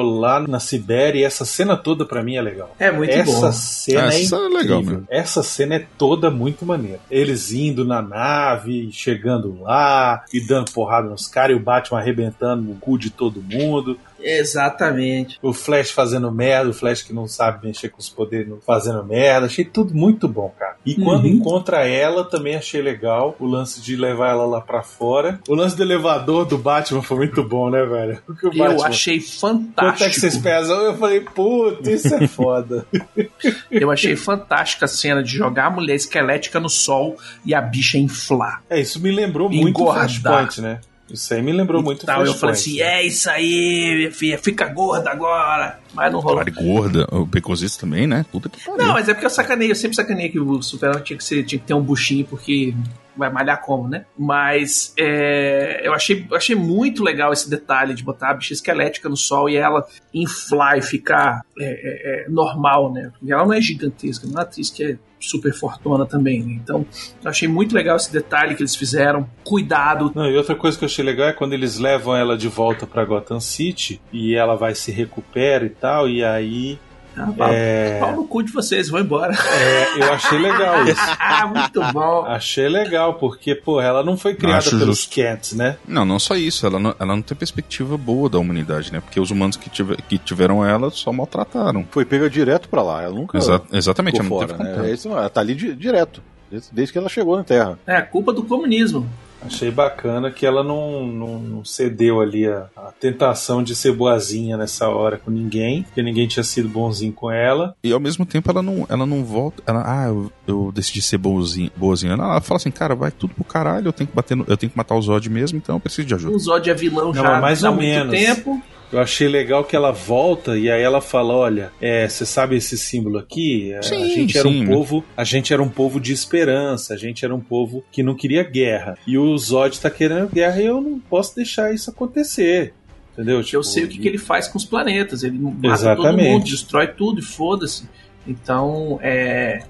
[0.00, 2.74] Lá na Sibéria e essa cena toda pra mim é legal.
[2.78, 3.52] É muito Essa bom.
[3.52, 4.78] cena é Essa é incrível.
[4.78, 5.02] legal.
[5.10, 7.00] Essa cena é toda muito maneira.
[7.10, 12.70] Eles indo na nave, chegando lá e dando porrada nos caras e o Batman arrebentando
[12.70, 13.98] o cu de todo mundo.
[14.22, 15.38] Exatamente.
[15.42, 19.46] O Flash fazendo merda, o Flash que não sabe mexer com os poderes fazendo merda.
[19.46, 20.76] Achei tudo muito bom, cara.
[20.84, 21.30] E quando Uhum.
[21.32, 25.40] encontra ela, também achei legal o lance de levar ela lá pra fora.
[25.48, 28.18] O lance do elevador do Batman foi muito bom, né, velho?
[28.28, 29.72] O Eu Batman- achei Quanto
[30.04, 30.42] é que vocês fantástico.
[30.42, 30.80] pesam?
[30.82, 32.86] Eu falei, puta, isso é foda.
[33.70, 37.98] Eu achei fantástica a cena de jogar a mulher esquelética no sol e a bicha
[37.98, 38.62] inflar.
[38.68, 40.08] É, isso me lembrou muito Engordar.
[40.08, 40.80] Flashpoint, né?
[41.10, 42.24] Isso aí me lembrou muito Tal.
[42.24, 45.78] Eu falei assim: é isso aí, minha filha, fica gorda agora.
[45.94, 46.42] Mas não rolou.
[46.42, 48.24] Claro, gorda, o Baconzitos também, né?
[48.30, 48.78] Puta que pariu.
[48.78, 51.44] Não, mas é porque eu sacanei, eu sempre sacanei que o Super tinha que, ser,
[51.44, 52.74] tinha que ter um buchinho, porque
[53.16, 54.06] vai malhar como, né?
[54.16, 59.16] Mas é, eu achei, achei muito legal esse detalhe de botar a bicha esquelética no
[59.16, 63.12] sol e ela inflar e ficar é, é, é, normal, né?
[63.18, 66.52] Porque ela não é gigantesca, não é uma atriz que é super fortuna também, né?
[66.62, 66.84] Então,
[67.22, 69.28] eu achei muito legal esse detalhe que eles fizeram.
[69.44, 70.12] Cuidado.
[70.14, 72.86] Não, e outra coisa que eu achei legal é quando eles levam ela de volta
[72.86, 76.78] pra Gotham City e ela vai se recupera e tal, e aí.
[77.16, 79.34] Ah, pau, É, pau no cu de vocês, vão embora.
[79.34, 81.00] é, eu achei legal isso.
[81.20, 82.24] ah, muito bom.
[82.26, 85.10] Achei legal, porque, pô, ela não foi criada Acho pelos justo.
[85.14, 85.76] Kents, né?
[85.86, 89.00] Não, não só isso, ela não, ela não tem perspectiva boa da humanidade, né?
[89.00, 91.86] Porque os humanos que, tive- que tiveram ela só maltrataram.
[91.90, 93.02] Foi pega direto pra lá.
[93.02, 94.88] Ela nunca Exa- exatamente, ela não fora, teve né?
[94.88, 96.22] É isso, ela tá ali di- direto.
[96.50, 97.78] Desde, desde que ela chegou na Terra.
[97.86, 99.08] É a culpa do comunismo.
[99.44, 104.56] Achei bacana que ela não, não, não cedeu ali a, a tentação de ser boazinha
[104.56, 107.74] nessa hora com ninguém, porque ninguém tinha sido bonzinho com ela.
[107.82, 109.62] E ao mesmo tempo ela não, ela não volta.
[109.66, 111.70] Ela, ah, eu, eu decidi ser boazinha.
[111.76, 112.12] boazinha.
[112.12, 114.56] Ela, ela fala assim, cara, vai tudo pro caralho, eu tenho que bater no- eu
[114.56, 116.36] tenho que matar o Zod mesmo, então eu preciso de ajuda.
[116.36, 118.12] O Zod é vilão Não, já mais há ou muito menos.
[118.14, 118.62] tempo.
[118.92, 122.76] Eu achei legal que ela volta e aí ela fala: olha, é, você sabe esse
[122.76, 123.72] símbolo aqui?
[123.72, 124.62] É, a Sim, gente era sim.
[124.62, 128.02] um povo, a gente era um povo de esperança, a gente era um povo que
[128.02, 128.98] não queria guerra.
[129.06, 132.74] E o Zod tá querendo guerra e eu não posso deixar isso acontecer.
[133.12, 133.42] Entendeu?
[133.42, 135.22] Tipo, eu sei o que, que ele faz com os planetas.
[135.22, 136.16] Ele mata Exatamente.
[136.16, 137.88] todo mundo, destrói tudo e foda-se.
[138.26, 139.60] Então, é.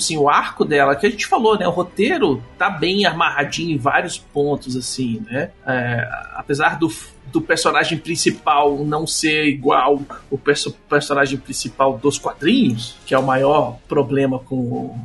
[0.00, 1.66] Assim, o arco dela, que a gente falou, né?
[1.66, 5.50] O roteiro tá bem amarradinho em vários pontos, assim, né?
[5.66, 6.92] É, apesar do,
[7.26, 10.00] do personagem principal não ser igual
[10.30, 14.98] o perso- personagem principal dos quadrinhos, que é o maior problema com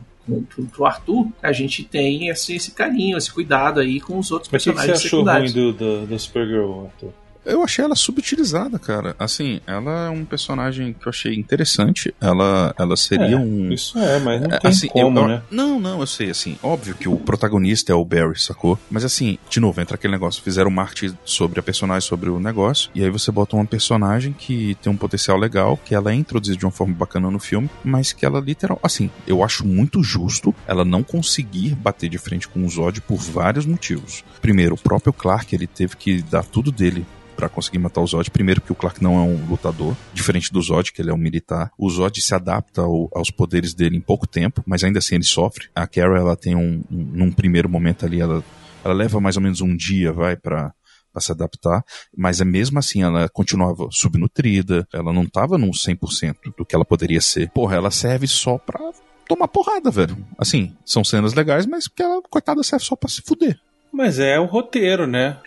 [0.71, 4.65] Pro, Arthur, a gente tem esse, esse carinho, esse cuidado aí com os outros Mas
[4.65, 7.13] o que, você personagens achou ruim do, do, do Supergirl, Arthur?
[7.45, 9.15] Eu achei ela subutilizada, cara.
[9.19, 12.13] Assim, ela é um personagem que eu achei interessante.
[12.19, 13.71] Ela, ela seria É, um.
[13.71, 15.41] Isso é, mas não É, tem assim, como, eu- né?
[15.51, 18.79] Não, não, eu sei, assim, óbvio que o protagonista é o Barry, sacou?
[18.89, 22.89] Mas assim, de novo, entra aquele negócio, fizeram marketing sobre a personagem, sobre o negócio,
[22.95, 26.57] e aí você bota uma personagem que tem um potencial legal, que ela é introduzida
[26.57, 30.53] de uma forma bacana no filme, mas que ela literal, assim, eu acho muito justo
[30.67, 34.23] ela não conseguir bater de frente com o Zod por vários motivos.
[34.41, 37.05] Primeiro, o próprio Clark, ele teve que dar tudo dele
[37.35, 38.29] pra conseguir matar o Zod.
[38.31, 41.17] Primeiro que o Clark não é um lutador, diferente do Zod, que ele é um
[41.17, 41.71] militar.
[41.77, 45.23] O Zod se adapta ao- aos poderes dele em pouco tempo, mas ainda assim ele
[45.23, 45.67] sofre.
[45.75, 48.43] A Kara, ela tem um, um- num primeiro momento ali, ela,
[48.83, 50.73] ela leva mais ou menos um dia, vai, pra
[51.13, 51.81] pra se adaptar,
[52.13, 56.83] mas é mesmo assim, ela continuava subnutrida, ela não tava num 100% do que ela
[56.83, 57.49] poderia ser.
[57.51, 58.79] Porra, ela serve só pra
[59.25, 60.17] tomar porrada, velho.
[60.37, 63.57] Assim, são cenas legais, mas que ela, coitada, serve só pra se fuder.
[63.93, 65.37] Mas é o roteiro, né?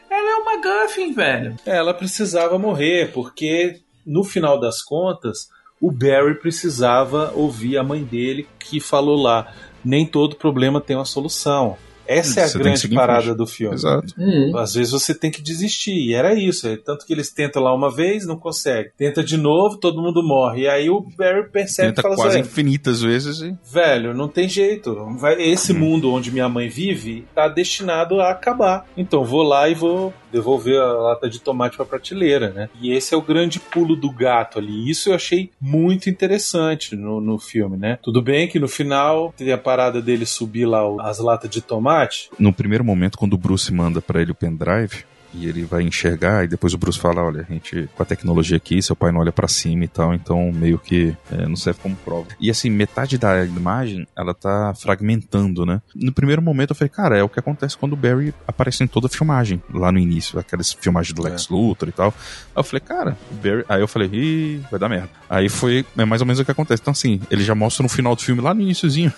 [0.66, 1.56] Ela é velho.
[1.66, 5.48] Ela precisava morrer, porque no final das contas,
[5.80, 9.52] o Barry precisava ouvir a mãe dele que falou lá:
[9.84, 11.76] nem todo problema tem uma solução.
[12.06, 13.74] Essa é a Você grande parada do filme.
[13.74, 14.14] Exato.
[14.56, 16.66] Às vezes você tem que desistir, e era isso.
[16.66, 18.92] é Tanto que eles tentam lá uma vez, não consegue.
[18.96, 20.62] Tenta de novo, todo mundo morre.
[20.62, 24.26] E aí o Barry percebe Tenta e fala quase assim: infinitas vezes e velho, não
[24.26, 24.96] tem jeito.
[25.36, 25.78] Esse Uhum.
[25.80, 28.86] mundo onde minha mãe vive tá destinado a acabar.
[28.96, 32.68] Então vou lá e vou devolver a lata de tomate pra prateleira, né?
[32.80, 34.90] E esse é o grande pulo do gato ali.
[34.90, 37.98] Isso eu achei muito interessante no, no filme, né?
[38.02, 42.30] Tudo bem que no final teve a parada dele subir lá as latas de tomate.
[42.38, 46.44] no primeiro momento, quando o Bruce manda pra ele o pendrive, e ele vai enxergar,
[46.44, 49.20] e depois o Bruce fala: Olha, a gente, com a tecnologia aqui, seu pai não
[49.20, 52.28] olha pra cima e tal, então meio que é, não serve como prova.
[52.40, 55.80] E assim, metade da imagem, ela tá fragmentando, né?
[55.94, 58.86] No primeiro momento eu falei: Cara, é o que acontece quando o Barry aparece em
[58.86, 62.08] toda a filmagem, lá no início, aquelas filmagens do Lex Luthor e tal.
[62.08, 63.64] Aí eu falei: Cara, o Barry.
[63.68, 65.10] Aí eu falei: Ih, vai dar merda.
[65.28, 66.80] Aí foi é mais ou menos o que acontece.
[66.82, 69.12] Então, assim, ele já mostra no final do filme, lá no iníciozinho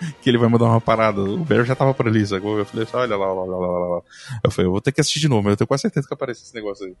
[0.22, 1.20] que ele vai mandar uma parada.
[1.20, 2.58] O Barry já tava por ali, sacou?
[2.58, 4.02] Eu falei assim, olha lá, lá, lá, lá, lá, lá.
[4.44, 6.14] Eu falei, eu vou ter que assistir de novo, mas eu tenho quase certeza que
[6.14, 6.94] aparece esse negócio aí.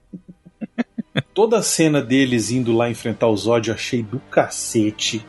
[1.34, 5.24] Toda a cena deles indo lá enfrentar o Zod eu achei do cacete.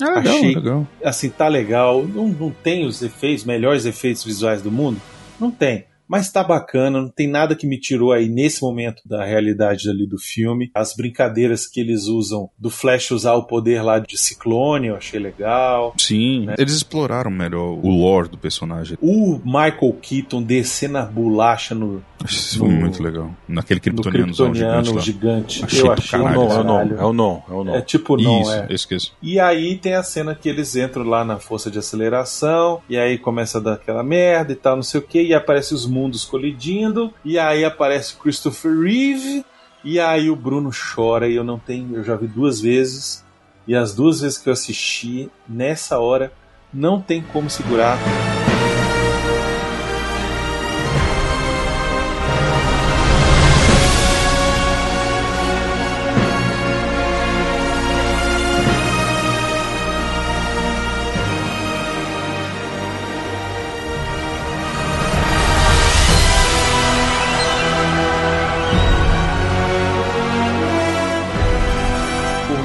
[0.00, 0.88] Ah, legal, Achei- legal.
[1.04, 2.02] assim, tá legal.
[2.04, 5.00] Não, não tem os efeitos, melhores efeitos visuais do mundo?
[5.38, 5.84] Não tem.
[6.10, 10.08] Mas tá bacana, não tem nada que me tirou aí nesse momento da realidade ali
[10.08, 10.68] do filme.
[10.74, 15.20] As brincadeiras que eles usam do Flash usar o poder lá de ciclone, eu achei
[15.20, 15.94] legal.
[15.96, 18.98] Sim, eles exploraram melhor o lore do personagem.
[19.00, 23.30] O Michael Keaton descer na bolacha no, Isso foi No- muito legal.
[23.46, 25.64] Naquele no kryptoniano kryptoniano gigante gigante.
[25.64, 27.74] Achei Eu achei caralho, do É o não, é o não, é o não.
[27.76, 28.66] É tipo não, Isso, é.
[28.68, 29.12] eu esqueço.
[29.22, 33.16] E aí tem a cena que eles entram lá na força de aceleração, e aí
[33.16, 35.99] começa a dar aquela merda e tal, não sei o que, e aparece os mundos
[36.24, 39.44] colidindo, e aí aparece Christopher Reeve,
[39.82, 43.24] e aí o Bruno chora, e eu não tenho, eu já vi duas vezes,
[43.66, 46.32] e as duas vezes que eu assisti, nessa hora,
[46.72, 47.98] não tem como segurar.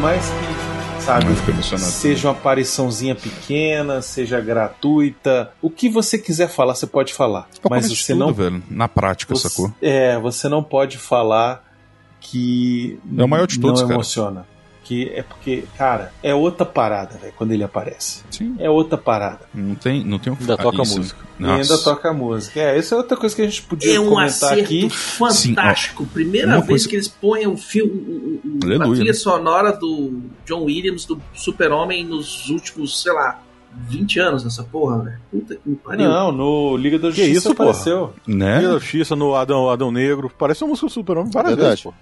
[0.06, 1.90] Mais que, sabe, emocionado.
[1.92, 7.48] seja uma apariçãozinha pequena, seja gratuita, o que você quiser falar, você pode falar.
[7.52, 8.62] Ficou Mas você tudo, não velho.
[8.70, 9.74] Na prática, Você- sacou?
[9.82, 11.64] É, você não pode falar
[12.22, 14.46] que É o maior de todos, não cara.
[14.86, 18.24] Que é porque, cara, é outra parada, velho, quando ele aparece.
[18.30, 18.56] Sim.
[18.60, 19.40] É outra parada.
[19.52, 20.98] Não tem, não tem um Ainda toca isso.
[21.00, 21.26] música.
[21.40, 21.84] E ainda Nossa.
[21.84, 22.60] toca música.
[22.60, 24.88] É, isso é outra coisa que a gente podia É um comentar acerto aqui.
[24.92, 26.06] fantástico.
[26.06, 29.14] Primeira uma vez coisa- que eles põem o filme, a trilha né?
[29.14, 33.42] sonora do John Williams, do Super-Homem, nos últimos, sei lá,
[33.90, 35.18] 20 anos nessa porra, velho.
[35.32, 36.08] Puta que pariu.
[36.08, 37.70] Não, no Liga da Que Justiça isso, porra?
[37.72, 38.14] apareceu.
[38.28, 38.58] Né?
[38.60, 40.32] Liga da Justiça no Adão, Adão Negro.
[40.38, 41.82] Parece uma música do Super-Homem várias Verdade.
[41.82, 41.94] vezes, pô.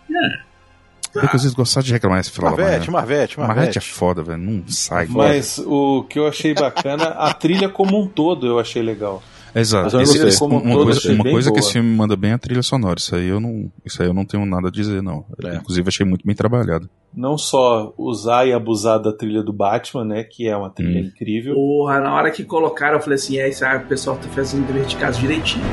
[1.13, 3.77] Porque vocês gostaram de reclamar esse final Marvete, Marvete, Marvete Marvete.
[3.77, 4.39] é foda, velho.
[4.41, 5.05] Não sai.
[5.09, 9.21] Mas o que eu achei bacana, a trilha como um todo eu achei legal.
[9.55, 9.95] Exato.
[9.95, 12.39] Eu Esse- um uma todo, coisa, uma coisa que esse filme manda bem é a
[12.39, 12.95] trilha sonora.
[12.97, 15.23] Isso aí eu não, isso aí eu não tenho nada a dizer, não.
[15.45, 15.55] É.
[15.57, 16.89] Inclusive, achei muito bem trabalhado.
[17.15, 20.23] Não só usar e abusar da trilha do Batman, né?
[20.23, 21.05] Que é uma trilha Hum.
[21.05, 21.53] incrível.
[21.53, 24.65] Porra, na hora que colocaram, eu falei assim: é isso aí, o pessoal tá fazendo
[24.65, 25.63] dever de casa direitinho.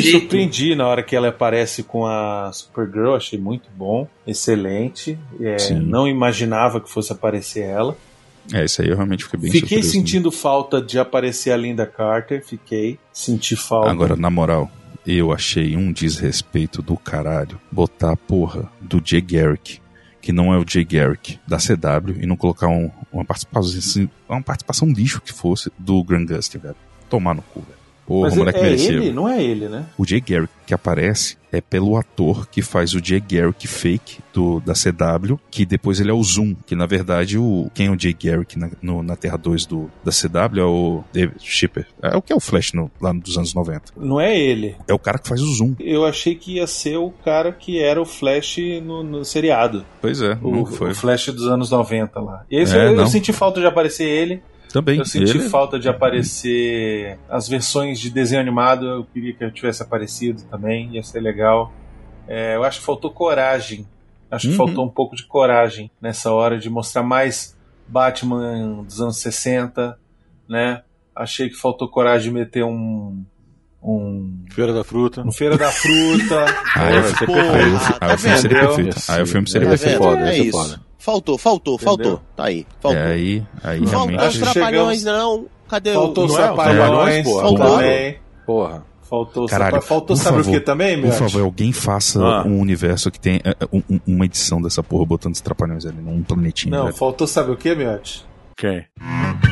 [0.00, 0.20] Me jeito.
[0.20, 5.18] surpreendi na hora que ela aparece com a Supergirl, achei muito bom, excelente.
[5.40, 7.96] É, não imaginava que fosse aparecer ela.
[8.52, 9.86] É, isso aí eu realmente fiquei bem fiquei surpreso.
[9.86, 9.92] né?
[10.06, 12.98] sentindo falta de aparecer a Linda Carter, fiquei.
[13.12, 13.90] Senti falta.
[13.90, 14.70] Agora, na moral,
[15.06, 19.78] eu achei um desrespeito do caralho botar a porra do Jay Garrick,
[20.20, 24.10] que não é o Jay Garrick da CW, e não colocar um- uma participação assim,
[24.28, 26.76] uma participação lixo que fosse do Grand Gustin, velho.
[27.08, 27.79] Tomar no cu, velho.
[28.10, 28.90] Porra, Mas o moleque é merecia.
[28.92, 29.12] ele?
[29.12, 29.86] Não é ele, né?
[29.96, 34.58] O Jay Garrick que aparece é pelo ator que faz o Jay Garrick fake do,
[34.60, 37.96] da CW, que depois ele é o Zoom, que na verdade o quem é o
[37.98, 41.86] Jay Garrick na, no- na Terra 2 do, da CW é o David Shipper.
[42.02, 43.92] É o que é o Flash no, lá dos anos 90.
[43.96, 44.74] Não é ele.
[44.88, 45.76] É o cara que faz o Zoom.
[45.78, 49.84] Eu achei que ia ser o cara que era o Flash no, no seriado.
[50.00, 52.44] Pois é, O, o Flash dos anos 90 lá.
[52.50, 54.42] E esse É, eu, eu senti falta de aparecer ele.
[54.72, 54.98] Também.
[54.98, 58.86] Eu senti ele- falta de aparecer as versões de desenho animado.
[58.86, 61.72] Eu queria que eu tivesse aparecido também, ia ser legal.
[62.28, 63.86] É, eu acho que faltou coragem.
[64.30, 64.66] Acho que Uhum.
[64.66, 67.56] faltou um pouco de coragem nessa hora de mostrar mais
[67.88, 69.98] Batman dos anos 60,
[70.48, 70.82] né?
[71.16, 73.24] Achei que faltou coragem de meter um.
[73.82, 74.44] Um.
[74.50, 75.22] Feira da Fruta.
[75.26, 76.44] um Feira da Fruta.
[76.76, 78.74] Aí, Vai eu- ser Porra, aí, eu- tá aí o filme seria vendo?
[78.76, 79.02] perfeito.
[79.10, 80.02] Aí o filme seria Tá Vai perfeito.
[80.20, 80.50] vai é isso.
[80.58, 80.80] foda.
[81.00, 81.96] Faltou, faltou, Entendeu?
[81.96, 82.22] faltou.
[82.36, 83.00] Tá aí, faltou.
[83.00, 84.26] É, aí, aí Faltou realmente.
[84.28, 85.46] os trapalhões, não.
[85.68, 86.26] Cadê Faltou o.
[86.26, 87.58] os Não é trapalhões porra.
[87.58, 88.16] também.
[88.46, 88.84] Porra.
[89.08, 89.88] Faltou, os Caralho, trapalhões.
[89.88, 91.10] Faltou sabe favor, o que também, meu?
[91.10, 92.44] Por favor, alguém faça Ah.
[92.46, 95.84] um universo que tem é, é, um- um- uma edição dessa porra botando os trapalhões
[95.86, 96.70] ali num planetinho.
[96.76, 96.94] Não, velho.
[96.96, 98.24] faltou sabe o que, Miotti?
[98.56, 98.84] Quem?
[99.00, 99.49] Superman,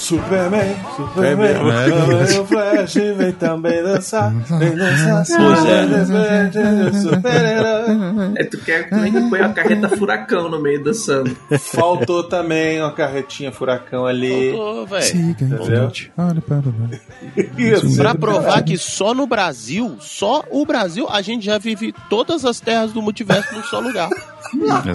[0.00, 6.92] Superman, Superman, é, o Flash vem também dançar, vem dançar, Pois é.
[6.92, 8.32] super-herói.
[8.36, 11.36] É, tu quer que nem põe a carreta furacão no meio dançando.
[11.58, 14.52] Faltou também uma carretinha furacão ali.
[14.52, 15.30] Faltou, velho.
[15.30, 15.92] Entendeu?
[17.58, 17.96] Isso.
[17.96, 22.58] Pra provar que só no Brasil, só o Brasil, a gente já vive todas as
[22.58, 24.08] terras do multiverso num só lugar.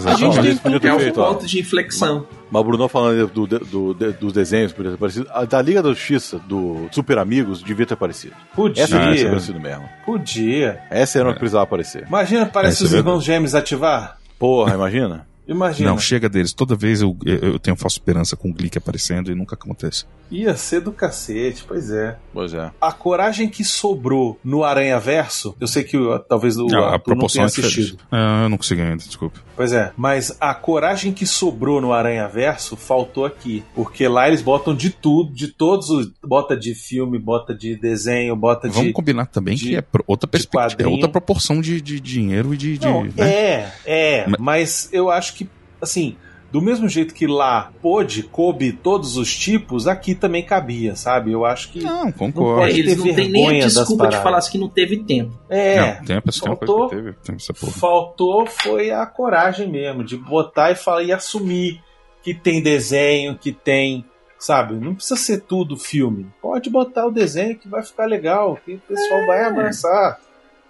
[0.06, 1.34] A gente tem É ter um feito, ó.
[1.34, 2.26] ponto de inflexão.
[2.52, 5.28] Mas o Bruno falando do, do, do- dos desenhos, podia ter aparecido.
[5.32, 8.34] A da Liga da Justiça, do Super Amigos, devia ter aparecido.
[8.56, 9.90] Podia, Essa devia ter aparecido mesmo.
[10.06, 10.80] podia.
[10.90, 12.06] Essa era uma que precisava aparecer.
[12.08, 14.18] Imagina, parece É, os irmãos gêmeos ativar.
[14.38, 15.26] Porra, imagina.
[15.48, 15.90] Imagina.
[15.92, 16.54] Não, chega deles.
[16.54, 20.06] Toda vez eu, eu, tenho falsa esperança com o Glick aparecendo e nunca acontece.
[20.32, 22.18] Ia ser do cacete, pois é.
[22.34, 22.72] Pois é.
[22.82, 25.98] A coragem que sobrou no Aranha Verso, eu sei que
[26.28, 28.00] talvez o Não, a Arthur não proporção tenha é assistido.
[28.12, 29.40] Ah, eu não consigo ainda, desculpa.
[29.56, 33.64] Pois é, mas a coragem que sobrou no Aranha Verso faltou aqui.
[33.76, 36.12] Porque lá eles botam de tudo, de todos os.
[36.24, 38.94] Bota de filme, bota de desenho, bota Vamos de.
[38.94, 42.78] combinar também de- que é outra perspectiva, é outra proporção de, de dinheiro e de.
[42.80, 43.12] de Não, né?
[43.30, 45.35] é, é, Mas- mas eu acho que,
[45.86, 46.16] assim,
[46.52, 51.32] do mesmo jeito que lá pôde, coube todos os tipos, aqui também cabia, sabe?
[51.32, 51.82] Eu acho que.
[51.82, 52.62] Não, É, concordo.
[52.62, 55.38] pode eles ter não têm nem a desculpa de falar assim que não teve tempo.
[55.50, 57.72] É, não, tem a pessoa faltou- que teve, tem essa porra.
[57.74, 61.82] faltou foi a coragem mesmo, de botar e falar e assumir
[62.24, 64.06] que tem desenho, que tem.
[64.38, 66.28] Sabe, não precisa ser tudo filme.
[66.42, 70.20] Pode botar o desenho que vai ficar legal, que o pessoal vai abraçar.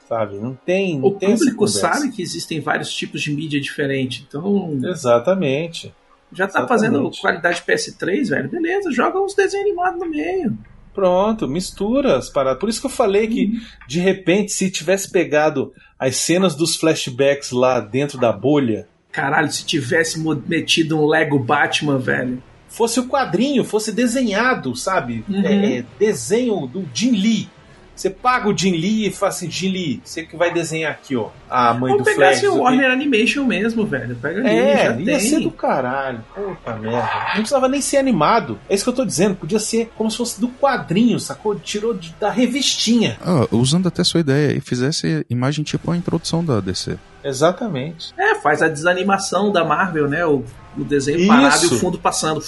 [0.08, 1.00] Sabe, não tem.
[1.00, 4.24] Não O tem público sabe que existem vários tipos de mídia diferente.
[4.28, 5.94] Então, Exatamente.
[6.32, 6.68] já tá Exatamente.
[6.70, 8.50] fazendo qualidade PS3, velho.
[8.50, 10.58] Beleza, joga uns desenhos animados no meio.
[10.94, 12.60] Pronto, mistura as paradas.
[12.60, 17.52] Por isso que eu falei que, de repente, se tivesse pegado as cenas dos flashbacks
[17.52, 22.44] lá dentro da bolha, Caralho, se tivesse metido um Lego Batman, velho.
[22.68, 25.24] fosse o quadrinho, fosse desenhado, sabe?
[25.30, 25.42] Uhum.
[25.42, 27.50] É, é, desenho do Jim Lee.
[27.96, 31.16] Você paga o Jim Lee e fala assim, Jim Lee, você que vai desenhar aqui,
[31.16, 32.44] ó, a mãe Ou do pegasse Flash.
[32.44, 34.16] o não sei Warner Animation mesmo, velho.
[34.18, 35.20] Pega ali, É, já ia tem.
[35.20, 36.20] ser do caralho.
[36.36, 36.98] Puta merda.
[37.28, 38.60] Não precisava nem ser animado.
[38.70, 39.36] É isso que eu tô dizendo.
[39.36, 41.56] Podia ser como se fosse do quadrinho, sacou?
[41.56, 43.18] Tirou de- da revistinha.
[43.22, 46.98] Ah, usando até sua ideia, e fizesse imagem tipo a introdução da DC.
[47.28, 48.14] Exatamente.
[48.18, 50.26] É, faz a desanimação da Marvel, né?
[50.26, 50.44] O,
[50.78, 51.28] o desenho Isso.
[51.28, 52.42] parado e o fundo passando.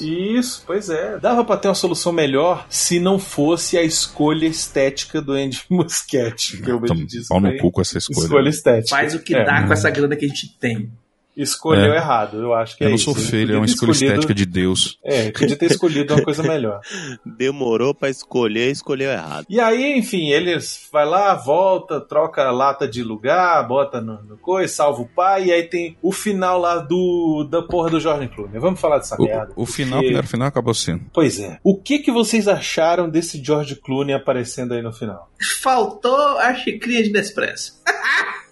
[0.00, 1.18] Isso, pois é.
[1.18, 6.58] Dava pra ter uma solução melhor se não fosse a escolha estética do Andy Muschietti.
[6.62, 8.24] Que eu Então, disse pau no cu com essa escolha.
[8.24, 8.96] escolha estética.
[8.96, 9.44] Faz o que É.
[9.44, 10.90] dá com essa grana que a gente tem.
[11.36, 11.96] Escolheu É.
[11.96, 12.38] errado.
[12.38, 13.04] Eu acho que Eu é não isso.
[13.06, 14.98] sou feio, é uma escolha escolhido- estética de Deus.
[15.04, 16.80] É, podia ter escolhido uma coisa melhor.
[17.24, 19.46] Demorou pra escolher, escolheu errado.
[19.48, 24.36] E aí, enfim, eles vai lá, volta, troca a lata de lugar, bota no, no
[24.38, 28.28] coisa, salva o pai, e aí tem o final lá do da porra do Jordan
[28.28, 28.58] Clooney.
[28.60, 29.52] Vamos falar dessa merda.
[29.56, 31.04] O, o final, o porque- primeiro final acabou sendo.
[31.12, 31.58] Pois é.
[31.64, 35.30] O que que vocês acharam desse George Clooney aparecendo aí no final?
[35.60, 37.80] Faltou a xicrinha de Nespresso.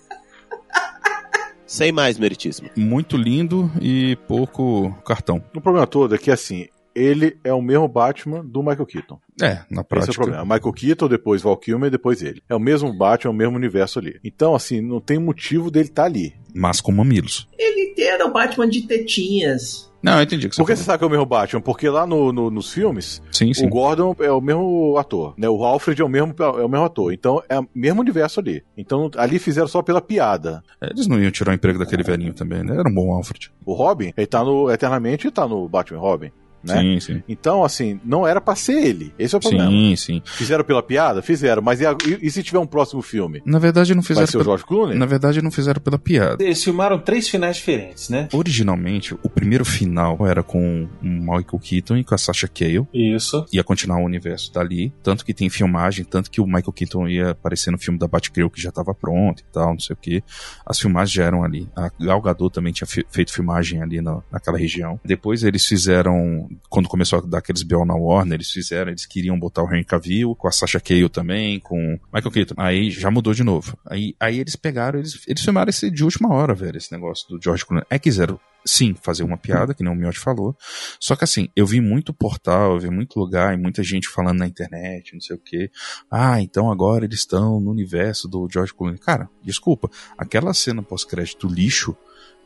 [1.68, 2.70] Sem mais, meritíssimo.
[2.74, 5.36] Muito lindo e pouco cartão.
[5.54, 6.66] O problema todo é que, assim,
[7.00, 9.18] ele é o mesmo Batman do Michael Keaton.
[9.40, 10.14] É, na Esse é o prática.
[10.14, 10.44] problema.
[10.54, 12.42] Michael Keaton, depois Val Kilmer, depois ele.
[12.48, 14.18] É o mesmo Batman, é o mesmo universo ali.
[14.24, 16.34] Então, assim, não tem motivo dele estar ali.
[16.54, 17.48] mas com mamilos.
[17.58, 19.88] Ele era o Batman de tetinhas.
[20.00, 21.60] Não, eu entendi o que você Por que você sabe que é o mesmo Batman?
[21.60, 23.66] Porque lá no, no- nos filmes, Sim, sim.
[23.66, 25.48] o Gordon é o mesmo ator, né?
[25.48, 27.12] O Alfred é o mesmo, é o mesmo ator.
[27.12, 28.62] Então, é o mesmo universo ali.
[28.76, 30.62] Então, ali fizeram só pela piada.
[30.80, 32.74] Eles não iam tirar o emprego daquele velhinho também, né?
[32.78, 33.50] Era um bom Alfred.
[33.66, 36.30] O Robin, ele tá no Eternamente e tá no Batman e Robin,
[36.62, 36.80] né?
[36.80, 37.22] Sim, sim.
[37.28, 39.12] Então, assim, não era pra ser ele.
[39.18, 39.70] Esse é o problema.
[39.70, 40.22] Sim, sim.
[40.24, 41.22] Fizeram pela piada?
[41.22, 41.62] Fizeram.
[41.62, 43.42] Mas e, a- e- e se tiver um próximo filme?
[43.44, 44.26] Na verdade, não Vai fizeram.
[44.26, 44.96] ser o George Clooney?
[44.98, 46.42] Na verdade, não fizeram pela piada.
[46.42, 48.28] Eles filmaram três finais diferentes, né?
[48.32, 52.86] Originalmente, o primeiro final era com o Michael Keaton e com a Sasha Cale.
[52.92, 53.44] Isso.
[53.52, 54.92] Ia continuar o universo dali.
[55.02, 58.48] Tanto que tem filmagem, tanto que o Michael Keaton ia aparecer no filme da Batgirl,
[58.48, 60.22] que já tava pronto e tal, não sei o que.
[60.66, 61.68] As filmagens já eram ali.
[61.76, 64.98] A Gal Gadot também tinha fe- feito filmagem ali na, naquela região.
[65.04, 67.84] Depois eles fizeram, quando começou a dar aqueles B.O.
[67.84, 71.60] na Warner, eles fizeram, eles queriam botar o Henry Cavill, com a Sasha Cale também,
[71.60, 72.54] com Michael Keaton.
[72.56, 73.76] Aí já mudou de novo.
[73.86, 77.42] Aí, aí eles pegaram, eles, eles filmaram esse de última hora, velho, esse negócio do
[77.42, 77.86] George Clooney.
[77.90, 80.56] É quiseram sim, fazer uma piada, que nem o Miotti falou.
[81.00, 84.38] Só que assim, eu vi muito portal, eu vi muito lugar e muita gente falando
[84.38, 85.70] na internet, não sei o quê.
[86.10, 88.98] Ah, então agora eles estão no universo do George Clooney.
[88.98, 91.96] Cara, desculpa, aquela cena pós-crédito lixo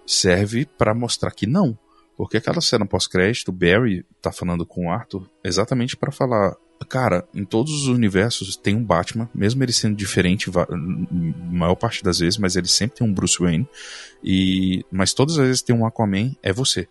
[0.07, 1.77] serve pra mostrar que não.
[2.17, 6.55] Porque aquela cena pós-crédito, o Barry tá falando com o Arthur exatamente pra falar,
[6.89, 10.51] cara, em todos os universos tem um Batman, mesmo ele sendo diferente
[11.51, 13.67] maior parte das vezes, mas ele sempre tem um Bruce Wayne.
[14.23, 16.89] E mas todas as vezes tem um Aquaman, é você.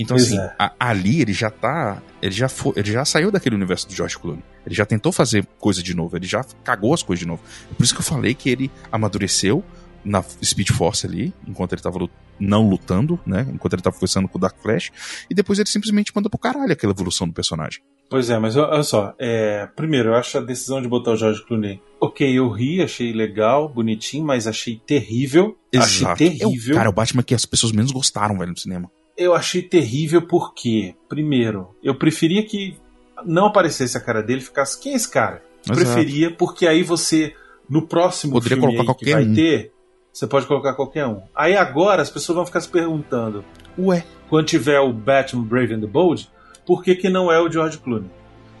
[0.00, 0.54] Então Pois assim, é.
[0.58, 4.16] a- ali ele já tá, ele já foi, ele já saiu daquele universo do George
[4.18, 4.42] Clooney.
[4.64, 7.42] Ele já tentou fazer coisa de novo, ele já cagou as coisas de novo.
[7.76, 9.64] Por isso que eu falei que ele amadureceu
[10.04, 11.98] na Speed Force ali, enquanto ele tava
[12.40, 13.46] não lutando, né?
[13.52, 14.90] Enquanto ele tava conversando com o Dark Flash,
[15.28, 17.80] e depois ele simplesmente manda pro caralho aquela evolução do personagem.
[18.10, 21.44] Pois é, mas olha só, é, primeiro, eu acho a decisão de botar o George
[21.44, 21.82] Clooney.
[22.00, 25.58] Ok, eu ri, achei legal, bonitinho, mas achei terrível.
[25.76, 26.74] Achei É o, terrível.
[26.76, 28.90] cara, o Batman que as pessoas menos gostaram, velho, no cinema.
[29.16, 32.78] Eu achei terrível porque, primeiro, eu preferia que
[33.26, 35.42] não aparecesse a cara dele, ficasse quem é esse cara?
[35.64, 35.78] Exato.
[35.80, 37.34] Preferia, porque aí você,
[37.68, 39.34] no próximo Poderia filme colocar aí que qualquer vai um.
[39.34, 39.72] ter,
[40.18, 41.22] você pode colocar qualquer um.
[41.32, 43.44] Aí agora as pessoas vão ficar se perguntando,
[43.78, 46.28] Ué, quando tiver o Batman Brave and the Bold,
[46.66, 48.10] por que que não é o George Clooney?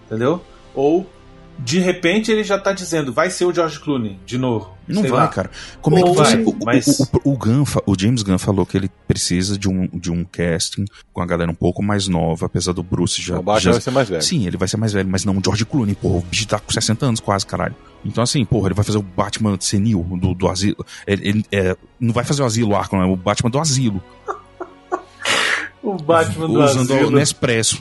[0.06, 0.40] Entendeu?
[0.72, 1.04] Ou,
[1.58, 4.70] de repente, ele já tá dizendo, vai ser o George Clooney, de novo.
[4.86, 5.28] não vai, lá.
[5.28, 5.50] cara.
[5.82, 6.36] Como é Ou que você.
[6.36, 9.58] vai, o, o- mas- o, o Gunn, fa- o James Gunn falou que ele precisa
[9.58, 13.20] de um, de um casting com a galera um pouco mais nova, apesar do Bruce
[13.20, 13.38] já.
[13.38, 14.22] o Batman já vai ser mais velho.
[14.22, 16.18] Sim, ele vai ser mais velho, mas não o George Clooney, porra.
[16.18, 17.74] O bicho tá com 60 anos quase, caralho.
[18.04, 20.86] Então, assim, porra, ele vai fazer o Batman senil do, do asilo.
[21.06, 24.00] Ele, ele, é, não vai fazer o asilo Arkham, é o Batman do asilo.
[25.82, 27.08] O Batman do usando asilo.
[27.08, 27.80] o Nespresso.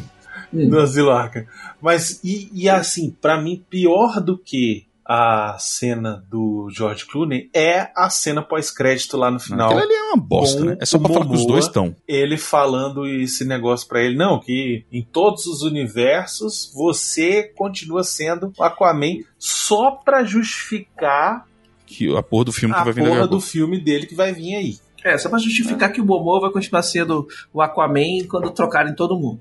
[0.51, 1.45] Do Asilo Arkham.
[1.81, 7.89] Mas, e, e assim, pra mim, pior do que a cena do George Clooney é
[7.95, 9.67] a cena pós-crédito lá no final.
[9.69, 10.77] Aquilo ali é uma bosta, né?
[10.81, 11.53] É só pra o falar que os Momoa.
[11.53, 11.95] dois estão.
[12.05, 18.51] Ele falando esse negócio pra ele, não, que em todos os universos você continua sendo
[18.57, 21.47] o Aquaman só pra justificar
[21.85, 24.07] Que a porra do filme que a vai vir daqui porra a do filme dele
[24.07, 24.77] que vai vir aí.
[25.05, 29.17] É, só pra justificar que o Momoa vai continuar sendo o Aquaman quando trocarem todo
[29.17, 29.39] mundo.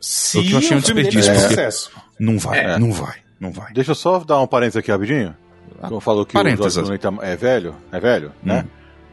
[0.00, 1.90] Se O que eu achei um desperdício, sucesso.
[2.18, 2.78] Não vai, É.
[2.78, 3.72] não vai, não vai.
[3.72, 5.34] Deixa eu só dar um parênteses aqui rapidinho.
[5.80, 6.76] Como falou que Parênteses.
[6.76, 8.64] o George Clooney tá- é velho, é velho, né?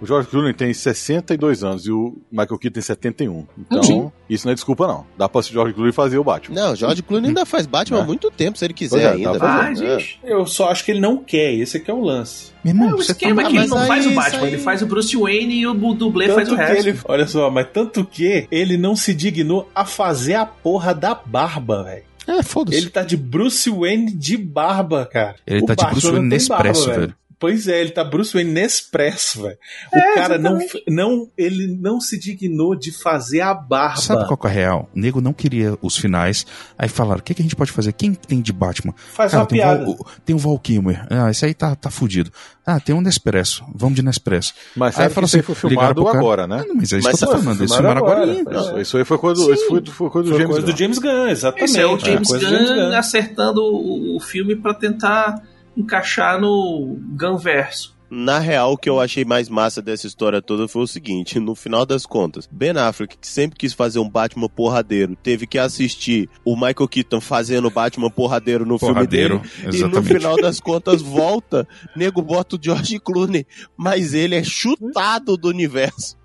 [0.06, 3.48] O George Clooney tem 62 anos e o Michael Keaton tem 71.
[3.58, 4.12] Então, Sim.
[4.30, 5.04] isso não é desculpa, não.
[5.18, 6.56] Dá pra o George Clooney fazer o Batman.
[6.62, 8.06] Não, George Clooney ainda faz Batman há É.
[8.06, 9.40] muito tempo, se ele quiser é, ainda.
[9.40, 9.44] fazendo.
[9.60, 10.00] Ah, É.
[10.00, 10.20] gente.
[10.24, 12.52] Eu só acho que ele não quer, esse aqui é o lance.
[12.64, 14.42] Meu irmão, É, o você esquema tá é que ele não aí faz o Batman,
[14.44, 16.88] aí- ele faz o Bruce Wayne e o dublê faz o Tanto resto.
[16.88, 21.16] ele, olha só, mas tanto que ele não se dignou a fazer a porra da
[21.16, 22.04] barba, velho.
[22.28, 22.78] É, foda-se.
[22.78, 25.36] Ele tá de Bruce Wayne de barba, cara.
[25.48, 27.16] Ele O tá de Bruce Wayne Nespresso, barba, velho.
[27.38, 29.58] Pois é, ele tá Bruce Wayne Nespresso, velho.
[29.94, 30.84] O É, cara não, exatamente.
[30.88, 33.98] não, ele não se dignou de fazer a barba.
[34.02, 34.90] Sabe qual que é a real?
[34.96, 36.46] O nego não queria os finais.
[36.78, 37.92] Aí falaram: o que, que a gente pode fazer?
[37.94, 38.94] Quem tem de Batman?
[39.14, 39.84] Faz Cara, uma tem, o piada.
[39.86, 41.06] Val, o- tem o Val Kilmer.
[41.10, 42.32] Ah, esse aí tá, tá fudido.
[42.66, 43.64] Ah, tem um Nespresso.
[43.76, 44.54] Vamos de Nespresso.
[44.76, 46.62] Mas Aí fala isso aí assim, foi filmado agora, né?
[46.64, 47.60] Ah, não, mas é isso Mas que eu tô foi falando.
[47.62, 48.32] Eles filmaram agora.
[48.40, 48.80] agora.
[48.80, 48.82] É.
[48.82, 50.78] Isso aí foi quando, isso foi, foi quando o Foi James coisa do Gunn.
[50.78, 51.70] James Gunn, exatamente.
[51.70, 55.44] Esse é o James coisa do Gunn acertando o, o filme pra tentar
[55.76, 57.96] encaixar no Gunverso.
[58.10, 61.56] Na real, o que eu achei mais massa dessa história toda foi o seguinte: no
[61.56, 66.30] final das contas, Ben Affleck, que sempre quis fazer um Batman porradeiro, teve que assistir
[66.44, 69.66] o Michael Keaton fazendo Batman porradeiro no Porradeiro, filme dele.
[69.66, 69.96] E exatamente.
[69.96, 73.46] no final das contas, volta, nego bota o George Clooney,
[73.76, 76.16] mas ele é chutado do universo.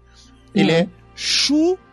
[0.55, 1.90] Ele é chutado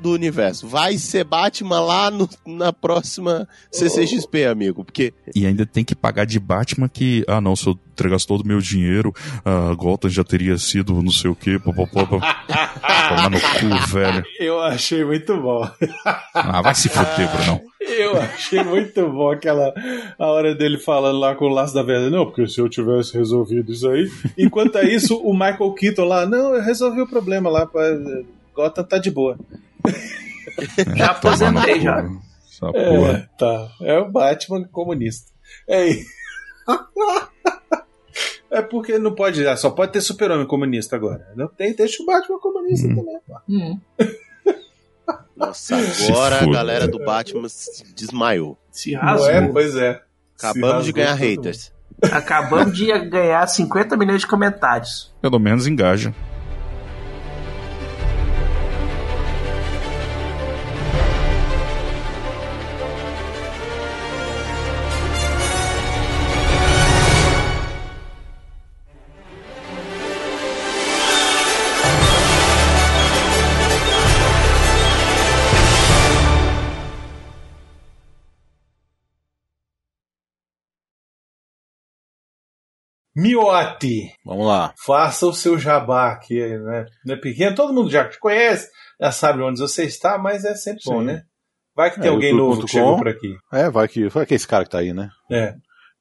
[0.00, 0.68] do universo.
[0.68, 6.24] Vai ser Batman lá no- na próxima CCXP, amigo, porque E ainda tem que pagar
[6.24, 9.12] de Batman que, ah não, se eu entregasse todo o meu dinheiro,
[9.44, 12.04] a Gotham já teria sido não sei o que, popopó.
[12.06, 14.22] Tomar no cu, velho.
[14.38, 15.68] Eu achei muito bom.
[16.34, 17.60] Ah, vai se fuder, Brunão.
[17.80, 19.72] Eu achei muito bom aquela
[20.18, 22.10] a hora dele falando lá com o laço da verdade.
[22.14, 24.08] Não, porque se eu tivesse resolvido isso aí.
[24.38, 27.66] Enquanto é isso, o Michael Keaton lá, não, eu resolvi o problema lá.
[27.66, 27.98] pra-
[28.54, 29.38] Gotham tá de boa.
[30.96, 31.98] Já aposentei, já.
[32.48, 33.12] Essa porra.
[33.18, 33.68] É, tá.
[33.82, 35.32] É o Batman comunista.
[35.68, 36.06] É isso.
[38.50, 41.26] É porque não pode, ah, só pode ter super-homem comunista agora.
[41.34, 42.94] Não tem, deixa o Batman comunista Hum.
[42.94, 43.34] também, pô.
[43.48, 43.80] Hum.
[45.36, 45.74] Nossa,
[46.08, 48.56] agora a galera do Batman se desmaiou.
[48.70, 49.28] Se Não rasgou.
[49.30, 49.48] é?
[49.48, 50.00] Pois é.
[50.38, 51.72] Acabamos de ganhar haters.
[52.12, 55.12] Acabamos de ganhar 50 milhões de comentários.
[55.20, 56.14] Pelo menos engaja.
[83.16, 84.74] Miotti, Vamos lá.
[84.84, 86.86] faça o seu jabá aqui, né?
[87.04, 88.68] Não é pequeno, todo mundo já te conhece,
[89.00, 91.06] já sabe onde você está, mas é sempre bom, Sim.
[91.06, 91.22] né?
[91.76, 92.54] Vai que tem É, alguém YouTube.com.
[92.54, 93.34] novo que chegou por aqui.
[93.52, 95.08] É, vai que, vai que é esse cara que tá aí, né?
[95.30, 95.54] É.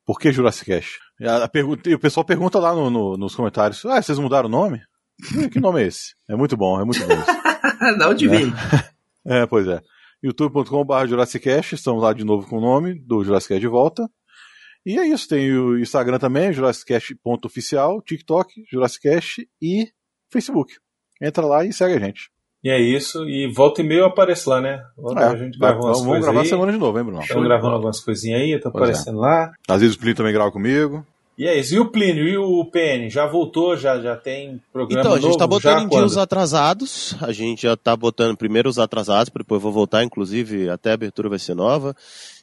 [0.06, 1.00] Por que Jurassic Cash?
[1.20, 4.48] E a- a pergunta- o pessoal pergunta lá no- no- nos comentários: Ah, vocês mudaram
[4.50, 4.82] o nome?
[5.52, 6.14] Que nome é esse?
[6.30, 7.08] É muito bom, é muito bom
[8.00, 8.52] da onde veio?
[9.26, 9.80] É, pois é.
[10.22, 14.04] youtube.com.br Jurassic Cash, estamos lá de novo com o nome do Jurassic Cash de volta.
[14.86, 19.88] E é isso, tem o Instagram também, jurassiccast.oficial, TikTok, Jurassic Cash e
[20.32, 20.74] Facebook.
[21.22, 22.30] Entra lá e segue a gente.
[22.64, 24.82] E é isso, e volta e meio eu apareço lá, né?
[24.98, 26.48] Volta, É, a gente grava umas vamos coisas gravar aí.
[26.48, 27.22] semana de novo, hein, Bruno?
[27.22, 28.92] Estamos gravando algumas coisinhas aí, eu tô Pois é.
[28.92, 29.52] aparecendo lá.
[29.68, 31.06] Às vezes o Plínio também grava comigo.
[31.38, 31.74] E é isso.
[31.76, 33.10] E o Plínio e o PN?
[33.10, 33.76] Já voltou?
[33.76, 35.38] Já, já tem programa Então, a gente novo?
[35.38, 37.16] tá botando já em dia os atrasados.
[37.22, 40.94] A gente já tá botando primeiro os atrasados, depois eu vou voltar, inclusive, até a
[40.94, 41.96] abertura vai ser nova.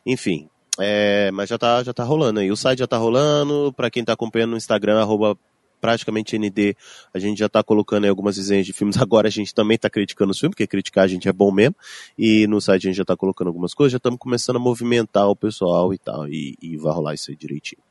[0.05, 0.49] Enfim.
[0.79, 2.51] É, mas já tá, já tá rolando aí.
[2.51, 3.73] O site já tá rolando.
[3.77, 5.37] Pra quem tá acompanhando no Instagram, arroba
[5.81, 6.77] praticamente ND,
[7.13, 8.97] a gente já tá colocando aí algumas resenhas de filmes.
[9.01, 11.75] Agora a gente também tá criticando os filmes, porque criticar a gente é bom mesmo.
[12.19, 15.29] E no site a gente já tá colocando algumas coisas, já estamos começando a movimentar
[15.29, 16.29] o pessoal e tal.
[16.29, 17.83] E, e vai rolar isso aí direitinho.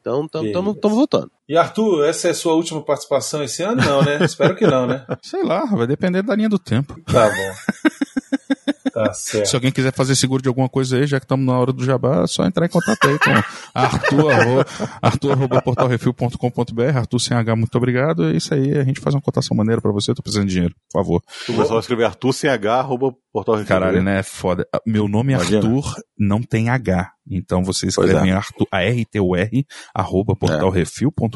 [0.00, 0.24] Então,
[0.72, 1.30] estamos voltando.
[1.48, 3.80] E Arthur, essa é a sua última participação esse ano?
[3.82, 4.18] Não, né?
[4.24, 5.04] Espero que não, né?
[5.22, 7.00] Sei lá, vai depender da linha do tempo.
[7.04, 8.90] Tá bom.
[8.92, 9.46] Tá certo.
[9.48, 11.84] Se alguém quiser fazer seguro de alguma coisa aí, já que estamos na hora do
[11.84, 13.30] jabá, é só entrar em contato aí com
[13.74, 14.64] Arthur, arro-
[15.00, 18.24] Arthur arroba portalrefil.com.br, Arthur sem H, muito obrigado.
[18.24, 20.74] É isso aí, a gente faz uma cotação maneira pra você, tô precisando de dinheiro,
[20.90, 21.22] por favor.
[21.42, 23.68] O pessoal vai escrever Arthur sem H, arroba portal Refil.
[23.68, 24.18] Caralho, né?
[24.18, 24.66] É foda.
[24.86, 25.58] Meu nome é Imagina.
[25.58, 27.12] Arthur, não tem H.
[27.28, 28.30] Então você Pois escreve é.
[28.30, 30.36] em Arthur, A-R-T-U-R, arroba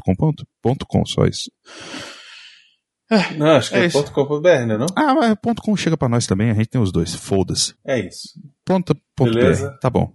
[0.04, 1.50] portalrefil.com.com, só isso.
[3.36, 3.98] Não, acho que É é, isso.
[3.98, 4.78] ponto .com.br, né?
[4.78, 4.86] Não?
[4.96, 7.74] Ah, mas ponto .com chega pra nós também, a gente tem os dois, foda-se.
[7.84, 8.28] É isso.
[8.64, 9.70] Ponto, ponto Beleza.
[9.70, 10.12] BR, tá bom.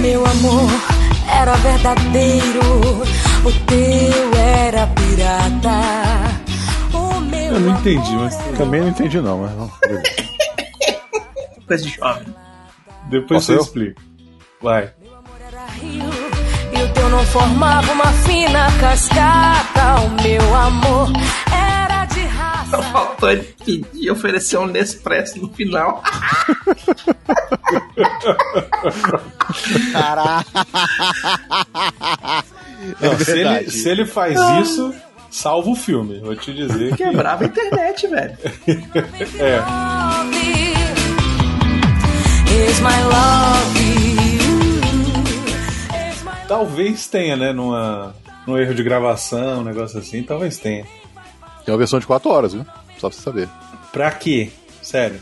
[0.00, 0.70] Meu amor
[1.30, 2.60] era verdadeiro,
[3.44, 4.37] o teu
[4.68, 5.70] era pirata.
[6.92, 9.70] O meu Eu não entendi, mas Também não entendi não, mas não.
[11.66, 12.34] Coisa de jovem.
[13.10, 13.60] depois Posso você eu?
[13.60, 14.02] explica.
[14.62, 14.82] Vai.
[15.46, 16.04] era rio
[16.72, 20.00] e o teu não formava uma fina cascata.
[20.02, 21.08] O meu amor
[22.92, 26.02] faltou ele pedir e oferecer um Nespresso no final.
[29.92, 30.66] Caraca.
[33.00, 34.94] Não, É se, ele, se ele faz isso,
[35.30, 36.20] salva o filme.
[36.20, 37.04] Vou te dizer que.
[37.04, 38.36] Quebrava a internet, velho.
[39.38, 39.58] É.
[42.70, 43.78] Is my love
[46.48, 47.52] Talvez tenha, né?
[47.52, 48.14] Numa,
[48.46, 50.86] num erro de gravação, um negócio assim, talvez tenha.
[51.68, 52.64] Tem uma versão de 4 horas, viu?
[52.96, 53.46] Só pra você saber.
[53.92, 54.50] Pra quê?
[54.80, 55.20] Sério.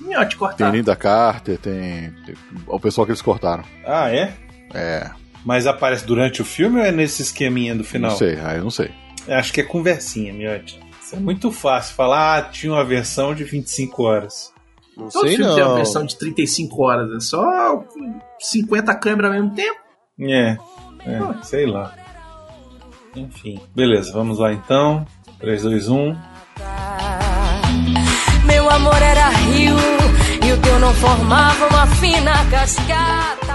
[0.00, 0.76] Miote Tem cortado.
[0.76, 2.34] Linda Carter, tem, tem
[2.66, 3.62] o pessoal que eles cortaram.
[3.86, 4.34] Ah, é?
[4.74, 5.08] É,
[5.44, 8.10] Mas aparece durante o filme ou é nesse esqueminha do final?
[8.10, 8.90] não sei, aí eu não sei.
[9.28, 10.80] Acho que é conversinha, Miotti.
[11.00, 14.52] Isso é muito fácil falar, ah, tinha uma versão de 25 horas.
[14.96, 15.76] Não Todo sei filme tem uma não.
[15.76, 17.12] versão de 35 horas.
[17.12, 17.84] É só
[18.40, 19.78] 50 câmeras ao mesmo tempo.
[20.18, 20.58] É,
[21.06, 21.94] é, sei lá.
[23.16, 23.58] Enfim.
[23.74, 25.06] Beleza, vamos lá então.
[25.40, 26.16] 3, 2, 1.
[28.46, 29.76] Meu amor era rio
[30.46, 33.46] e o teu não formava uma fina cascata.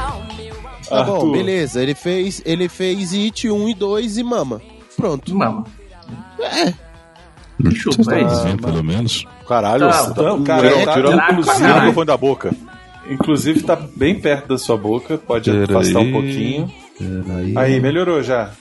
[0.89, 1.31] Tá bom, Arthur.
[1.31, 1.81] beleza.
[1.81, 4.61] Ele fez, ele fez It 1 e 2 e Mama.
[4.97, 5.33] Pronto.
[5.33, 5.65] Mama.
[6.41, 6.73] É.
[7.73, 9.25] Chupa, Tá é pelo menos.
[9.47, 11.71] Caralho, Tá, você tá, cara, tirando, tá caralho.
[11.71, 12.53] o microfone da boca.
[13.09, 15.63] Inclusive tá bem perto da sua boca, pode Peraí.
[15.63, 16.71] afastar um pouquinho.
[16.97, 17.53] Peraí.
[17.57, 18.51] Aí, melhorou já.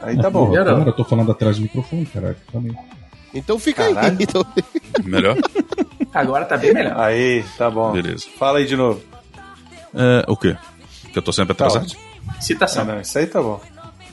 [0.00, 0.48] Aí tá bom.
[0.48, 0.76] Melhorou.
[0.78, 2.36] Cara, eu tô falando atrás do microfone, caralho.
[2.52, 2.76] Também.
[3.34, 4.16] Então fica Caralho.
[4.16, 4.16] aí.
[4.20, 4.44] Então...
[5.04, 5.36] Melhor?
[6.14, 6.98] Agora tá bem melhor.
[6.98, 7.92] Aí, tá bom.
[7.92, 8.26] Beleza.
[8.38, 9.02] Fala aí de novo.
[9.94, 10.56] É, o quê?
[11.12, 11.86] Que eu tô sempre atrasado?
[12.28, 12.84] Ah, Citação.
[12.84, 13.60] não, isso aí tá bom.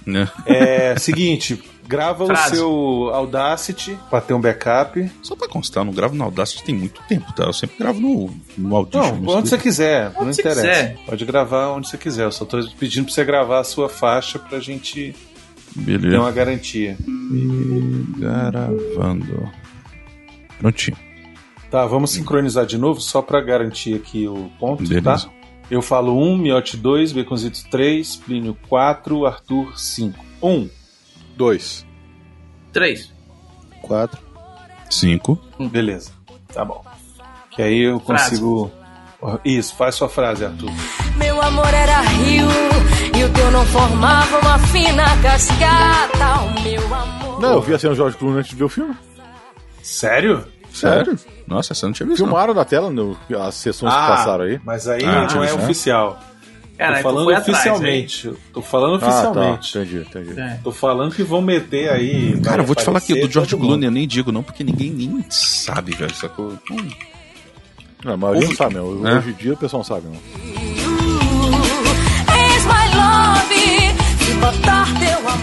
[0.05, 0.29] Né?
[0.45, 2.53] É, seguinte, grava Frase.
[2.53, 5.09] o seu Audacity pra ter um backup.
[5.21, 7.43] Só pra constar, eu não gravo no Audacity tem muito tempo, tá?
[7.45, 9.15] Eu sempre gravo no, no Audition.
[9.21, 10.61] Não, onde você quiser, não você interessa.
[10.61, 10.97] quiser.
[11.05, 12.23] Pode gravar onde você quiser.
[12.25, 15.15] Eu só tô pedindo pra você gravar a sua faixa pra gente
[15.75, 16.19] Beleza.
[16.19, 16.97] uma garantia.
[17.07, 19.51] E gravando.
[20.59, 20.97] Prontinho.
[21.69, 25.27] Tá, vamos sincronizar de novo só pra garantir aqui o ponto, Beleza.
[25.27, 25.29] tá?
[25.69, 30.23] Eu falo 1, Miote 2, Beconzitos 3, Plínio 4, Arthur 5.
[30.41, 30.69] 1.
[31.35, 31.85] 2.
[32.71, 33.11] 3.
[33.81, 34.21] 4.
[34.89, 35.41] Cinco.
[35.71, 36.11] Beleza,
[36.53, 36.83] tá bom.
[37.51, 38.29] Que aí eu Frase.
[38.31, 38.71] consigo.
[39.43, 40.69] Isso, faz sua frase, Arthur.
[41.17, 42.47] Meu amor era rio
[43.35, 46.41] e teu não formava uma fina cascata.
[46.41, 47.41] O meu amor.
[47.41, 48.95] Não, eu vi a cena do George Clooney antes de ver o filme.
[49.81, 50.45] Sério?
[50.73, 51.17] Sério?
[51.47, 52.19] Nossa, essa eu não tinha visto.
[52.21, 52.27] não.
[52.27, 54.59] Filmaram na tela no, as sessões que passaram aí.
[54.63, 55.63] Mas aí Ah, não tinha é visto, né?
[55.63, 56.19] oficial.
[56.77, 58.33] Cara, Tô falando atrás, oficialmente.
[58.53, 59.07] Tô falando Ah, tá.
[59.07, 59.77] oficialmente.
[59.77, 60.39] Entendi, entendi.
[60.39, 60.59] É.
[60.63, 62.37] Tô falando que vão meter aí.
[62.41, 63.55] Cara, eu vou te falar que aparecer do George.
[63.55, 66.53] Clooney eu nem digo não, porque ninguém nem sabe, velho, sacou?
[66.69, 66.89] Hum.
[68.03, 69.07] Não, mas não Ouve- sabe, não.
[69.07, 69.17] É.
[69.17, 70.84] Hoje em dia o pessoal não sabe, não.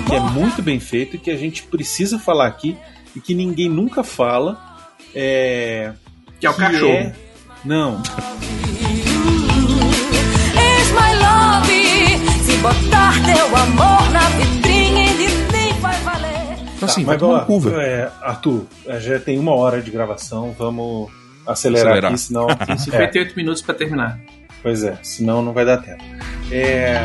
[0.07, 2.77] Que é muito bem feito e que a gente precisa falar aqui
[3.17, 4.59] e que ninguém nunca fala.
[5.15, 5.93] É.
[6.41, 6.93] Que é o cachorro.
[6.93, 7.13] é-
[7.65, 8.01] Não.
[10.55, 12.43] Is my love.
[12.45, 16.57] Se botar teu amor na vitrine, ele nem vai valer.
[16.77, 17.81] Então assim, Tá, vai mas tomar cu, velho.
[17.81, 18.67] é, Arthur,
[19.01, 21.11] já tem uma hora de gravação, vamos
[21.47, 22.11] acelerar, Acelerar.
[22.13, 22.47] aqui, senão.
[22.49, 24.19] Tem é, 58 minutos pra terminar.
[24.63, 26.03] pois é, senão não vai dar tempo.
[26.51, 27.05] É.